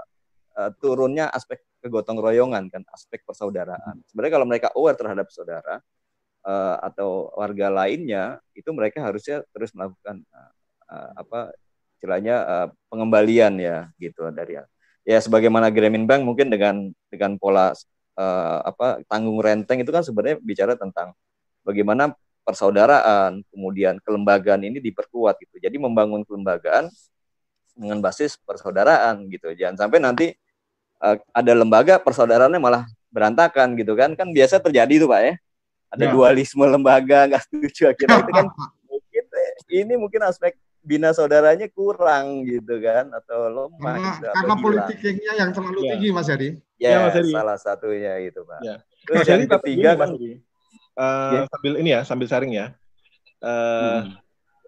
uh, 0.60 0.70
turunnya 0.82 1.30
aspek 1.32 1.62
kegotong 1.80 2.20
royongan 2.20 2.68
kan 2.68 2.84
aspek 2.92 3.24
persaudaraan. 3.24 4.04
Sebenarnya 4.12 4.34
kalau 4.36 4.48
mereka 4.48 4.68
aware 4.76 5.00
terhadap 5.00 5.32
saudara 5.32 5.80
uh, 6.44 6.76
atau 6.84 7.32
warga 7.36 7.68
lainnya 7.72 8.40
itu 8.56 8.70
mereka 8.76 9.04
harusnya 9.04 9.44
terus 9.56 9.72
melakukan 9.72 10.24
uh, 10.32 10.52
uh, 10.92 11.10
apa 11.16 11.56
istilahnya 12.00 12.36
uh, 12.44 12.68
pengembalian 12.88 13.60
ya 13.60 13.92
gitu 14.00 14.28
dari 14.32 14.60
ya 15.04 15.18
sebagaimana 15.20 15.68
Grameen 15.72 16.08
Bank 16.08 16.24
mungkin 16.24 16.48
dengan 16.48 16.92
dengan 17.12 17.36
pola 17.36 17.76
uh, 18.20 18.60
apa 18.68 19.00
tanggung 19.08 19.40
renteng 19.40 19.80
itu 19.80 19.92
kan 19.96 20.04
sebenarnya 20.04 20.38
bicara 20.44 20.76
tentang 20.76 21.16
bagaimana 21.64 22.12
persaudaraan 22.44 23.46
kemudian 23.54 24.02
kelembagaan 24.04 24.66
ini 24.66 24.84
diperkuat 24.84 25.40
gitu. 25.40 25.56
Jadi 25.62 25.80
membangun 25.80 26.26
kelembagaan 26.28 26.92
dengan 27.78 28.04
basis 28.04 28.36
persaudaraan 28.44 29.30
gitu. 29.32 29.56
Jangan 29.56 29.88
sampai 29.88 30.00
nanti 30.04 30.28
uh, 31.00 31.16
ada 31.32 31.54
lembaga 31.56 32.02
persaudaraannya 32.02 32.60
malah 32.60 32.84
berantakan 33.14 33.78
gitu 33.80 33.96
kan. 33.96 34.18
Kan 34.18 34.36
biasa 34.36 34.60
terjadi 34.60 35.06
itu 35.06 35.08
pak 35.08 35.22
ya. 35.24 35.34
Ada 35.90 36.06
ya. 36.10 36.12
dualisme 36.14 36.66
lembaga 36.68 37.24
nggak 37.30 37.44
setuju 37.48 37.94
akhirnya 37.94 38.20
itu 38.26 38.32
kan. 38.34 38.48
Mungkin 38.90 39.24
ini 39.70 39.94
mungkin 40.02 40.22
aspek 40.26 40.58
bina 40.82 41.14
saudaranya 41.14 41.70
kurang 41.70 42.48
gitu 42.48 42.82
kan 42.82 43.12
atau 43.14 43.52
lemah 43.52 44.00
karena, 44.00 44.10
gitu, 44.16 44.26
karena 44.32 44.56
politiknya 44.58 45.32
yang 45.38 45.50
terlalu 45.52 45.80
ya. 45.86 45.92
tinggi 45.94 46.10
Mas 46.16 46.32
Hadi 46.32 46.50
ya, 46.80 46.90
ya 46.90 46.98
Mas 47.06 47.16
Hadi. 47.20 47.32
salah 47.36 47.58
satunya 47.60 48.14
itu 48.24 48.42
Pak. 48.42 48.60
Ya. 48.64 48.76
terus 49.06 49.18
Mas 49.22 49.28
yang 49.28 49.42
ketiga 49.60 49.90
kan 50.00 50.10
uh, 50.16 51.32
ya. 51.36 51.42
sambil 51.52 51.74
ini 51.80 51.90
ya 51.94 52.02
sambil 52.08 52.28
sharing 52.32 52.54
ya. 52.56 52.74
Uh, 53.40 53.48
hmm. 53.48 54.04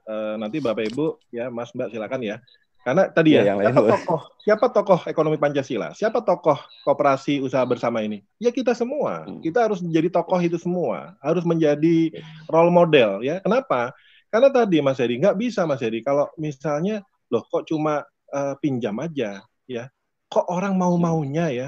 uh, 0.08 0.36
nanti 0.40 0.64
Bapak 0.64 0.92
Ibu 0.92 1.20
ya 1.32 1.48
Mas 1.48 1.72
Mbak 1.72 1.92
silakan 1.92 2.22
ya. 2.24 2.38
Karena 2.82 3.14
tadi 3.14 3.38
ya, 3.38 3.46
ya 3.46 3.54
siapa 3.62 3.94
tokoh 3.94 4.22
siapa 4.42 4.66
tokoh 4.74 5.00
ekonomi 5.06 5.38
Pancasila? 5.38 5.94
Siapa 5.94 6.26
tokoh 6.26 6.58
kooperasi 6.82 7.38
usaha 7.38 7.62
bersama 7.62 8.02
ini? 8.02 8.26
Ya 8.42 8.50
kita 8.50 8.74
semua. 8.74 9.30
Hmm. 9.30 9.38
kita 9.38 9.70
harus 9.70 9.86
menjadi 9.86 10.10
tokoh 10.10 10.42
itu 10.42 10.58
semua. 10.58 11.14
Harus 11.22 11.46
menjadi 11.46 12.10
role 12.50 12.74
model 12.74 13.22
ya. 13.22 13.38
Kenapa? 13.46 13.94
Karena 14.34 14.50
tadi 14.50 14.82
Mas 14.82 14.98
Heri 14.98 15.22
nggak 15.22 15.38
bisa 15.38 15.70
Mas 15.70 15.84
Heri 15.84 16.02
kalau 16.02 16.26
misalnya 16.42 17.06
loh 17.30 17.46
kok 17.46 17.70
cuma 17.70 18.02
uh, 18.34 18.58
pinjam 18.58 18.98
aja 18.98 19.46
ya. 19.70 19.86
Kok 20.32 20.50
orang 20.50 20.74
mau-maunya 20.74 21.54
ya 21.54 21.68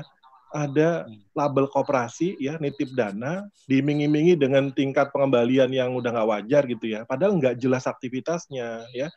ada 0.54 1.10
label 1.34 1.66
koperasi 1.66 2.38
ya 2.38 2.62
nitip 2.62 2.94
dana 2.94 3.42
diiming-imingi 3.66 4.38
dengan 4.38 4.70
tingkat 4.70 5.10
pengembalian 5.10 5.74
yang 5.74 5.98
udah 5.98 6.14
nggak 6.14 6.30
wajar 6.30 6.64
gitu 6.70 6.94
ya. 6.94 7.02
Padahal 7.10 7.42
nggak 7.42 7.58
jelas 7.58 7.90
aktivitasnya 7.90 8.86
ya. 8.94 9.10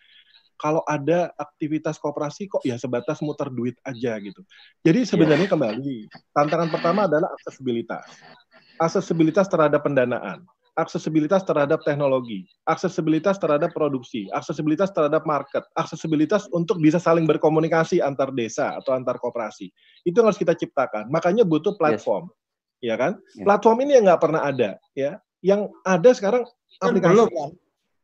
Kalau 0.57 0.81
ada 0.89 1.37
aktivitas 1.37 2.01
koperasi 2.01 2.49
kok 2.49 2.65
ya 2.65 2.81
sebatas 2.81 3.21
muter 3.21 3.53
duit 3.53 3.77
aja 3.85 4.17
gitu. 4.17 4.41
Jadi 4.81 5.05
sebenarnya 5.05 5.45
yeah. 5.45 5.53
kembali 5.53 5.99
tantangan 6.33 6.73
pertama 6.73 7.05
adalah 7.05 7.29
aksesibilitas. 7.37 8.09
Aksesibilitas 8.81 9.53
terhadap 9.53 9.85
pendanaan 9.85 10.49
aksesibilitas 10.77 11.43
terhadap 11.43 11.81
teknologi, 11.83 12.45
aksesibilitas 12.69 13.41
terhadap 13.41 13.73
produksi, 13.73 14.29
aksesibilitas 14.31 14.93
terhadap 14.93 15.25
market, 15.25 15.65
aksesibilitas 15.73 16.47
untuk 16.53 16.79
bisa 16.79 17.01
saling 17.01 17.25
berkomunikasi 17.25 18.05
antar 18.05 18.31
desa 18.37 18.77
atau 18.77 18.93
antar 18.93 19.17
koperasi. 19.17 19.73
Itu 20.05 20.21
yang 20.21 20.29
harus 20.31 20.41
kita 20.41 20.53
ciptakan. 20.53 21.09
Makanya 21.09 21.49
butuh 21.49 21.75
platform, 21.81 22.29
yes. 22.79 22.93
ya 22.93 22.95
kan? 23.01 23.17
Yes. 23.35 23.45
Platform 23.49 23.77
ini 23.89 23.97
yang 23.97 24.05
nggak 24.07 24.23
pernah 24.23 24.45
ada, 24.45 24.77
ya. 24.93 25.17
Yang 25.41 25.73
ada 25.83 26.11
sekarang 26.13 26.43
aplikasi. 26.85 27.25
Kan? 27.33 27.57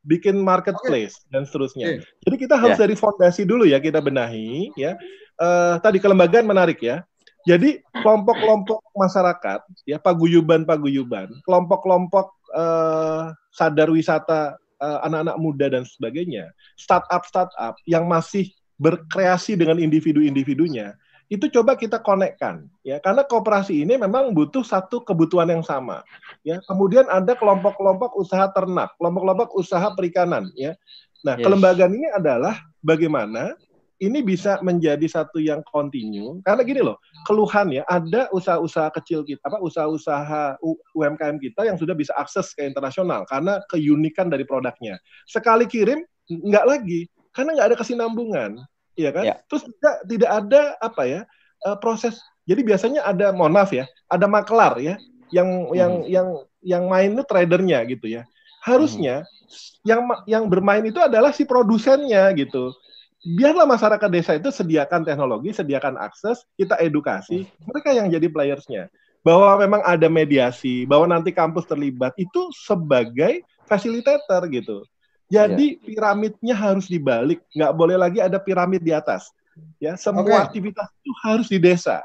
bikin 0.02 0.34
marketplace 0.34 1.14
okay. 1.14 1.30
dan 1.30 1.42
seterusnya. 1.46 1.86
Okay. 1.98 2.02
Jadi 2.26 2.36
kita 2.42 2.54
harus 2.58 2.74
yeah. 2.74 2.82
dari 2.82 2.94
fondasi 2.98 3.46
dulu 3.46 3.64
ya 3.66 3.78
kita 3.78 4.02
benahi 4.02 4.74
ya. 4.74 4.98
Uh, 5.38 5.78
tadi 5.78 6.02
kelembagaan 6.02 6.46
menarik 6.46 6.82
ya. 6.82 7.06
Jadi 7.42 7.82
kelompok-kelompok 7.90 8.78
masyarakat 8.94 9.66
ya 9.82 9.98
paguyuban-paguyuban, 9.98 11.42
kelompok-kelompok 11.42 12.38
uh, 12.52 13.32
sadar 13.52 13.88
wisata 13.90 14.56
uh, 14.80 14.98
anak-anak 15.04 15.36
muda 15.40 15.66
dan 15.72 15.84
sebagainya, 15.84 16.52
startup-startup 16.76 17.76
yang 17.84 18.06
masih 18.06 18.48
berkreasi 18.80 19.54
dengan 19.54 19.78
individu-individunya, 19.78 20.96
itu 21.32 21.48
coba 21.48 21.72
kita 21.80 21.96
konekkan 22.04 22.68
ya. 22.84 23.00
Karena 23.00 23.24
kooperasi 23.24 23.80
ini 23.88 23.96
memang 23.96 24.36
butuh 24.36 24.60
satu 24.60 25.00
kebutuhan 25.00 25.48
yang 25.48 25.64
sama 25.64 26.04
ya. 26.44 26.60
Kemudian 26.68 27.08
ada 27.08 27.32
kelompok-kelompok 27.32 28.12
usaha 28.20 28.52
ternak 28.52 28.92
kelompok-kelompok 29.00 29.48
usaha 29.56 29.88
perikanan 29.96 30.52
ya. 30.52 30.76
Nah 31.24 31.40
yes. 31.40 31.44
kelembagaan 31.48 31.92
ini 31.96 32.08
adalah 32.12 32.60
bagaimana 32.84 33.56
ini 34.02 34.18
bisa 34.18 34.58
menjadi 34.66 35.06
satu 35.06 35.38
yang 35.38 35.62
kontinu 35.70 36.42
karena 36.42 36.62
gini 36.66 36.82
loh 36.82 36.98
keluhan 37.30 37.70
ya 37.70 37.86
ada 37.86 38.26
usaha-usaha 38.34 38.90
kecil 38.98 39.22
kita 39.22 39.38
apa 39.46 39.62
usaha-usaha 39.62 40.58
UMKM 40.98 41.38
kita 41.38 41.70
yang 41.70 41.78
sudah 41.78 41.94
bisa 41.94 42.10
akses 42.18 42.50
ke 42.58 42.66
internasional 42.66 43.22
karena 43.30 43.62
keunikan 43.70 44.26
dari 44.26 44.42
produknya 44.42 44.98
sekali 45.30 45.70
kirim 45.70 46.02
nggak 46.26 46.66
lagi 46.66 47.06
karena 47.30 47.54
nggak 47.54 47.68
ada 47.72 47.76
kesinambungan 47.78 48.50
ya 48.98 49.14
kan 49.14 49.24
ya. 49.24 49.34
terus 49.46 49.62
tidak 49.64 49.96
tidak 50.10 50.30
ada 50.30 50.60
apa 50.82 51.02
ya 51.06 51.20
uh, 51.64 51.78
proses 51.78 52.18
jadi 52.44 52.60
biasanya 52.66 53.06
ada 53.06 53.30
mohon 53.30 53.54
maaf 53.54 53.70
ya 53.70 53.86
ada 54.10 54.26
maklar 54.26 54.76
ya 54.82 54.98
yang 55.30 55.48
hmm. 55.48 55.72
yang 55.72 55.92
yang 56.10 56.28
yang 56.62 56.84
main 56.90 57.14
itu 57.14 57.24
tradernya 57.24 57.78
gitu 57.86 58.06
ya 58.10 58.22
harusnya 58.66 59.22
hmm. 59.22 59.86
yang 59.86 60.00
yang 60.26 60.44
bermain 60.50 60.82
itu 60.82 60.98
adalah 60.98 61.30
si 61.30 61.46
produsennya 61.46 62.34
gitu 62.34 62.74
biarlah 63.22 63.64
masyarakat 63.64 64.10
desa 64.10 64.34
itu 64.34 64.50
sediakan 64.50 65.06
teknologi, 65.06 65.54
sediakan 65.54 65.94
akses, 65.98 66.42
kita 66.58 66.78
edukasi, 66.82 67.46
mereka 67.62 67.94
yang 67.94 68.10
jadi 68.10 68.26
playersnya. 68.26 68.90
Bahwa 69.22 69.54
memang 69.54 69.82
ada 69.86 70.10
mediasi, 70.10 70.82
bahwa 70.82 71.06
nanti 71.06 71.30
kampus 71.30 71.62
terlibat, 71.70 72.10
itu 72.18 72.50
sebagai 72.66 73.46
fasilitator 73.70 74.50
gitu. 74.50 74.82
Jadi 75.30 75.78
yeah. 75.78 75.82
piramidnya 75.86 76.54
harus 76.58 76.90
dibalik, 76.90 77.40
nggak 77.54 77.72
boleh 77.72 77.96
lagi 77.96 78.18
ada 78.18 78.36
piramid 78.42 78.82
di 78.82 78.90
atas. 78.90 79.30
Ya, 79.78 79.94
semua 79.94 80.26
okay. 80.26 80.42
aktivitas 80.50 80.88
itu 81.00 81.12
harus 81.22 81.46
di 81.48 81.62
desa. 81.62 82.02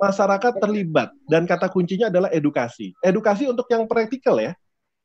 Masyarakat 0.00 0.56
terlibat 0.56 1.12
dan 1.28 1.44
kata 1.44 1.68
kuncinya 1.68 2.08
adalah 2.08 2.32
edukasi. 2.32 2.96
Edukasi 3.04 3.50
untuk 3.50 3.68
yang 3.68 3.84
praktikal 3.84 4.40
ya. 4.40 4.56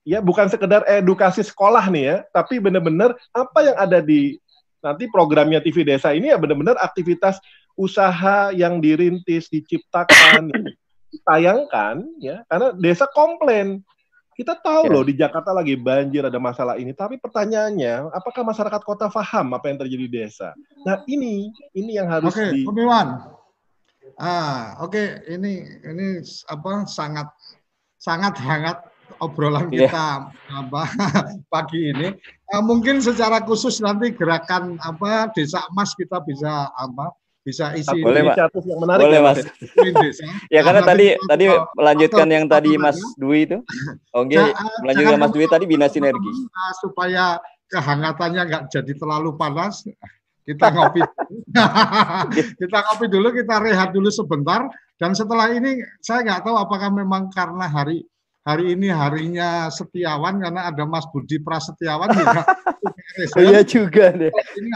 Ya, 0.06 0.22
bukan 0.22 0.46
sekedar 0.48 0.86
edukasi 0.86 1.42
sekolah 1.42 1.90
nih 1.90 2.04
ya, 2.06 2.18
tapi 2.30 2.62
benar-benar 2.62 3.18
apa 3.34 3.60
yang 3.66 3.74
ada 3.74 4.06
di 4.06 4.38
nanti 4.86 5.10
programnya 5.10 5.58
TV 5.58 5.82
Desa 5.82 6.14
ini 6.14 6.30
ya 6.30 6.38
benar-benar 6.38 6.78
aktivitas 6.78 7.42
usaha 7.74 8.54
yang 8.54 8.78
dirintis, 8.78 9.50
diciptakan, 9.50 10.54
ditayangkan 11.12 12.06
ya 12.22 12.46
karena 12.46 12.70
desa 12.78 13.10
komplain. 13.10 13.82
Kita 14.36 14.52
tahu 14.60 14.92
ya. 14.92 14.92
loh 14.92 15.04
di 15.08 15.16
Jakarta 15.16 15.56
lagi 15.56 15.80
banjir 15.80 16.28
ada 16.28 16.36
masalah 16.44 16.76
ini, 16.76 16.92
tapi 16.92 17.16
pertanyaannya 17.16 18.12
apakah 18.12 18.44
masyarakat 18.44 18.84
kota 18.84 19.08
paham 19.08 19.56
apa 19.56 19.72
yang 19.72 19.80
terjadi 19.80 20.04
di 20.04 20.12
desa? 20.12 20.52
Nah, 20.84 21.00
ini 21.08 21.56
ini 21.72 21.96
yang 21.96 22.12
harus 22.12 22.36
Oke, 22.36 22.52
di 22.52 22.68
Oke, 22.68 22.84
Ah, 24.16 24.80
oke, 24.84 24.96
okay. 24.96 25.08
ini 25.32 25.66
ini 25.88 26.24
apa 26.52 26.84
sangat 26.88 27.32
sangat 27.96 28.38
hangat 28.38 28.78
obrolan 29.20 29.70
iya. 29.72 29.88
kita 29.88 30.08
yeah. 30.30 30.60
apa 30.62 30.82
pagi 31.54 31.92
ini. 31.92 32.14
Uh, 32.54 32.64
mungkin 32.64 33.02
secara 33.02 33.42
khusus 33.42 33.82
nanti 33.82 34.14
gerakan 34.14 34.78
apa 34.84 35.32
Desa 35.34 35.64
Emas 35.72 35.98
kita 35.98 36.22
bisa 36.24 36.70
apa 36.76 37.12
bisa 37.46 37.78
isi 37.78 38.02
boleh 38.02 38.26
Pak. 38.26 38.58
yang 38.66 38.82
menarik 38.82 39.06
boleh 39.06 39.22
ya, 39.22 39.26
Mas. 39.26 39.38
Desa. 39.78 40.26
ya 40.50 40.62
karena 40.66 40.82
nah, 40.82 40.90
tadi 40.90 41.06
tadi 41.30 41.44
melanjutkan 41.78 42.28
yang 42.34 42.46
tadi 42.50 42.72
Mas 42.78 42.98
Dwi 43.22 43.46
itu. 43.46 43.58
Oke, 44.18 44.34
okay. 44.34 44.50
nah, 44.50 44.74
melanjutkan 44.82 45.18
Mas 45.22 45.32
Dwi 45.34 45.46
tadi 45.46 45.66
bina 45.70 45.86
sinergi. 45.86 46.32
Uh, 46.34 46.74
supaya 46.82 47.38
kehangatannya 47.70 48.42
nggak 48.50 48.64
jadi 48.74 48.94
terlalu 48.98 49.38
panas 49.38 49.86
kita 50.46 50.70
ngopi 50.70 51.02
kita 52.62 52.78
ngopi 52.86 53.06
dulu 53.10 53.34
kita 53.34 53.58
rehat 53.58 53.90
dulu 53.92 54.14
sebentar 54.14 54.70
dan 55.02 55.18
setelah 55.18 55.50
ini 55.50 55.82
saya 56.00 56.22
nggak 56.22 56.46
tahu 56.46 56.56
apakah 56.56 56.94
memang 56.94 57.34
karena 57.34 57.66
hari 57.66 58.06
hari 58.46 58.78
ini 58.78 58.94
harinya 58.94 59.68
Setiawan 59.74 60.38
karena 60.38 60.70
ada 60.70 60.84
Mas 60.86 61.04
Budi 61.10 61.42
Prasetyawan 61.42 62.14
juga. 62.14 62.42
iya 63.42 63.66
juga 63.66 64.14
deh. 64.14 64.32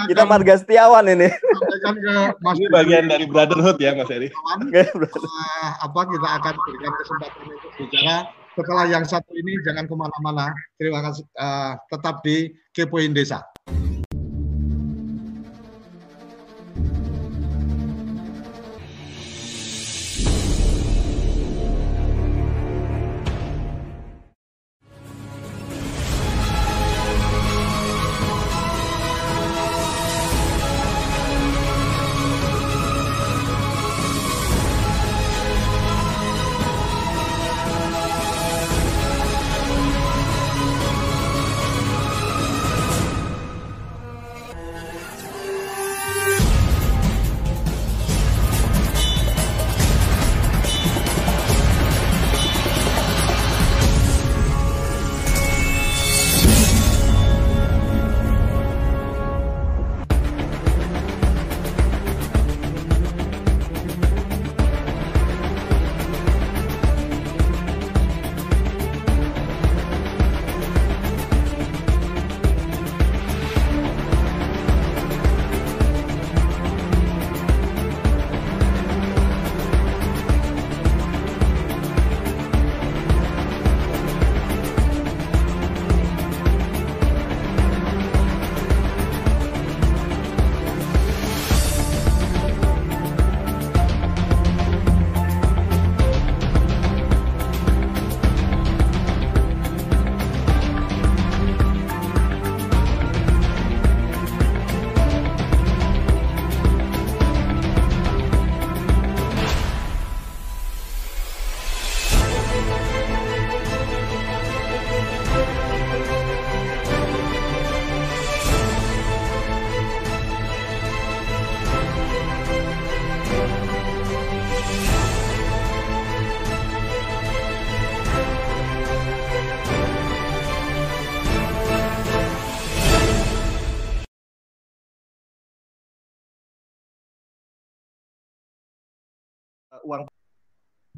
Kita 0.10 0.26
marga 0.26 0.58
Setiawan 0.58 1.06
ini. 1.06 1.30
Sampaikan 1.30 1.96
ke 2.02 2.14
Mas 2.42 2.58
ini 2.58 2.68
bagian 2.74 3.06
dari 3.06 3.26
brotherhood 3.30 3.78
ya 3.78 3.94
Mas 3.94 4.10
Eri. 4.10 4.34
Uh, 4.34 5.70
apa 5.86 6.02
kita 6.10 6.28
akan 6.42 6.54
berikan 6.66 6.94
kesempatan 6.98 7.46
untuk 7.46 7.72
bicara 7.78 8.18
setelah 8.58 8.86
yang 8.90 9.06
satu 9.06 9.32
ini 9.38 9.54
jangan 9.64 9.86
ke 9.86 9.96
mana-mana. 9.96 10.50
Terima 10.82 11.06
kasih. 11.06 11.24
Uh, 11.38 11.78
tetap 11.94 12.26
di 12.26 12.52
Kepoin 12.74 13.14
Desa. 13.14 13.46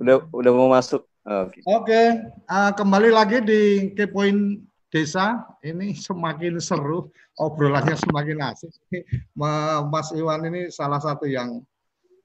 Udah 0.01 0.25
udah 0.33 0.51
mau 0.51 0.73
masuk. 0.73 1.05
Oke. 1.21 1.61
Oke, 1.69 2.01
uh, 2.49 2.71
kembali 2.73 3.13
lagi 3.13 3.37
di 3.45 3.93
Kepoin 3.93 4.57
Desa. 4.89 5.45
Ini 5.61 5.93
semakin 5.93 6.57
seru, 6.57 7.13
obrolannya 7.37 7.93
semakin 7.93 8.41
asik. 8.49 8.73
Ma- 9.37 9.85
Mas 9.85 10.09
Iwan 10.17 10.49
ini 10.49 10.73
salah 10.73 10.97
satu 10.97 11.29
yang 11.29 11.61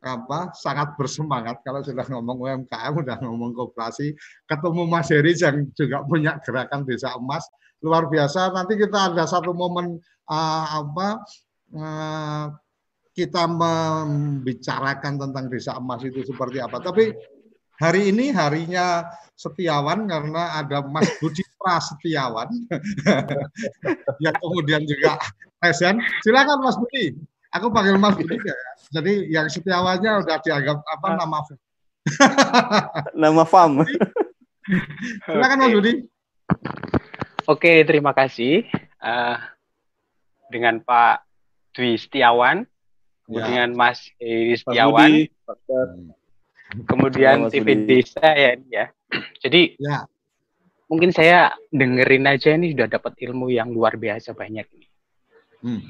apa 0.01 0.57
sangat 0.57 0.97
bersemangat 0.97 1.61
kalau 1.61 1.85
sudah 1.85 2.09
ngomong 2.09 2.49
UMKM, 2.49 2.97
udah 2.97 3.21
ngomong 3.21 3.53
koperasi, 3.53 4.17
ketemu 4.49 4.83
Mas 4.89 5.13
Heri 5.13 5.37
yang 5.37 5.69
juga 5.77 6.01
punya 6.09 6.41
gerakan 6.41 6.89
Desa 6.89 7.13
Emas 7.13 7.45
luar 7.85 8.09
biasa. 8.09 8.57
Nanti 8.57 8.81
kita 8.81 9.13
ada 9.13 9.29
satu 9.29 9.53
momen 9.53 10.01
uh, 10.33 10.65
apa 10.81 11.09
uh, 11.77 12.47
kita 13.13 13.45
membicarakan 13.45 15.21
tentang 15.21 15.45
Desa 15.53 15.77
Emas 15.77 16.01
itu 16.09 16.25
seperti 16.25 16.65
apa. 16.65 16.81
Tapi 16.81 17.36
hari 17.81 18.13
ini 18.13 18.33
harinya 18.33 19.05
Setiawan 19.37 20.09
karena 20.09 20.65
ada 20.65 20.81
Mas 20.89 21.13
Budi 21.21 21.45
Prasetyawan 21.61 22.49
yang 24.25 24.37
kemudian 24.41 24.81
juga 24.89 25.21
present. 25.61 26.01
Silakan 26.25 26.65
Mas 26.65 26.81
Budi. 26.81 27.13
Aku 27.53 27.69
panggil 27.69 28.01
Mas 28.01 28.17
Budi 28.17 28.41
ya. 28.41 28.57
Jadi 28.97 29.29
yang 29.29 29.47
Setiawannya 29.53 30.25
udah 30.25 30.37
dianggap 30.41 30.81
apa 30.81 31.09
nama 31.21 31.39
Nama 33.21 33.45
farm. 33.45 33.85
Silakan 35.29 35.59
Mas 35.61 35.73
Budi. 35.77 35.93
Oke, 37.45 37.85
terima 37.85 38.17
kasih. 38.17 38.65
Eh, 39.05 39.37
dengan 40.49 40.81
Pak 40.81 41.29
Dwi 41.77 42.01
Setiawan, 42.01 42.65
kemudian 43.29 43.77
Mas 43.77 44.09
Heri 44.17 44.57
Mas 44.57 44.65
Setiawan, 44.65 45.11
Budi, 45.13 45.23
Pak. 45.45 46.26
Kemudian 46.87 47.47
Mas 47.47 47.53
TV. 47.55 47.87
Desa 47.87 48.27
ya, 48.27 48.51
ini 48.59 48.69
ya. 48.71 48.87
Jadi 49.43 49.79
Ya. 49.79 50.07
mungkin 50.91 51.11
saya 51.15 51.55
dengerin 51.71 52.27
aja 52.27 52.55
ini 52.55 52.75
sudah 52.75 52.91
dapat 52.91 53.15
ilmu 53.23 53.51
yang 53.51 53.71
luar 53.71 53.95
biasa 53.99 54.35
banyak 54.35 54.67
ini. 54.75 54.89
Hmm. 55.63 55.81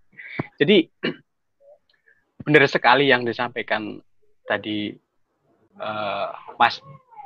Jadi 0.60 0.88
benar 2.44 2.64
sekali 2.68 3.08
yang 3.08 3.24
disampaikan 3.24 4.00
tadi 4.44 4.92
eh, 5.80 6.28
Mas 6.56 6.80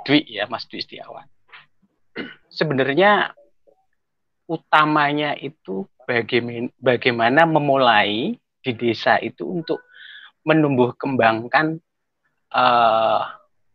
Dwi 0.06 0.22
ya, 0.26 0.46
Mas 0.50 0.66
Dwi 0.66 0.82
Setiawan. 0.82 1.26
Sebenarnya 2.58 3.34
utamanya 4.48 5.36
itu 5.36 5.84
bagaimana, 6.08 6.72
bagaimana 6.80 7.44
memulai 7.44 8.32
di 8.64 8.72
desa 8.74 9.20
itu 9.20 9.44
untuk 9.44 9.84
menumbuh 10.48 10.96
kembangkan 10.96 11.76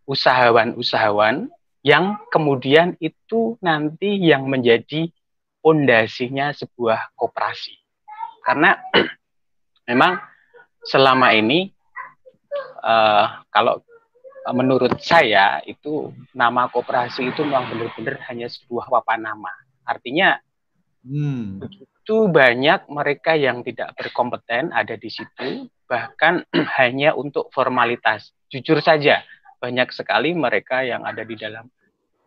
usahawan-usahawan 0.03 1.47
yang 1.83 2.17
kemudian 2.31 2.95
itu 2.99 3.59
nanti 3.59 4.15
yang 4.19 4.47
menjadi 4.47 5.11
pondasinya 5.59 6.51
sebuah 6.55 7.15
koperasi. 7.15 7.75
Karena 8.43 8.75
memang 9.89 10.19
selama 10.83 11.31
ini 11.35 11.71
eh, 12.83 13.25
kalau 13.51 13.83
menurut 14.51 14.99
saya 14.99 15.63
itu 15.63 16.11
nama 16.35 16.67
koperasi 16.67 17.31
itu 17.31 17.47
memang 17.47 17.71
benar-benar 17.71 18.19
hanya 18.27 18.51
sebuah 18.51 18.91
papan 18.91 19.23
nama. 19.23 19.51
Artinya 19.87 20.39
Hmm. 21.03 21.59
itu 21.59 22.31
banyak 22.31 22.87
mereka 22.87 23.35
yang 23.35 23.59
tidak 23.59 23.91
berkompeten 23.99 24.71
ada 24.71 24.95
di 24.95 25.11
situ, 25.11 25.67
bahkan 25.83 26.47
hanya 26.79 27.11
untuk 27.11 27.51
formalitas. 27.51 28.31
Jujur 28.53 28.77
saja, 28.79 29.25
banyak 29.57 29.89
sekali 29.89 30.37
mereka 30.37 30.85
yang 30.85 31.01
ada 31.01 31.25
di 31.25 31.33
dalam 31.33 31.65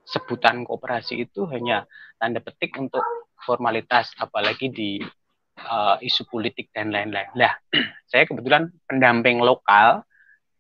sebutan 0.03 0.67
koperasi 0.67 1.23
itu 1.23 1.47
hanya 1.47 1.87
tanda 2.19 2.43
petik 2.43 2.75
untuk 2.75 3.03
formalitas, 3.39 4.11
apalagi 4.19 4.67
di 4.69 4.91
eh, 5.57 5.97
isu 6.03 6.27
politik 6.27 6.75
dan 6.75 6.91
lain-lain. 6.91 7.31
Nah, 7.33 7.55
saya 8.11 8.27
kebetulan 8.27 8.69
pendamping 8.85 9.39
lokal, 9.39 10.03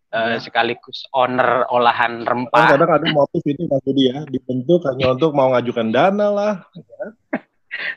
Ya. 0.06 0.38
eh, 0.38 0.38
sekaligus 0.38 1.02
owner 1.10 1.66
olahan 1.66 2.22
rempah. 2.22 2.72
kadang 2.72 2.88
ada 2.94 3.10
motif 3.10 3.42
ini 3.42 3.66
Mas 3.66 3.82
Budi 3.82 4.06
ya, 4.06 4.22
dibentuk 4.24 4.86
hanya 4.86 5.12
untuk 5.12 5.34
mau 5.34 5.50
ngajukan 5.50 5.90
dana 5.90 6.30
lah. 6.30 6.54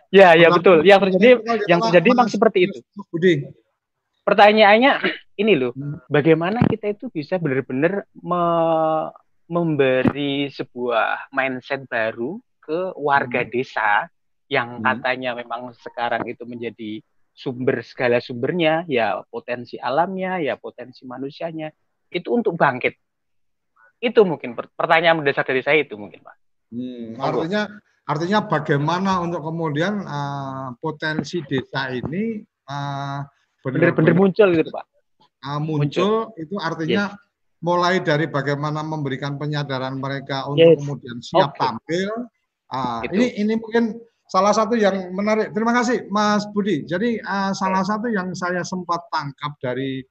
Ya, 0.09 0.34
ya 0.41 0.49
Pertama- 0.49 0.57
betul. 0.57 0.78
Yang 0.84 0.99
terjadi, 1.05 1.30
yang 1.70 1.80
terjadi 1.80 2.07
memang 2.09 2.28
seperti 2.28 2.59
itu. 2.65 2.82
Budi. 3.13 3.53
pertanyaannya 4.26 4.93
ini 5.40 5.56
loh, 5.56 5.72
Hmm. 5.72 6.04
bagaimana 6.12 6.68
kita 6.68 6.92
itu 6.92 7.08
bisa 7.08 7.40
benar-benar 7.40 8.04
me- 8.20 9.12
memberi 9.50 10.52
sebuah 10.52 11.32
mindset 11.32 11.88
baru 11.88 12.38
ke 12.60 12.94
warga 13.00 13.42
desa 13.48 14.12
yang 14.52 14.84
Hmm. 14.84 14.86
katanya 14.86 15.34
memang 15.40 15.72
sekarang 15.80 16.28
itu 16.28 16.44
menjadi 16.44 17.00
sumber 17.32 17.80
segala 17.88 18.20
sumbernya, 18.20 18.84
ya 18.92 19.24
potensi 19.32 19.80
alamnya, 19.80 20.44
ya 20.44 20.60
potensi 20.60 21.08
manusianya, 21.08 21.72
itu 22.12 22.30
untuk 22.36 22.60
bangkit. 22.60 23.00
Itu 24.04 24.28
mungkin 24.28 24.60
per- 24.60 24.76
pertanyaan 24.76 25.24
mendasar 25.24 25.48
dari 25.48 25.64
saya 25.64 25.80
itu 25.80 25.96
mungkin, 25.96 26.20
Pak. 26.20 26.36
Hmm, 26.70 27.16
artinya 27.18 27.80
artinya 28.06 28.40
bagaimana 28.44 29.24
untuk 29.24 29.42
kemudian 29.42 30.04
uh, 30.04 30.76
potensi 30.78 31.42
desa 31.48 31.90
ini 31.96 32.44
uh, 32.68 33.24
Benar-benar 33.64 33.96
benar-benar 33.98 34.16
muncul 34.20 34.50
gitu, 34.52 34.70
Pak. 34.70 34.86
Uh, 35.46 35.60
muncul, 35.62 36.32
itu 36.36 36.56
artinya 36.60 37.16
mulai 37.60 38.00
dari 38.00 38.28
bagaimana 38.32 38.80
memberikan 38.84 39.36
penyadaran 39.36 40.00
mereka 40.00 40.48
untuk 40.48 40.64
Yes. 40.64 40.78
kemudian 40.80 41.18
siap 41.20 41.52
Oke. 41.56 41.60
tampil. 41.60 42.12
Itu. 42.70 43.14
ini 43.18 43.28
ini 43.42 43.54
mungkin 43.58 43.98
salah 44.30 44.54
satu 44.54 44.78
yang 44.78 45.10
menarik. 45.12 45.52
Terima 45.52 45.74
kasih 45.74 46.06
Mas 46.14 46.46
Budi. 46.54 46.86
Jadi 46.86 47.18
ah, 47.26 47.52
salah 47.52 47.82
satu 47.82 48.08
yang 48.08 48.32
saya 48.38 48.62
sempat 48.62 49.10
tangkap 49.10 49.58
dari 49.58 50.06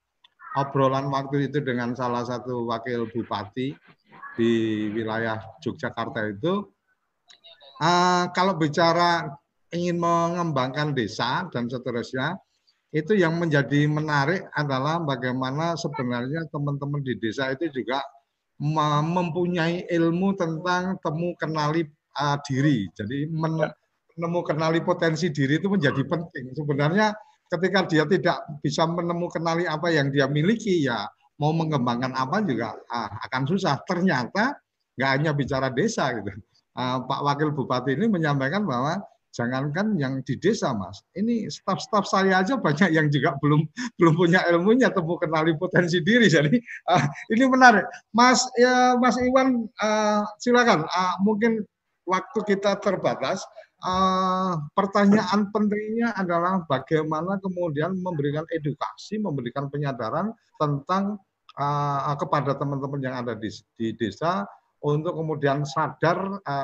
obrolan 0.58 1.06
waktu 1.08 1.48
itu 1.48 1.62
dengan 1.62 1.94
salah 1.94 2.26
satu 2.26 2.66
wakil 2.66 3.06
bupati 3.14 3.72
di 4.34 4.52
wilayah 4.90 5.38
Yogyakarta 5.62 6.34
itu 6.34 6.66
ah, 7.78 8.26
kalau 8.34 8.58
bicara 8.58 9.30
ingin 9.70 10.02
mengembangkan 10.02 10.96
desa 10.96 11.46
dan 11.54 11.70
seterusnya 11.70 12.34
itu 12.88 13.12
yang 13.12 13.36
menjadi 13.36 13.84
menarik 13.84 14.48
adalah 14.56 14.96
bagaimana 15.04 15.76
sebenarnya 15.76 16.48
teman-teman 16.48 17.04
di 17.04 17.20
desa 17.20 17.52
itu 17.52 17.68
juga 17.68 18.00
me- 18.56 19.04
mempunyai 19.04 19.84
ilmu 19.92 20.32
tentang 20.40 20.96
temu 21.04 21.36
kenali 21.36 21.84
uh, 22.16 22.36
diri. 22.48 22.88
Jadi 22.96 23.28
men- 23.28 23.72
menemu 24.18 24.40
kenali 24.42 24.80
potensi 24.82 25.30
diri 25.30 25.62
itu 25.62 25.70
menjadi 25.70 26.02
penting. 26.02 26.50
Sebenarnya 26.56 27.14
ketika 27.46 27.86
dia 27.86 28.04
tidak 28.08 28.38
bisa 28.64 28.82
menemu 28.88 29.30
kenali 29.30 29.64
apa 29.68 29.94
yang 29.94 30.10
dia 30.10 30.26
miliki 30.26 30.82
ya 30.82 31.06
mau 31.38 31.54
mengembangkan 31.54 32.10
apa 32.18 32.42
juga 32.42 32.74
ah, 32.90 33.14
akan 33.30 33.46
susah. 33.46 33.78
Ternyata 33.86 34.58
nggak 34.98 35.10
hanya 35.14 35.30
bicara 35.36 35.70
desa 35.70 36.10
gitu. 36.18 36.34
Ah, 36.74 36.98
Pak 36.98 37.20
Wakil 37.22 37.54
Bupati 37.54 37.94
ini 37.94 38.10
menyampaikan 38.10 38.66
bahwa 38.66 38.98
jangankan 39.38 39.94
yang 39.94 40.18
di 40.26 40.34
desa 40.34 40.74
mas, 40.74 40.98
ini 41.14 41.46
staf-staf 41.46 42.02
saya 42.10 42.42
aja 42.42 42.58
banyak 42.58 42.90
yang 42.90 43.06
juga 43.06 43.38
belum 43.38 43.62
belum 43.94 44.14
punya 44.18 44.42
ilmunya 44.50 44.90
temu 44.90 45.14
kenali 45.14 45.54
potensi 45.54 46.02
diri. 46.02 46.26
Jadi 46.26 46.58
ah, 46.90 47.06
ini 47.30 47.46
menarik, 47.46 47.86
Mas 48.10 48.42
ya 48.58 48.98
Mas 48.98 49.14
Iwan 49.22 49.70
ah, 49.78 50.26
silakan. 50.42 50.82
Ah, 50.90 51.14
mungkin 51.22 51.62
waktu 52.02 52.38
kita 52.42 52.82
terbatas. 52.82 53.46
Ah, 53.78 54.58
pertanyaan 54.74 55.54
pentingnya 55.54 56.10
adalah 56.18 56.66
bagaimana 56.66 57.38
kemudian 57.38 57.94
memberikan 58.02 58.42
edukasi, 58.50 59.22
memberikan 59.22 59.70
penyadaran 59.70 60.34
tentang 60.58 61.22
ah, 61.54 62.18
kepada 62.18 62.58
teman-teman 62.58 62.98
yang 62.98 63.14
ada 63.22 63.38
di, 63.38 63.46
di 63.78 63.94
desa 63.94 64.42
untuk 64.82 65.14
kemudian 65.14 65.62
sadar 65.62 66.42
ke 66.42 66.58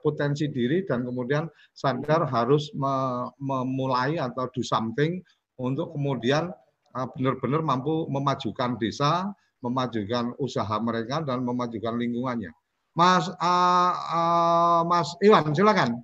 potensi 0.00 0.46
diri 0.46 0.86
dan 0.86 1.02
kemudian 1.02 1.50
sadar 1.74 2.26
harus 2.30 2.70
me- 2.78 3.30
memulai 3.42 4.16
atau 4.18 4.46
do 4.54 4.62
something 4.62 5.18
untuk 5.58 5.94
kemudian 5.94 6.50
ah, 6.94 7.06
benar-benar 7.10 7.60
mampu 7.62 8.06
memajukan 8.10 8.78
desa, 8.78 9.30
memajukan 9.62 10.34
usaha 10.38 10.76
mereka 10.78 11.22
dan 11.26 11.42
memajukan 11.42 11.98
lingkungannya. 11.98 12.54
Mas 12.94 13.26
ah, 13.42 13.94
ah, 14.10 14.80
Mas 14.86 15.18
Iwan 15.18 15.50
silakan. 15.50 16.02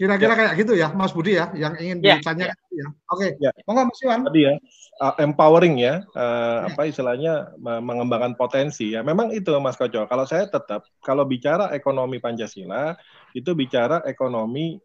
Kira-kira 0.00 0.32
kayak 0.32 0.56
gitu 0.56 0.72
ya, 0.72 0.88
Mas 0.96 1.12
Budi 1.12 1.36
ya, 1.36 1.52
yang 1.52 1.76
ingin 1.76 2.00
Ya, 2.00 2.16
ditanya 2.16 2.56
ya. 2.72 2.88
Oke, 3.12 3.36
Ya. 3.36 3.52
monggo 3.68 3.92
Mas 3.92 4.00
Iwan. 4.00 4.24
Tadi 4.24 4.48
ya, 4.48 4.54
uh, 4.96 5.14
empowering 5.20 5.76
ya, 5.76 6.00
uh, 6.16 6.72
apa 6.72 6.88
istilahnya 6.88 7.52
me- 7.60 7.84
mengembangkan 7.84 8.32
potensi 8.32 8.96
ya. 8.96 9.04
Memang 9.04 9.28
itu 9.36 9.52
Mas 9.60 9.76
Koco. 9.76 10.08
Kalau 10.08 10.24
saya 10.24 10.48
tetap 10.48 10.88
kalau 11.04 11.28
bicara 11.28 11.76
ekonomi 11.76 12.16
Pancasila 12.16 12.96
itu 13.36 13.52
bicara 13.52 14.00
ekonomi 14.08 14.80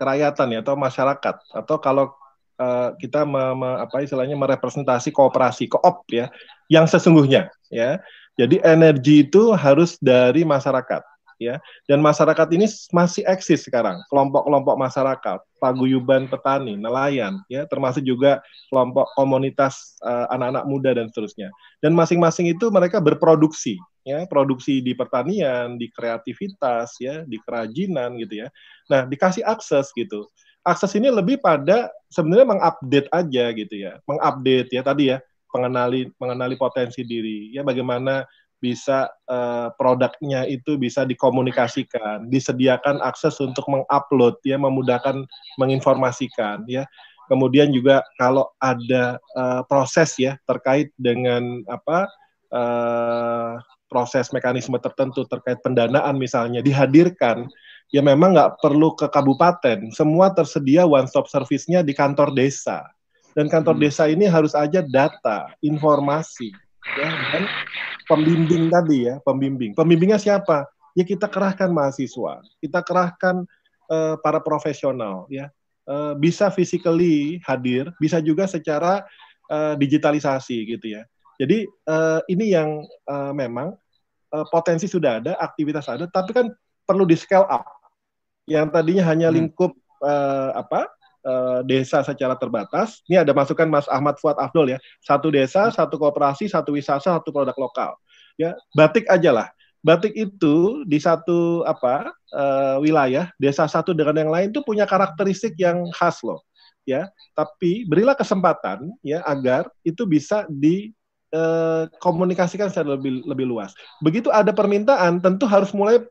kerakyatan 0.00 0.48
ya 0.56 0.60
atau 0.64 0.80
masyarakat 0.80 1.36
atau 1.52 1.76
kalau 1.76 2.16
uh, 2.56 2.96
kita 2.96 3.28
me- 3.28 3.52
me- 3.52 3.78
apa 3.84 4.00
istilahnya 4.00 4.34
merepresentasi 4.40 5.12
kooperasi 5.12 5.68
koop 5.68 6.08
ya 6.08 6.32
yang 6.72 6.88
sesungguhnya 6.88 7.52
ya 7.68 8.00
Jadi 8.32 8.64
energi 8.64 9.28
itu 9.28 9.52
harus 9.52 10.00
dari 10.00 10.40
masyarakat 10.40 11.11
ya. 11.48 11.56
Dan 11.90 11.98
masyarakat 11.98 12.48
ini 12.54 12.70
masih 12.94 13.26
eksis 13.26 13.66
sekarang, 13.66 13.98
kelompok-kelompok 14.12 14.76
masyarakat, 14.78 15.38
paguyuban 15.58 16.30
petani, 16.30 16.78
nelayan, 16.78 17.42
ya, 17.50 17.66
termasuk 17.66 18.06
juga 18.06 18.38
kelompok 18.70 19.10
komunitas 19.18 19.98
eh, 20.06 20.26
anak-anak 20.30 20.64
muda 20.70 20.90
dan 20.94 21.10
seterusnya. 21.10 21.50
Dan 21.82 21.98
masing-masing 21.98 22.50
itu 22.50 22.70
mereka 22.70 23.02
berproduksi, 23.02 23.78
ya, 24.06 24.26
produksi 24.26 24.78
di 24.82 24.94
pertanian, 24.94 25.78
di 25.78 25.90
kreativitas, 25.90 26.98
ya, 27.02 27.26
di 27.26 27.38
kerajinan 27.42 28.18
gitu 28.22 28.46
ya. 28.46 28.48
Nah, 28.90 29.06
dikasih 29.06 29.42
akses 29.46 29.90
gitu. 29.94 30.30
Akses 30.62 30.94
ini 30.94 31.10
lebih 31.10 31.42
pada 31.42 31.90
sebenarnya 32.06 32.46
mengupdate 32.46 33.10
aja 33.10 33.44
gitu 33.50 33.74
ya, 33.74 33.98
mengupdate 34.06 34.70
ya 34.70 34.82
tadi 34.86 35.10
ya, 35.10 35.18
mengenali 35.52 36.08
mengenali 36.16 36.54
potensi 36.56 37.02
diri, 37.04 37.52
ya 37.52 37.60
bagaimana 37.66 38.24
bisa 38.62 39.10
uh, 39.26 39.74
produknya 39.74 40.46
itu 40.46 40.78
bisa 40.78 41.02
dikomunikasikan, 41.02 42.30
disediakan 42.30 43.02
akses 43.02 43.42
untuk 43.42 43.66
mengupload 43.66 44.38
ya, 44.46 44.54
memudahkan 44.56 45.26
menginformasikan 45.58 46.62
ya. 46.70 46.86
Kemudian 47.26 47.74
juga 47.74 48.06
kalau 48.14 48.46
ada 48.62 49.18
uh, 49.34 49.66
proses 49.66 50.14
ya 50.14 50.38
terkait 50.46 50.94
dengan 50.94 51.66
apa 51.66 52.06
uh, 52.54 53.58
proses 53.90 54.30
mekanisme 54.30 54.78
tertentu 54.78 55.26
terkait 55.26 55.58
pendanaan 55.60 56.16
misalnya 56.16 56.62
dihadirkan 56.62 57.50
ya 57.92 58.00
memang 58.00 58.32
nggak 58.32 58.58
perlu 58.64 58.96
ke 58.96 59.06
kabupaten, 59.12 59.92
semua 59.92 60.32
tersedia 60.32 60.88
one 60.88 61.04
stop 61.04 61.28
service-nya 61.28 61.84
di 61.84 61.92
kantor 61.92 62.32
desa. 62.32 62.88
Dan 63.32 63.48
kantor 63.48 63.80
hmm. 63.80 63.84
desa 63.84 64.04
ini 64.08 64.28
harus 64.28 64.52
aja 64.52 64.84
data, 64.84 65.48
informasi, 65.64 66.52
ya 67.00 67.08
dan 67.32 67.44
pembimbing 68.06 68.68
tadi 68.68 69.08
ya, 69.10 69.18
pembimbing. 69.22 69.72
Pembimbingnya 69.76 70.18
siapa? 70.20 70.68
Ya 70.92 71.04
kita 71.08 71.26
kerahkan 71.26 71.72
mahasiswa, 71.72 72.44
kita 72.60 72.84
kerahkan 72.84 73.48
uh, 73.88 74.14
para 74.20 74.38
profesional 74.42 75.26
ya. 75.32 75.48
Uh, 75.82 76.14
bisa 76.14 76.46
physically 76.46 77.42
hadir, 77.42 77.90
bisa 77.98 78.22
juga 78.22 78.46
secara 78.46 79.02
uh, 79.50 79.74
digitalisasi 79.74 80.62
gitu 80.78 80.94
ya. 80.94 81.02
Jadi 81.42 81.66
uh, 81.90 82.22
ini 82.30 82.54
yang 82.54 82.86
uh, 83.10 83.34
memang 83.34 83.74
uh, 84.30 84.46
potensi 84.46 84.86
sudah 84.86 85.18
ada, 85.18 85.34
aktivitas 85.42 85.90
ada, 85.90 86.06
tapi 86.06 86.30
kan 86.30 86.54
perlu 86.86 87.02
di 87.02 87.18
scale 87.18 87.50
up. 87.50 87.66
Yang 88.46 88.70
tadinya 88.74 89.04
hanya 89.10 89.28
hmm. 89.30 89.36
lingkup 89.38 89.72
uh, 90.06 90.54
apa 90.54 90.86
uh, 91.26 91.60
desa 91.66 92.02
secara 92.02 92.34
terbatas. 92.38 93.02
Ini 93.10 93.22
ada 93.22 93.32
masukan 93.34 93.66
Mas 93.66 93.86
Ahmad 93.90 94.18
Fuad 94.18 94.38
Abdul 94.38 94.74
ya. 94.74 94.78
Satu 95.02 95.30
desa, 95.30 95.70
satu 95.70 95.98
kooperasi, 95.98 96.50
satu 96.50 96.74
wisata, 96.76 97.18
satu 97.18 97.30
produk 97.30 97.56
lokal. 97.56 97.94
Ya, 98.38 98.56
batik 98.74 99.06
aja 99.10 99.30
lah. 99.30 99.48
Batik 99.82 100.14
itu 100.14 100.86
di 100.86 101.02
satu 101.02 101.66
apa 101.66 102.14
uh, 102.30 102.76
wilayah, 102.78 103.30
desa 103.38 103.66
satu 103.66 103.90
dengan 103.90 104.14
yang 104.14 104.30
lain 104.30 104.48
itu 104.54 104.62
punya 104.62 104.86
karakteristik 104.86 105.58
yang 105.58 105.90
khas 105.90 106.22
loh. 106.22 106.42
Ya, 106.82 107.10
tapi 107.38 107.86
berilah 107.86 108.18
kesempatan 108.18 108.90
ya 109.06 109.22
agar 109.22 109.70
itu 109.86 110.02
bisa 110.02 110.42
di 110.50 110.90
uh, 111.30 111.86
komunikasikan 112.02 112.70
secara 112.70 112.98
lebih 112.98 113.22
lebih 113.26 113.46
luas. 113.46 113.74
Begitu 114.02 114.30
ada 114.34 114.50
permintaan, 114.50 115.22
tentu 115.22 115.46
harus 115.46 115.70
mulai 115.74 116.02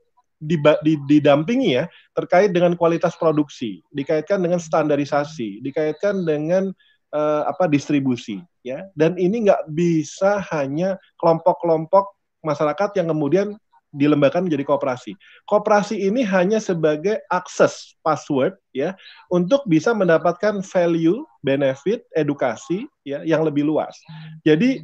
didampingi 1.06 1.78
ya 1.78 1.86
terkait 2.18 2.50
dengan 2.50 2.74
kualitas 2.74 3.14
produksi, 3.14 3.86
dikaitkan 3.94 4.42
dengan 4.42 4.58
standarisasi, 4.58 5.62
dikaitkan 5.62 6.26
dengan 6.26 6.74
uh, 7.14 7.46
apa 7.46 7.70
distribusi 7.70 8.42
ya. 8.66 8.90
Dan 8.98 9.16
ini 9.22 9.46
nggak 9.48 9.70
bisa 9.70 10.42
hanya 10.50 10.98
kelompok-kelompok 11.22 12.18
masyarakat 12.42 12.90
yang 12.98 13.14
kemudian 13.14 13.48
dilembagakan 13.92 14.48
menjadi 14.48 14.64
kooperasi. 14.64 15.20
Kooperasi 15.46 16.00
ini 16.00 16.24
hanya 16.24 16.64
sebagai 16.64 17.20
akses 17.28 17.94
password 18.00 18.56
ya 18.72 18.96
untuk 19.28 19.68
bisa 19.68 19.92
mendapatkan 19.92 20.64
value, 20.64 21.28
benefit, 21.44 22.08
edukasi 22.16 22.88
ya 23.04 23.22
yang 23.28 23.44
lebih 23.44 23.68
luas. 23.68 23.94
Jadi 24.48 24.82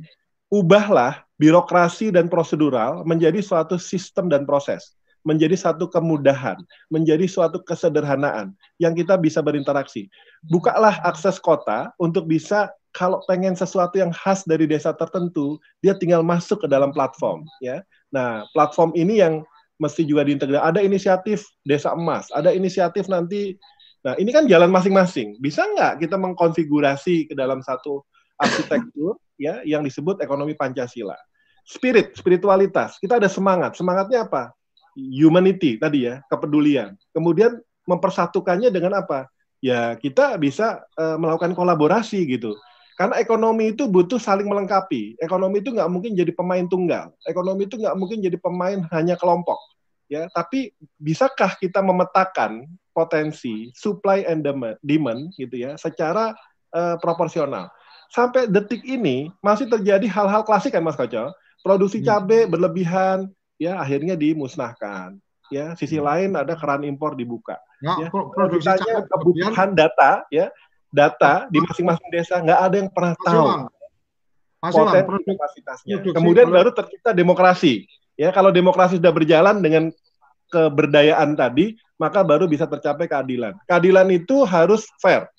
ubahlah 0.51 1.23
birokrasi 1.39 2.11
dan 2.11 2.27
prosedural 2.27 3.03
menjadi 3.07 3.39
suatu 3.39 3.79
sistem 3.79 4.27
dan 4.27 4.43
proses 4.43 4.95
menjadi 5.25 5.55
satu 5.57 5.89
kemudahan, 5.89 6.57
menjadi 6.91 7.25
suatu 7.25 7.61
kesederhanaan 7.63 8.53
yang 8.77 8.93
kita 8.93 9.15
bisa 9.17 9.41
berinteraksi. 9.41 10.11
Bukalah 10.47 11.01
akses 11.03 11.41
kota 11.41 11.91
untuk 11.97 12.29
bisa 12.29 12.69
kalau 12.97 13.21
pengen 13.29 13.53
sesuatu 13.53 14.01
yang 14.01 14.09
khas 14.09 14.41
dari 14.49 14.65
desa 14.65 14.89
tertentu, 14.89 15.61
dia 15.85 15.93
tinggal 15.93 16.25
masuk 16.25 16.65
ke 16.65 16.67
dalam 16.67 16.89
platform, 16.89 17.45
ya. 17.61 17.85
Nah, 18.09 18.41
platform 18.57 18.89
ini 18.97 19.21
yang 19.21 19.45
mesti 19.77 20.01
juga 20.01 20.25
diintegrasi. 20.25 20.63
Ada 20.65 20.81
inisiatif 20.81 21.45
Desa 21.61 21.93
Emas, 21.93 22.25
ada 22.33 22.49
inisiatif 22.49 23.05
nanti. 23.05 23.53
Nah, 24.01 24.17
ini 24.17 24.33
kan 24.33 24.49
jalan 24.49 24.73
masing-masing. 24.73 25.37
Bisa 25.37 25.61
nggak 25.61 26.01
kita 26.01 26.17
mengkonfigurasi 26.17 27.29
ke 27.29 27.33
dalam 27.37 27.61
satu 27.61 28.01
arsitektur, 28.41 29.21
ya, 29.37 29.61
yang 29.61 29.85
disebut 29.85 30.17
ekonomi 30.25 30.57
Pancasila? 30.57 31.17
Spirit, 31.67 32.17
spiritualitas. 32.17 32.97
Kita 32.97 33.21
ada 33.21 33.29
semangat. 33.29 33.77
Semangatnya 33.77 34.25
apa? 34.25 34.55
Humanity 34.97 35.77
tadi 35.77 36.09
ya, 36.09 36.25
kepedulian. 36.25 36.97
Kemudian 37.13 37.61
mempersatukannya 37.85 38.73
dengan 38.73 38.97
apa? 38.97 39.29
Ya 39.61 39.93
kita 39.97 40.37
bisa 40.41 40.85
uh, 40.97 41.17
melakukan 41.21 41.53
kolaborasi 41.53 42.25
gitu. 42.25 42.57
Karena 42.97 43.21
ekonomi 43.21 43.77
itu 43.77 43.85
butuh 43.85 44.17
saling 44.17 44.49
melengkapi. 44.49 45.21
Ekonomi 45.21 45.61
itu 45.61 45.69
nggak 45.69 45.85
mungkin 45.85 46.17
jadi 46.17 46.33
pemain 46.33 46.65
tunggal. 46.65 47.13
Ekonomi 47.29 47.69
itu 47.69 47.77
nggak 47.77 47.93
mungkin 47.93 48.25
jadi 48.25 48.37
pemain 48.41 48.81
hanya 48.89 49.13
kelompok. 49.13 49.61
Ya, 50.09 50.25
tapi 50.33 50.71
bisakah 50.97 51.59
kita 51.61 51.83
memetakan 51.83 52.65
potensi 52.95 53.69
supply 53.75 54.25
and 54.25 54.41
demand 54.81 55.29
gitu 55.37 55.61
ya 55.61 55.77
secara 55.77 56.33
uh, 56.73 56.97
proporsional? 56.97 57.69
Sampai 58.09 58.47
detik 58.47 58.81
ini 58.87 59.29
masih 59.43 59.67
terjadi 59.69 60.07
hal-hal 60.09 60.41
klasik 60.47 60.73
kan 60.73 60.81
Mas 60.81 60.97
Koco? 60.97 61.35
Produksi 61.61 62.01
hmm. 62.01 62.07
cabai 62.07 62.41
berlebihan, 62.47 63.29
ya 63.61 63.81
akhirnya 63.81 64.17
dimusnahkan. 64.17 65.17
Ya, 65.47 65.71
sisi 65.79 65.95
hmm. 65.95 66.03
lain 66.03 66.29
ada 66.35 66.59
keran 66.59 66.83
impor 66.83 67.15
dibuka. 67.15 67.55
Nggak, 67.79 67.97
ya, 68.03 68.07
produksi 68.11 68.67
kebutuhan 69.07 69.69
data, 69.79 70.27
ya, 70.27 70.51
data 70.91 71.47
di 71.47 71.63
masing-masing 71.63 72.09
desa 72.11 72.43
nggak 72.43 72.59
ada 72.67 72.75
yang 72.75 72.89
pernah 72.91 73.13
Mas 73.15 73.23
tahu 73.23 73.45
potensi 74.59 75.31
kapasitasnya. 75.31 75.95
Kemudian 76.11 76.49
baru 76.49 76.73
tercipta 76.73 77.15
demokrasi. 77.15 77.87
Ya, 78.17 78.33
kalau 78.33 78.49
demokrasi 78.49 78.97
sudah 78.97 79.13
berjalan 79.13 79.61
dengan 79.61 79.93
keberdayaan 80.49 81.37
tadi, 81.37 81.77
maka 82.01 82.25
baru 82.25 82.49
bisa 82.49 82.65
tercapai 82.65 83.05
keadilan. 83.05 83.53
Keadilan 83.69 84.09
itu 84.09 84.41
harus 84.43 84.89
fair. 84.97 85.29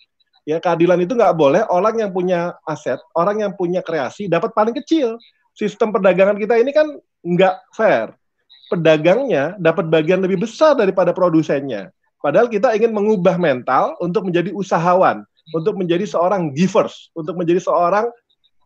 Ya, 0.48 0.62
keadilan 0.62 1.04
itu 1.04 1.12
nggak 1.12 1.36
boleh 1.36 1.62
orang 1.68 2.00
yang 2.00 2.10
punya 2.14 2.56
aset, 2.64 2.96
orang 3.12 3.44
yang 3.44 3.52
punya 3.52 3.84
kreasi 3.84 4.30
dapat 4.30 4.54
paling 4.56 4.72
kecil. 4.72 5.20
Sistem 5.52 5.90
perdagangan 5.90 6.38
kita 6.38 6.54
ini 6.56 6.70
kan 6.70 6.96
nggak 7.24 7.54
fair. 7.74 8.14
Pedagangnya 8.68 9.56
dapat 9.56 9.88
bagian 9.88 10.20
lebih 10.20 10.44
besar 10.44 10.76
daripada 10.76 11.16
produsennya. 11.16 11.88
Padahal 12.20 12.50
kita 12.50 12.74
ingin 12.74 12.92
mengubah 12.92 13.38
mental 13.40 13.96
untuk 14.02 14.28
menjadi 14.28 14.52
usahawan, 14.52 15.24
untuk 15.54 15.78
menjadi 15.78 16.04
seorang 16.04 16.52
givers, 16.52 17.08
untuk 17.16 17.38
menjadi 17.38 17.62
seorang 17.62 18.10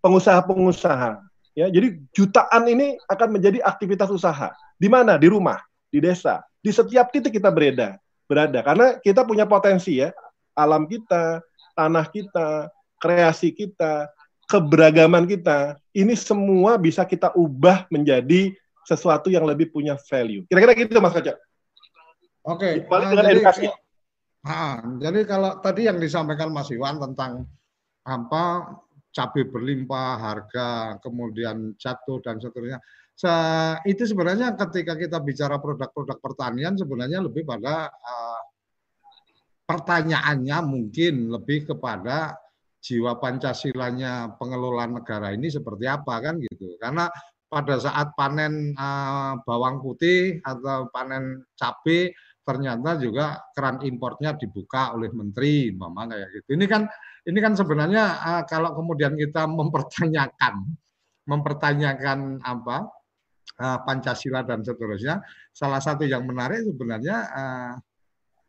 pengusaha-pengusaha. 0.02 1.22
Ya, 1.52 1.68
jadi 1.68 2.00
jutaan 2.16 2.64
ini 2.64 2.96
akan 3.06 3.28
menjadi 3.38 3.60
aktivitas 3.60 4.08
usaha. 4.08 4.50
Di 4.80 4.88
mana? 4.88 5.20
Di 5.20 5.28
rumah, 5.28 5.60
di 5.92 6.00
desa, 6.00 6.40
di 6.64 6.72
setiap 6.72 7.12
titik 7.12 7.36
kita 7.36 7.52
berada, 7.52 8.00
berada. 8.24 8.64
Karena 8.64 8.96
kita 8.98 9.22
punya 9.22 9.44
potensi 9.44 10.00
ya, 10.00 10.10
alam 10.56 10.88
kita, 10.88 11.44
tanah 11.76 12.08
kita, 12.08 12.72
kreasi 12.96 13.52
kita, 13.52 14.08
keberagaman 14.52 15.24
kita, 15.24 15.80
ini 15.96 16.12
semua 16.12 16.76
bisa 16.76 17.08
kita 17.08 17.32
ubah 17.32 17.88
menjadi 17.88 18.52
sesuatu 18.84 19.32
yang 19.32 19.48
lebih 19.48 19.72
punya 19.72 19.96
value. 19.96 20.44
Kira-kira 20.44 20.76
gitu 20.76 21.00
Mas 21.00 21.16
Kaca. 21.16 21.40
Oke. 22.44 22.84
Okay. 22.84 22.90
Nah, 22.90 23.08
dengan 23.08 23.24
jadi, 23.24 23.34
edukasi. 23.40 23.64
Nah, 24.42 24.74
jadi 25.00 25.20
kalau 25.24 25.50
tadi 25.64 25.88
yang 25.88 25.96
disampaikan 25.96 26.52
Mas 26.52 26.68
Iwan 26.68 27.00
tentang 27.00 27.48
apa 28.04 28.76
cabai 29.14 29.44
berlimpah, 29.48 30.18
harga, 30.18 30.98
kemudian 31.00 31.72
jatuh 31.80 32.20
dan 32.20 32.36
seterusnya. 32.42 32.82
itu 33.86 34.02
sebenarnya 34.02 34.56
ketika 34.58 34.98
kita 34.98 35.22
bicara 35.22 35.60
produk-produk 35.62 36.18
pertanian 36.18 36.74
sebenarnya 36.74 37.22
lebih 37.22 37.46
pada 37.46 37.86
uh, 37.86 38.42
pertanyaannya 39.62 40.58
mungkin 40.66 41.30
lebih 41.30 41.70
kepada 41.70 42.34
jiwa 42.82 43.16
Pancasilanya 43.22 44.34
pengelolaan 44.36 44.98
negara 44.98 45.30
ini 45.30 45.46
seperti 45.48 45.86
apa 45.86 46.18
kan 46.18 46.42
gitu. 46.42 46.74
Karena 46.82 47.06
pada 47.46 47.78
saat 47.78 48.16
panen 48.18 48.74
uh, 48.74 49.38
bawang 49.46 49.78
putih 49.78 50.42
atau 50.42 50.90
panen 50.90 51.46
cabai 51.54 52.10
ternyata 52.42 52.98
juga 52.98 53.38
keran 53.54 53.78
importnya 53.86 54.34
dibuka 54.34 54.90
oleh 54.98 55.14
menteri 55.14 55.70
mama 55.70 56.10
kayak 56.10 56.42
gitu. 56.42 56.58
Ini 56.58 56.66
kan 56.66 56.82
ini 57.30 57.38
kan 57.38 57.54
sebenarnya 57.54 58.04
uh, 58.18 58.42
kalau 58.50 58.74
kemudian 58.74 59.14
kita 59.14 59.46
mempertanyakan 59.46 60.74
mempertanyakan 61.22 62.42
apa 62.42 62.90
uh, 63.62 63.78
Pancasila 63.86 64.42
dan 64.42 64.66
seterusnya. 64.66 65.22
Salah 65.54 65.78
satu 65.78 66.02
yang 66.02 66.26
menarik 66.26 66.66
sebenarnya 66.66 67.16
uh, 67.30 67.72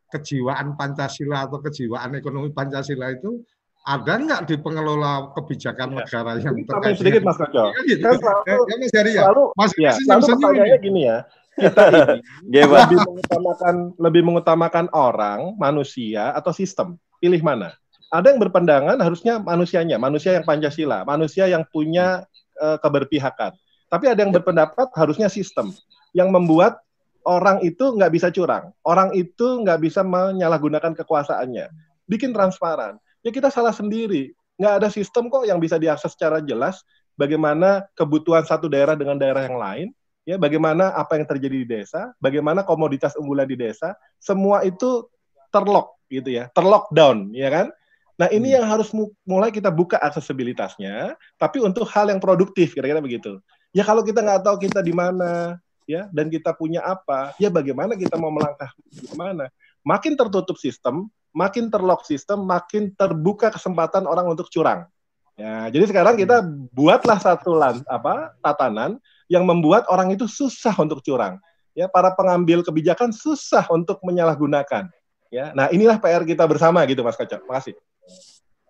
kejiwaan 0.09 0.73
Pancasila 0.73 1.45
atau 1.45 1.61
kejiwaan 1.61 2.17
ekonomi 2.17 2.49
Pancasila 2.49 3.13
itu 3.13 3.45
ada 3.83 4.13
nggak 4.15 4.41
di 4.47 4.55
pengelola 4.55 5.35
kebijakan 5.35 5.91
ya. 5.91 5.95
negara 5.99 6.31
yang 6.39 6.55
terkait 6.63 6.95
sedikit 6.95 7.21
Mas 7.27 7.35
Koco. 7.35 7.75
Ya, 7.75 7.81
gitu. 7.83 8.03
kan 8.07 8.15
selalu, 8.15 8.43
ya, 8.47 8.75
Mas 8.79 8.91
Heri 8.95 9.11
ya. 9.11 9.21
Selalu, 9.27 9.43
Mas 9.59 9.71
ya, 9.75 9.91
selalu 9.99 10.23
pertanyaannya 10.31 10.79
gini 10.79 11.01
ya. 11.03 11.17
Kita 11.53 11.83
ini 12.49 12.59
lebih 12.63 12.97
mengutamakan 13.03 13.75
lebih 13.99 14.21
mengutamakan 14.23 14.85
orang, 14.95 15.39
manusia 15.59 16.31
atau 16.31 16.55
sistem. 16.55 16.95
Pilih 17.19 17.43
mana? 17.43 17.75
Ada 18.13 18.31
yang 18.31 18.39
berpandangan 18.39 18.97
harusnya 19.03 19.41
manusianya, 19.41 19.97
manusia 19.99 20.37
yang 20.37 20.45
Pancasila, 20.47 21.03
manusia 21.03 21.49
yang 21.49 21.67
punya 21.67 22.23
uh, 22.61 22.77
keberpihakan. 22.79 23.51
Tapi 23.91 24.05
ada 24.09 24.19
yang 24.25 24.33
berpendapat 24.33 24.89
harusnya 24.95 25.27
sistem 25.27 25.75
yang 26.15 26.29
membuat 26.31 26.81
orang 27.27 27.59
itu 27.65 27.95
nggak 27.95 28.11
bisa 28.13 28.27
curang, 28.31 28.71
orang 28.83 29.11
itu 29.15 29.63
nggak 29.63 29.79
bisa 29.81 30.03
menyalahgunakan 30.03 30.93
kekuasaannya, 31.03 31.67
bikin 32.07 32.31
transparan. 32.31 32.99
Ya 33.23 33.31
kita 33.31 33.47
salah 33.49 33.71
sendiri, 33.71 34.35
nggak 34.59 34.73
ada 34.83 34.87
sistem 34.91 35.31
kok 35.31 35.47
yang 35.47 35.57
bisa 35.57 35.79
diakses 35.79 36.13
secara 36.13 36.43
jelas 36.43 36.83
bagaimana 37.15 37.87
kebutuhan 37.95 38.43
satu 38.43 38.67
daerah 38.67 38.99
dengan 38.99 39.15
daerah 39.15 39.47
yang 39.47 39.57
lain, 39.57 39.87
ya 40.27 40.35
bagaimana 40.35 40.91
apa 40.93 41.15
yang 41.15 41.25
terjadi 41.25 41.63
di 41.63 41.67
desa, 41.67 42.11
bagaimana 42.19 42.67
komoditas 42.67 43.15
unggulan 43.15 43.47
di 43.47 43.55
desa, 43.55 43.95
semua 44.19 44.61
itu 44.67 45.07
terlock 45.49 45.95
gitu 46.11 46.29
ya, 46.35 46.51
terlockdown, 46.51 47.31
ya 47.31 47.47
kan? 47.47 47.71
Nah 48.19 48.29
ini 48.29 48.53
hmm. 48.53 48.55
yang 48.61 48.65
harus 48.67 48.91
mulai 49.25 49.49
kita 49.49 49.71
buka 49.71 49.97
aksesibilitasnya, 50.03 51.15
tapi 51.39 51.63
untuk 51.63 51.87
hal 51.89 52.11
yang 52.11 52.19
produktif, 52.19 52.75
kira-kira 52.75 52.99
begitu 52.99 53.39
ya 53.73 53.83
kalau 53.83 54.05
kita 54.05 54.21
nggak 54.21 54.41
tahu 54.45 54.55
kita 54.61 54.79
di 54.85 54.93
mana 54.93 55.57
ya 55.89 56.07
dan 56.13 56.29
kita 56.29 56.55
punya 56.55 56.79
apa 56.85 57.35
ya 57.41 57.49
bagaimana 57.49 57.97
kita 57.97 58.15
mau 58.15 58.31
melangkah 58.31 58.69
di 58.87 59.09
mana 59.17 59.49
makin 59.83 60.15
tertutup 60.15 60.55
sistem 60.55 61.09
makin 61.33 61.67
terlock 61.67 62.05
sistem 62.05 62.45
makin 62.45 62.93
terbuka 62.93 63.49
kesempatan 63.49 64.05
orang 64.05 64.29
untuk 64.29 64.47
curang. 64.53 64.85
Ya 65.33 65.67
jadi 65.73 65.89
sekarang 65.89 66.15
kita 66.15 66.45
buatlah 66.71 67.17
satu 67.17 67.57
lan, 67.57 67.81
apa 67.89 68.37
tatanan 68.39 69.01
yang 69.25 69.43
membuat 69.49 69.89
orang 69.89 70.13
itu 70.13 70.29
susah 70.29 70.77
untuk 70.77 71.01
curang. 71.01 71.41
Ya 71.73 71.89
para 71.89 72.13
pengambil 72.13 72.61
kebijakan 72.61 73.09
susah 73.09 73.65
untuk 73.73 73.97
menyalahgunakan. 74.05 74.93
Ya 75.33 75.49
nah 75.57 75.73
inilah 75.73 75.97
PR 75.97 76.21
kita 76.21 76.45
bersama 76.45 76.85
gitu 76.85 77.01
Mas 77.01 77.17
Kaca 77.17 77.41
makasih. 77.49 77.73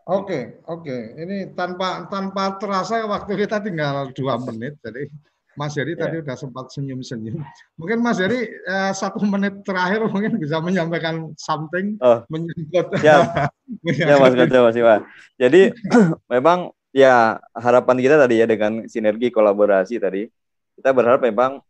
Oke, 0.04 0.60
oke. 0.68 1.16
Ini 1.16 1.56
tanpa 1.56 2.08
tanpa 2.12 2.60
terasa 2.60 3.08
waktu 3.08 3.40
kita 3.40 3.64
tinggal 3.64 4.12
dua 4.12 4.36
menit, 4.36 4.76
jadi 4.84 5.08
Mas 5.54 5.78
Heri 5.78 5.94
yeah. 5.94 6.02
tadi 6.06 6.16
sudah 6.26 6.38
sempat 6.38 6.66
senyum-senyum. 6.74 7.38
Mungkin 7.80 7.98
Mas 8.02 8.18
Heri 8.18 8.50
eh, 8.50 8.92
satu 8.94 9.22
menit 9.26 9.62
terakhir 9.62 10.06
mungkin 10.10 10.42
bisa 10.42 10.58
menyampaikan 10.58 11.34
something 11.38 11.98
oh. 12.02 12.26
menyangkut. 12.30 12.90
Ya, 13.06 13.48
ya 14.10 14.16
Mas 14.18 14.34
Koco, 14.34 14.60
Mas 14.66 14.78
Iwan. 14.78 15.02
Jadi 15.38 15.74
memang 16.34 16.74
ya 16.94 17.38
harapan 17.54 17.98
kita 18.02 18.16
tadi 18.18 18.42
ya 18.42 18.46
dengan 18.50 18.86
sinergi 18.90 19.30
kolaborasi 19.30 20.02
tadi, 20.02 20.30
kita 20.78 20.90
berharap 20.90 21.22
memang 21.22 21.62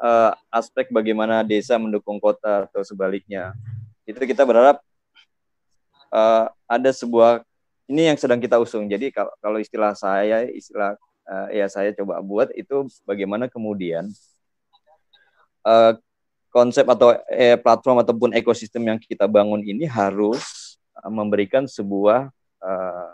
uh, 0.00 0.32
aspek 0.52 0.88
bagaimana 0.92 1.44
desa 1.44 1.76
mendukung 1.76 2.20
kota 2.20 2.68
atau 2.68 2.84
sebaliknya, 2.84 3.52
itu 4.04 4.20
kita 4.20 4.44
berharap 4.44 4.80
uh, 6.12 6.48
ada 6.68 6.90
sebuah 6.92 7.44
ini 7.86 8.10
yang 8.12 8.18
sedang 8.18 8.42
kita 8.42 8.58
usung. 8.58 8.90
Jadi 8.90 9.14
kalau, 9.14 9.32
kalau 9.38 9.58
istilah 9.62 9.94
saya, 9.94 10.44
istilah 10.50 10.98
uh, 11.26 11.48
ya 11.50 11.66
saya 11.66 11.92
coba 11.92 12.22
buat 12.22 12.48
itu 12.54 12.86
bagaimana 13.04 13.50
kemudian 13.50 14.08
uh, 15.66 15.92
konsep 16.54 16.88
atau 16.88 17.12
eh, 17.28 17.60
platform 17.60 18.00
ataupun 18.00 18.30
ekosistem 18.32 18.80
yang 18.88 18.96
kita 18.96 19.28
bangun 19.28 19.60
ini 19.60 19.84
harus 19.84 20.78
uh, 20.96 21.12
memberikan 21.12 21.68
sebuah 21.68 22.32
uh, 22.64 23.10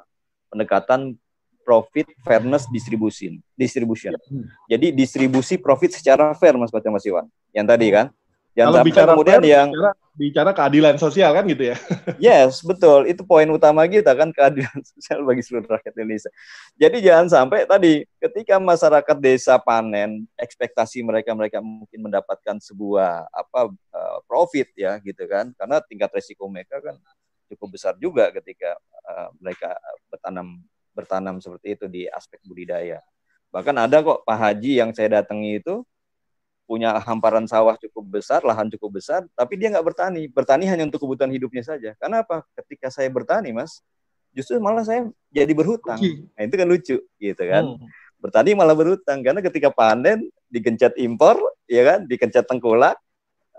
pendekatan 0.53 1.19
profit 1.67 2.07
fairness 2.27 2.67
distribution 2.71 3.39
distribution. 3.55 4.15
Hmm. 4.31 4.47
Jadi 4.71 4.95
distribusi 4.95 5.59
profit 5.59 5.95
secara 5.95 6.35
fair 6.39 6.55
Mas 6.59 6.71
Baca 6.71 6.87
Mas 6.91 7.07
Iwan. 7.07 7.27
Yang 7.55 7.67
tadi 7.71 7.87
kan 7.91 8.07
yang 8.53 8.69
Kalau 8.69 8.85
bicara 8.85 9.13
kemudian 9.17 9.41
fair, 9.41 9.53
yang 9.57 9.69
bicara, 9.73 9.91
bicara 10.13 10.51
keadilan 10.53 10.97
sosial 11.01 11.31
kan 11.33 11.45
gitu 11.49 11.73
ya. 11.73 11.77
yes, 12.21 12.61
betul. 12.61 13.09
Itu 13.09 13.25
poin 13.25 13.49
utama 13.49 13.89
kita 13.89 14.13
kan 14.13 14.29
keadilan 14.29 14.77
sosial 14.93 15.25
bagi 15.25 15.41
seluruh 15.41 15.69
rakyat 15.73 15.97
Indonesia. 15.97 16.31
Jadi 16.77 16.97
jangan 17.01 17.27
sampai 17.33 17.65
tadi 17.65 18.05
ketika 18.21 18.61
masyarakat 18.61 19.17
desa 19.25 19.57
panen, 19.57 20.29
ekspektasi 20.37 21.01
mereka 21.01 21.33
mereka 21.33 21.65
mungkin 21.65 22.01
mendapatkan 22.05 22.61
sebuah 22.61 23.33
apa 23.33 23.73
uh, 23.73 24.19
profit 24.29 24.69
ya 24.77 25.01
gitu 25.01 25.25
kan. 25.25 25.57
Karena 25.57 25.81
tingkat 25.81 26.13
resiko 26.13 26.45
mereka 26.45 26.77
kan 26.85 27.01
cukup 27.49 27.81
besar 27.81 27.97
juga 27.97 28.29
ketika 28.37 28.77
uh, 29.09 29.33
mereka 29.41 29.73
bertanam 30.13 30.61
bertanam 30.93 31.41
seperti 31.41 31.81
itu 31.81 31.87
di 31.89 32.05
aspek 32.05 32.37
budidaya. 32.45 33.01
Bahkan 33.49 33.77
ada 33.81 34.05
kok 34.05 34.25
Pak 34.29 34.37
Haji 34.37 34.81
yang 34.81 34.93
saya 34.93 35.21
datangi 35.21 35.61
itu 35.61 35.85
punya 36.67 36.97
hamparan 37.03 37.45
sawah 37.45 37.75
cukup 37.77 38.21
besar, 38.23 38.41
lahan 38.47 38.71
cukup 38.73 39.03
besar, 39.03 39.27
tapi 39.35 39.59
dia 39.59 39.69
nggak 39.69 39.87
bertani. 39.93 40.23
Bertani 40.31 40.65
hanya 40.71 40.87
untuk 40.87 41.03
kebutuhan 41.03 41.29
hidupnya 41.29 41.63
saja. 41.67 41.93
Karena 41.99 42.23
apa? 42.23 42.47
Ketika 42.57 42.89
saya 42.89 43.11
bertani, 43.11 43.51
Mas, 43.53 43.83
justru 44.33 44.57
malah 44.63 44.87
saya 44.87 45.11
jadi 45.29 45.53
berhutang. 45.53 46.01
Nah, 46.33 46.43
itu 46.43 46.55
kan 46.55 46.67
lucu, 46.69 46.97
gitu 47.03 47.43
kan. 47.43 47.65
Hmm. 47.77 47.87
Bertani 48.23 48.55
malah 48.55 48.73
berhutang 48.79 49.21
karena 49.21 49.43
ketika 49.43 49.69
panen 49.75 50.31
digencet 50.47 50.95
impor, 50.97 51.37
ya 51.67 51.83
kan, 51.83 52.07
digencet 52.07 52.47
tengkulak, 52.47 52.95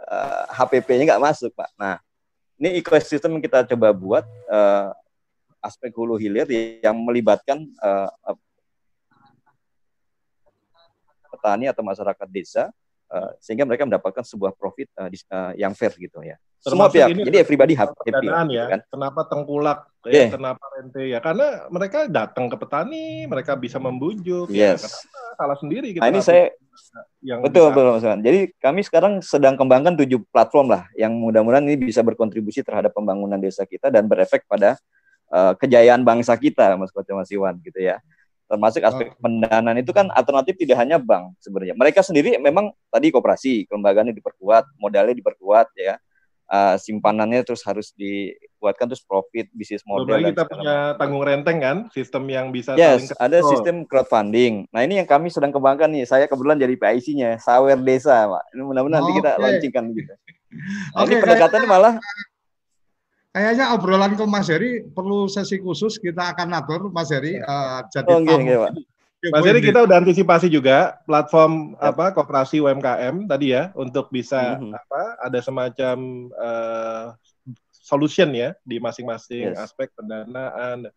uh, 0.08 0.43
eh, 0.47 0.56
HPP-nya 0.56 1.14
nggak 1.14 1.24
masuk, 1.24 1.51
Pak. 1.51 1.70
Nah, 1.76 1.99
ini 2.56 2.80
ekosistem 2.80 3.36
yang 3.36 3.43
kita 3.43 3.68
coba 3.76 3.91
buat 3.91 4.26
uh, 4.47 4.95
aspek 5.60 5.91
hulu 5.91 6.16
hilir 6.16 6.47
yang 6.80 6.95
melibatkan 7.04 7.60
uh, 7.84 8.08
petani 11.34 11.68
atau 11.68 11.84
masyarakat 11.84 12.28
desa 12.32 12.72
Eh, 13.14 13.32
sehingga 13.38 13.61
mereka 13.70 13.86
mendapatkan 13.86 14.26
sebuah 14.26 14.57
profit 14.57 14.89
uh, 14.97 15.05
di, 15.05 15.22
uh, 15.30 15.53
yang 15.53 15.78
fair 15.78 15.93
gitu 16.01 16.26
ya. 16.26 16.34
Termasuk 16.66 16.97
Semua 16.97 17.14
pihak. 17.14 17.30
Jadi 17.30 17.38
everybody 17.38 17.74
happy. 17.78 18.09
ya. 18.09 18.18
Gitu 18.26 18.57
kan? 18.74 18.82
Kenapa 18.89 19.22
tengkulak? 19.30 19.80
Ya, 20.09 20.14
yeah. 20.18 20.30
Kenapa 20.34 20.64
rente 20.74 21.03
ya? 21.05 21.20
Karena 21.22 21.70
mereka 21.70 22.09
datang 22.09 22.49
ke 22.49 22.57
petani, 22.57 23.30
mereka 23.30 23.53
bisa 23.53 23.78
membujuk. 23.78 24.49
Ya. 24.49 24.74
Yes. 24.74 25.05
Ya. 25.05 25.38
salah 25.38 25.57
sendiri. 25.61 25.93
Kita 25.93 26.01
nah, 26.01 26.09
ini 26.09 26.26
saya 26.26 26.57
yang 27.22 27.45
betul 27.45 27.70
bisa. 27.70 27.78
betul 27.78 27.86
Mas 28.01 28.05
Jadi 28.26 28.39
kami 28.57 28.82
sekarang 28.82 29.14
sedang 29.22 29.53
kembangkan 29.61 29.93
tujuh 29.93 30.26
platform 30.34 30.74
lah 30.74 30.89
yang 30.97 31.14
mudah-mudahan 31.14 31.70
ini 31.70 31.86
bisa 31.93 32.01
berkontribusi 32.01 32.66
terhadap 32.66 32.97
pembangunan 32.97 33.38
desa 33.38 33.61
kita 33.61 33.93
dan 33.93 34.09
berefek 34.09 34.49
pada 34.49 34.82
uh, 35.30 35.53
kejayaan 35.53 36.01
bangsa 36.01 36.34
kita, 36.34 36.74
Mas 36.82 36.89
Koco 36.89 37.14
Mas 37.14 37.30
Iwan 37.30 37.61
gitu 37.61 37.78
ya 37.78 38.01
termasuk 38.47 38.81
aspek 38.83 39.07
oh. 39.11 39.17
pendanaan 39.19 39.79
itu 39.79 39.91
kan 39.95 40.11
alternatif 40.13 40.59
tidak 40.59 40.77
hanya 40.79 40.99
bank 40.99 41.33
sebenarnya. 41.39 41.75
Mereka 41.75 42.03
sendiri 42.03 42.35
memang 42.37 42.71
tadi 42.91 43.09
kooperasi, 43.09 43.65
kelembagaannya 43.71 44.13
diperkuat, 44.13 44.77
modalnya 44.77 45.15
diperkuat 45.15 45.73
ya. 45.77 45.97
Uh, 46.43 46.75
simpanannya 46.77 47.41
terus 47.41 47.63
harus 47.65 47.95
dikuatkan 47.95 48.85
terus 48.85 49.01
profit 49.01 49.47
bisnis 49.55 49.81
model. 49.87 50.21
Lalu 50.21 50.35
kita 50.35 50.45
punya 50.45 50.93
tanggung 50.99 51.23
renteng 51.23 51.57
kan, 51.63 51.77
sistem 51.89 52.29
yang 52.29 52.51
bisa 52.53 52.75
Yes, 52.77 53.09
ada 53.17 53.41
sistem 53.47 53.87
crowdfunding. 53.87 54.67
Nah, 54.69 54.85
ini 54.85 55.01
yang 55.01 55.07
kami 55.07 55.31
sedang 55.33 55.55
kembangkan 55.55 55.89
nih. 55.89 56.03
Saya 56.05 56.27
kebetulan 56.27 56.59
jadi 56.59 56.75
PIC-nya, 56.77 57.41
Sawer 57.41 57.79
Desa, 57.81 58.27
Pak. 58.27 58.43
Ini 58.53 58.61
mudah-mudahan 58.69 59.01
oh, 59.01 59.07
nanti 59.07 59.11
kita 59.17 59.31
okay. 59.33 59.41
launchingkan 59.41 59.85
gitu. 59.97 60.13
Nah, 60.53 61.09
okay, 61.09 61.17
ini 61.17 61.25
pendekatannya 61.25 61.65
malah 61.65 61.93
Kayaknya 63.34 63.73
obrolan 63.73 64.13
ke 64.13 64.23
Mas 64.29 64.45
Heri 64.45 64.86
perlu 64.86 65.25
sesi 65.25 65.57
khusus 65.57 65.97
kita 65.97 66.38
akan 66.38 66.53
atur 66.53 66.93
Mas 66.93 67.09
Heri 67.09 67.41
uh, 67.41 67.81
jadi 67.89 68.13
oh, 68.13 68.21
tamu. 68.21 68.69
Mas 69.34 69.43
Heri 69.49 69.57
kita 69.65 69.81
udah 69.81 70.05
antisipasi 70.05 70.53
juga 70.53 71.01
platform 71.09 71.73
ya. 71.81 71.89
apa 71.89 72.13
kooperasi 72.13 72.61
UMKM 72.61 73.25
tadi 73.25 73.57
ya 73.57 73.73
untuk 73.73 74.13
bisa 74.13 74.61
mm 74.61 74.69
-hmm. 74.69 74.71
apa 74.77 75.01
ada 75.25 75.39
semacam 75.41 75.97
uh, 76.38 77.05
solution 77.84 78.29
ya 78.38 78.53
di 78.63 78.77
masing-masing 78.77 79.51
yes. 79.53 79.59
aspek 79.59 79.89
pendanaan. 79.97 80.88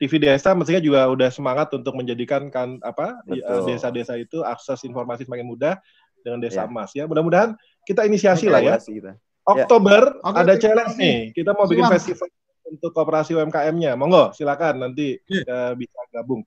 TV 0.00 0.16
Desa 0.16 0.56
mestinya 0.56 0.80
juga 0.80 1.04
udah 1.12 1.28
semangat 1.28 1.68
untuk 1.76 1.92
menjadikan 1.92 2.48
kan 2.48 2.80
apa 2.80 3.20
eh, 3.28 3.44
desa-desa 3.68 4.16
itu 4.16 4.40
akses 4.40 4.80
informasi 4.88 5.28
semakin 5.28 5.44
mudah 5.44 5.76
dengan 6.24 6.40
desa 6.40 6.64
ya. 6.64 6.70
emas 6.72 6.90
ya. 6.96 7.04
Mudah-mudahan 7.04 7.52
kita 7.84 8.08
inisiasi 8.08 8.48
lah 8.48 8.64
ya. 8.64 8.80
Kita. 8.80 9.12
Oktober 9.56 10.02
ya. 10.22 10.30
ada 10.36 10.54
challenge 10.56 10.94
nih. 11.00 11.16
Kita 11.34 11.50
mau 11.56 11.66
bikin 11.66 11.86
festival 11.90 12.28
untuk 12.70 12.90
kooperasi 12.94 13.34
UMKM-nya. 13.34 13.98
Monggo, 13.98 14.30
silakan 14.30 14.86
nanti 14.86 15.18
ya. 15.26 15.74
bisa 15.74 16.00
gabung. 16.14 16.46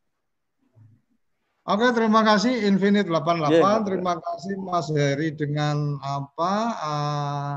Oke, 1.64 1.96
terima 1.96 2.28
kasih 2.28 2.68
Infinite 2.68 3.08
88. 3.08 3.56
Yeah. 3.56 3.80
Terima 3.88 4.20
kasih 4.20 4.56
Mas 4.60 4.88
Heri 4.92 5.32
dengan 5.32 5.96
apa 6.04 6.54
uh, 6.76 7.54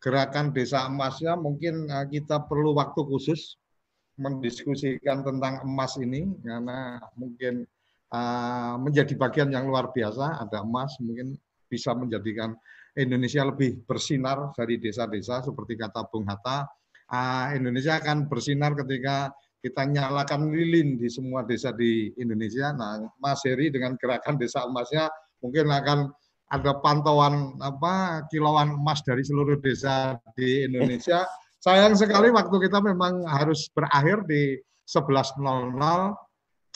gerakan 0.00 0.56
Desa 0.56 0.88
Emasnya. 0.88 1.36
Mungkin 1.36 1.92
uh, 1.92 2.08
kita 2.08 2.48
perlu 2.48 2.72
waktu 2.72 3.04
khusus 3.04 3.60
mendiskusikan 4.16 5.26
tentang 5.26 5.60
emas 5.60 6.00
ini 6.00 6.24
karena 6.40 7.04
mungkin 7.20 7.68
uh, 8.16 8.80
menjadi 8.80 9.12
bagian 9.12 9.52
yang 9.52 9.68
luar 9.68 9.92
biasa. 9.92 10.40
Ada 10.40 10.64
emas 10.64 10.96
mungkin 11.04 11.36
bisa 11.68 11.92
menjadikan 11.92 12.56
Indonesia 12.94 13.42
lebih 13.42 13.82
bersinar 13.82 14.54
dari 14.54 14.78
desa-desa 14.78 15.42
seperti 15.42 15.74
kata 15.74 16.06
Bung 16.08 16.26
Hatta. 16.30 16.66
Uh, 17.10 17.52
Indonesia 17.58 17.98
akan 17.98 18.30
bersinar 18.30 18.72
ketika 18.78 19.34
kita 19.64 19.82
nyalakan 19.88 20.52
lilin 20.52 21.00
di 21.00 21.08
semua 21.10 21.42
desa 21.42 21.72
di 21.74 22.12
Indonesia. 22.20 22.70
Nah, 22.76 23.02
Mas 23.18 23.42
Heri 23.42 23.72
dengan 23.72 23.96
gerakan 23.96 24.36
desa 24.36 24.62
emasnya 24.68 25.08
mungkin 25.40 25.72
akan 25.72 26.12
ada 26.52 26.76
pantauan 26.84 27.56
apa 27.58 28.24
kilauan 28.28 28.76
emas 28.76 29.00
dari 29.02 29.24
seluruh 29.24 29.58
desa 29.58 30.20
di 30.36 30.68
Indonesia. 30.68 31.24
Sayang 31.64 31.96
sekali 31.96 32.28
waktu 32.28 32.56
kita 32.68 32.84
memang 32.84 33.24
harus 33.24 33.72
berakhir 33.72 34.28
di 34.28 34.60
11.00 34.84 35.40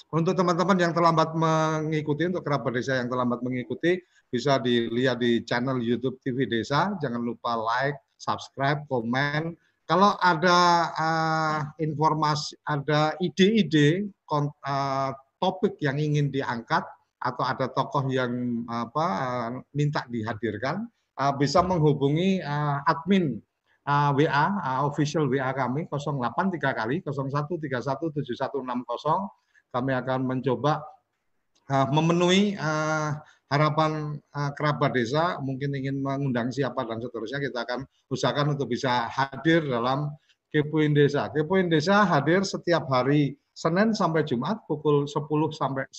untuk 0.09 0.33
teman-teman 0.33 0.79
yang 0.81 0.93
terlambat 0.97 1.37
mengikuti, 1.37 2.25
untuk 2.25 2.41
kerabat 2.41 2.73
desa 2.73 2.97
yang 2.97 3.13
terlambat 3.13 3.45
mengikuti, 3.45 4.01
bisa 4.29 4.61
dilihat 4.61 5.21
di 5.21 5.43
channel 5.45 5.81
YouTube 5.81 6.21
TV 6.21 6.45
Desa. 6.45 6.95
Jangan 7.01 7.21
lupa 7.21 7.57
like, 7.57 7.99
subscribe, 8.21 8.85
komen. 8.87 9.57
Kalau 9.89 10.21
ada 10.21 10.59
uh, 10.93 11.61
informasi, 11.81 12.61
ada 12.69 13.17
ide-ide 13.25 14.05
uh, 14.29 15.11
topik 15.41 15.81
yang 15.81 15.97
ingin 15.97 16.29
diangkat, 16.29 16.85
atau 17.19 17.43
ada 17.43 17.67
tokoh 17.67 18.07
yang 18.07 18.63
apa 18.71 19.07
minta 19.75 20.07
dihadirkan 20.07 20.87
uh, 21.19 21.35
bisa 21.35 21.59
menghubungi 21.67 22.39
uh, 22.39 22.79
admin 22.87 23.43
uh, 23.91 24.15
WA 24.15 24.47
uh, 24.63 24.87
official 24.87 25.27
WA 25.27 25.51
kami 25.51 25.91
083 25.91 26.63
kali 26.63 27.03
01317160 27.03 28.63
kami 29.75 29.93
akan 29.99 30.21
mencoba 30.25 30.87
uh, 31.75 31.87
memenuhi 31.91 32.55
uh, 32.55 33.19
harapan 33.49 34.17
uh, 34.37 34.51
kerabat 34.53 34.93
desa 34.93 35.41
mungkin 35.41 35.73
ingin 35.73 36.01
mengundang 36.01 36.53
siapa 36.53 36.85
dan 36.85 37.01
seterusnya 37.01 37.41
kita 37.41 37.65
akan 37.65 37.81
usahakan 38.13 38.57
untuk 38.57 38.69
bisa 38.73 39.09
hadir 39.09 39.65
dalam 39.65 40.13
Kepoin 40.49 40.97
Desa. 40.97 41.29
Kepoin 41.29 41.69
Desa 41.69 42.09
hadir 42.09 42.41
setiap 42.41 42.89
hari 42.89 43.37
Senin 43.53 43.93
sampai 43.93 44.23
Jumat 44.23 44.65
pukul 44.71 45.05
10 45.05 45.19
sampai 45.51 45.85
11 45.91 45.99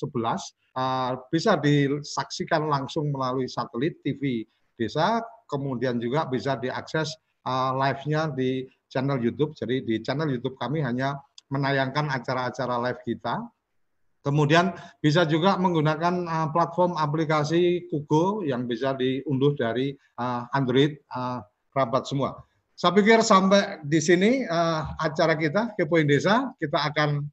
uh, 0.79 1.11
bisa 1.27 1.59
disaksikan 1.59 2.71
langsung 2.71 3.11
melalui 3.11 3.51
satelit 3.51 3.99
TV 3.99 4.47
desa, 4.79 5.19
kemudian 5.43 5.99
juga 5.99 6.23
bisa 6.31 6.55
diakses 6.55 7.11
uh, 7.43 7.75
live-nya 7.75 8.31
di 8.31 8.63
channel 8.87 9.19
YouTube. 9.19 9.51
Jadi 9.59 9.83
di 9.83 9.99
channel 9.99 10.31
YouTube 10.31 10.55
kami 10.55 10.79
hanya 10.79 11.19
menayangkan 11.51 12.07
acara-acara 12.07 12.79
live 12.79 13.01
kita. 13.03 13.35
Kemudian 14.19 14.75
bisa 14.99 15.23
juga 15.23 15.55
menggunakan 15.55 16.27
uh, 16.27 16.47
platform 16.51 16.99
aplikasi 16.99 17.87
Kugo 17.87 18.43
yang 18.43 18.67
bisa 18.67 18.91
diunduh 18.91 19.55
dari 19.55 19.95
uh, 20.19 20.43
Android 20.51 20.99
uh, 21.15 21.39
kerabat 21.71 22.03
semua. 22.03 22.35
Saya 22.75 22.95
pikir 22.95 23.23
sampai 23.23 23.83
di 23.83 23.99
sini 23.99 24.43
uh, 24.43 24.95
acara 24.99 25.35
kita 25.35 25.75
Kepoin 25.75 26.07
Desa 26.07 26.51
kita 26.59 26.79
akan 26.91 27.27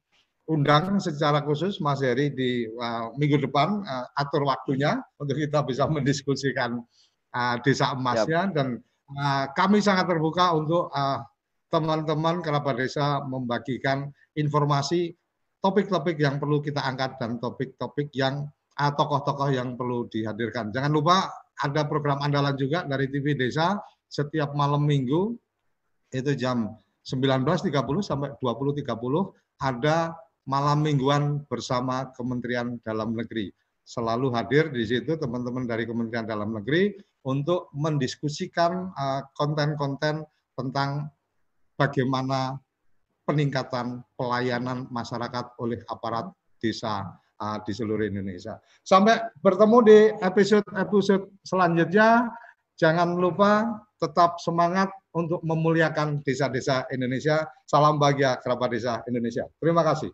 undang 0.47 1.03
secara 1.03 1.43
khusus 1.43 1.83
Mas 1.83 1.99
Heri 1.99 2.31
di 2.31 2.67
uh, 2.71 3.11
minggu 3.19 3.43
depan 3.43 3.83
uh, 3.83 4.05
atur 4.15 4.47
waktunya 4.47 4.95
untuk 5.19 5.35
kita 5.35 5.63
bisa 5.67 5.91
mendiskusikan 5.91 6.79
uh, 7.35 7.55
desa 7.67 7.91
emasnya 7.91 8.47
yep. 8.47 8.55
dan 8.55 8.67
uh, 9.11 9.51
kami 9.59 9.83
sangat 9.83 10.07
terbuka 10.07 10.55
untuk 10.55 10.87
teman-teman 11.67 12.39
uh, 12.39 12.43
kerabat 12.43 12.79
desa 12.79 13.19
membagikan 13.27 14.07
informasi 14.39 15.11
topik-topik 15.67 16.15
yang 16.15 16.39
perlu 16.39 16.63
kita 16.63 16.79
angkat 16.79 17.19
dan 17.19 17.43
topik-topik 17.43 18.07
yang 18.15 18.47
tokoh-tokoh 18.79 19.51
uh, 19.51 19.55
yang 19.59 19.75
perlu 19.75 20.07
dihadirkan. 20.07 20.71
Jangan 20.71 20.95
lupa 20.95 21.27
ada 21.59 21.83
program 21.83 22.23
andalan 22.23 22.55
juga 22.55 22.87
dari 22.87 23.11
TV 23.11 23.35
Desa 23.35 23.75
setiap 24.07 24.55
malam 24.55 24.87
minggu 24.87 25.35
itu 26.15 26.31
jam 26.39 26.71
19.30 27.03 27.67
sampai 27.99 28.31
20.30 28.39 28.87
ada 29.59 30.15
malam 30.47 30.79
mingguan 30.79 31.43
bersama 31.51 32.07
Kementerian 32.15 32.79
Dalam 32.79 33.11
Negeri. 33.11 33.51
Selalu 33.83 34.31
hadir 34.31 34.71
di 34.71 34.87
situ 34.87 35.19
teman-teman 35.19 35.67
dari 35.67 35.83
Kementerian 35.83 36.23
Dalam 36.23 36.55
Negeri 36.55 36.95
untuk 37.27 37.67
mendiskusikan 37.75 38.95
uh, 38.95 39.21
konten-konten 39.35 40.23
tentang 40.55 41.11
bagaimana 41.75 42.55
peningkatan 43.27 43.99
pelayanan 44.15 44.87
masyarakat 44.87 45.59
oleh 45.59 45.83
aparat 45.91 46.31
desa 46.63 47.03
uh, 47.43 47.57
di 47.67 47.75
seluruh 47.75 48.07
Indonesia. 48.07 48.55
Sampai 48.87 49.19
bertemu 49.43 49.77
di 49.83 49.99
episode-episode 50.23 51.43
selanjutnya. 51.43 52.31
Jangan 52.77 53.17
lupa 53.17 53.83
tetap 53.97 54.37
semangat 54.37 54.93
untuk 55.17 55.41
memuliakan 55.41 56.21
desa-desa 56.21 56.85
Indonesia. 56.93 57.43
Salam 57.65 57.97
bahagia 57.97 58.37
kerabat 58.39 58.69
desa 58.69 59.01
Indonesia. 59.09 59.49
Terima 59.57 59.81
kasih. 59.81 60.13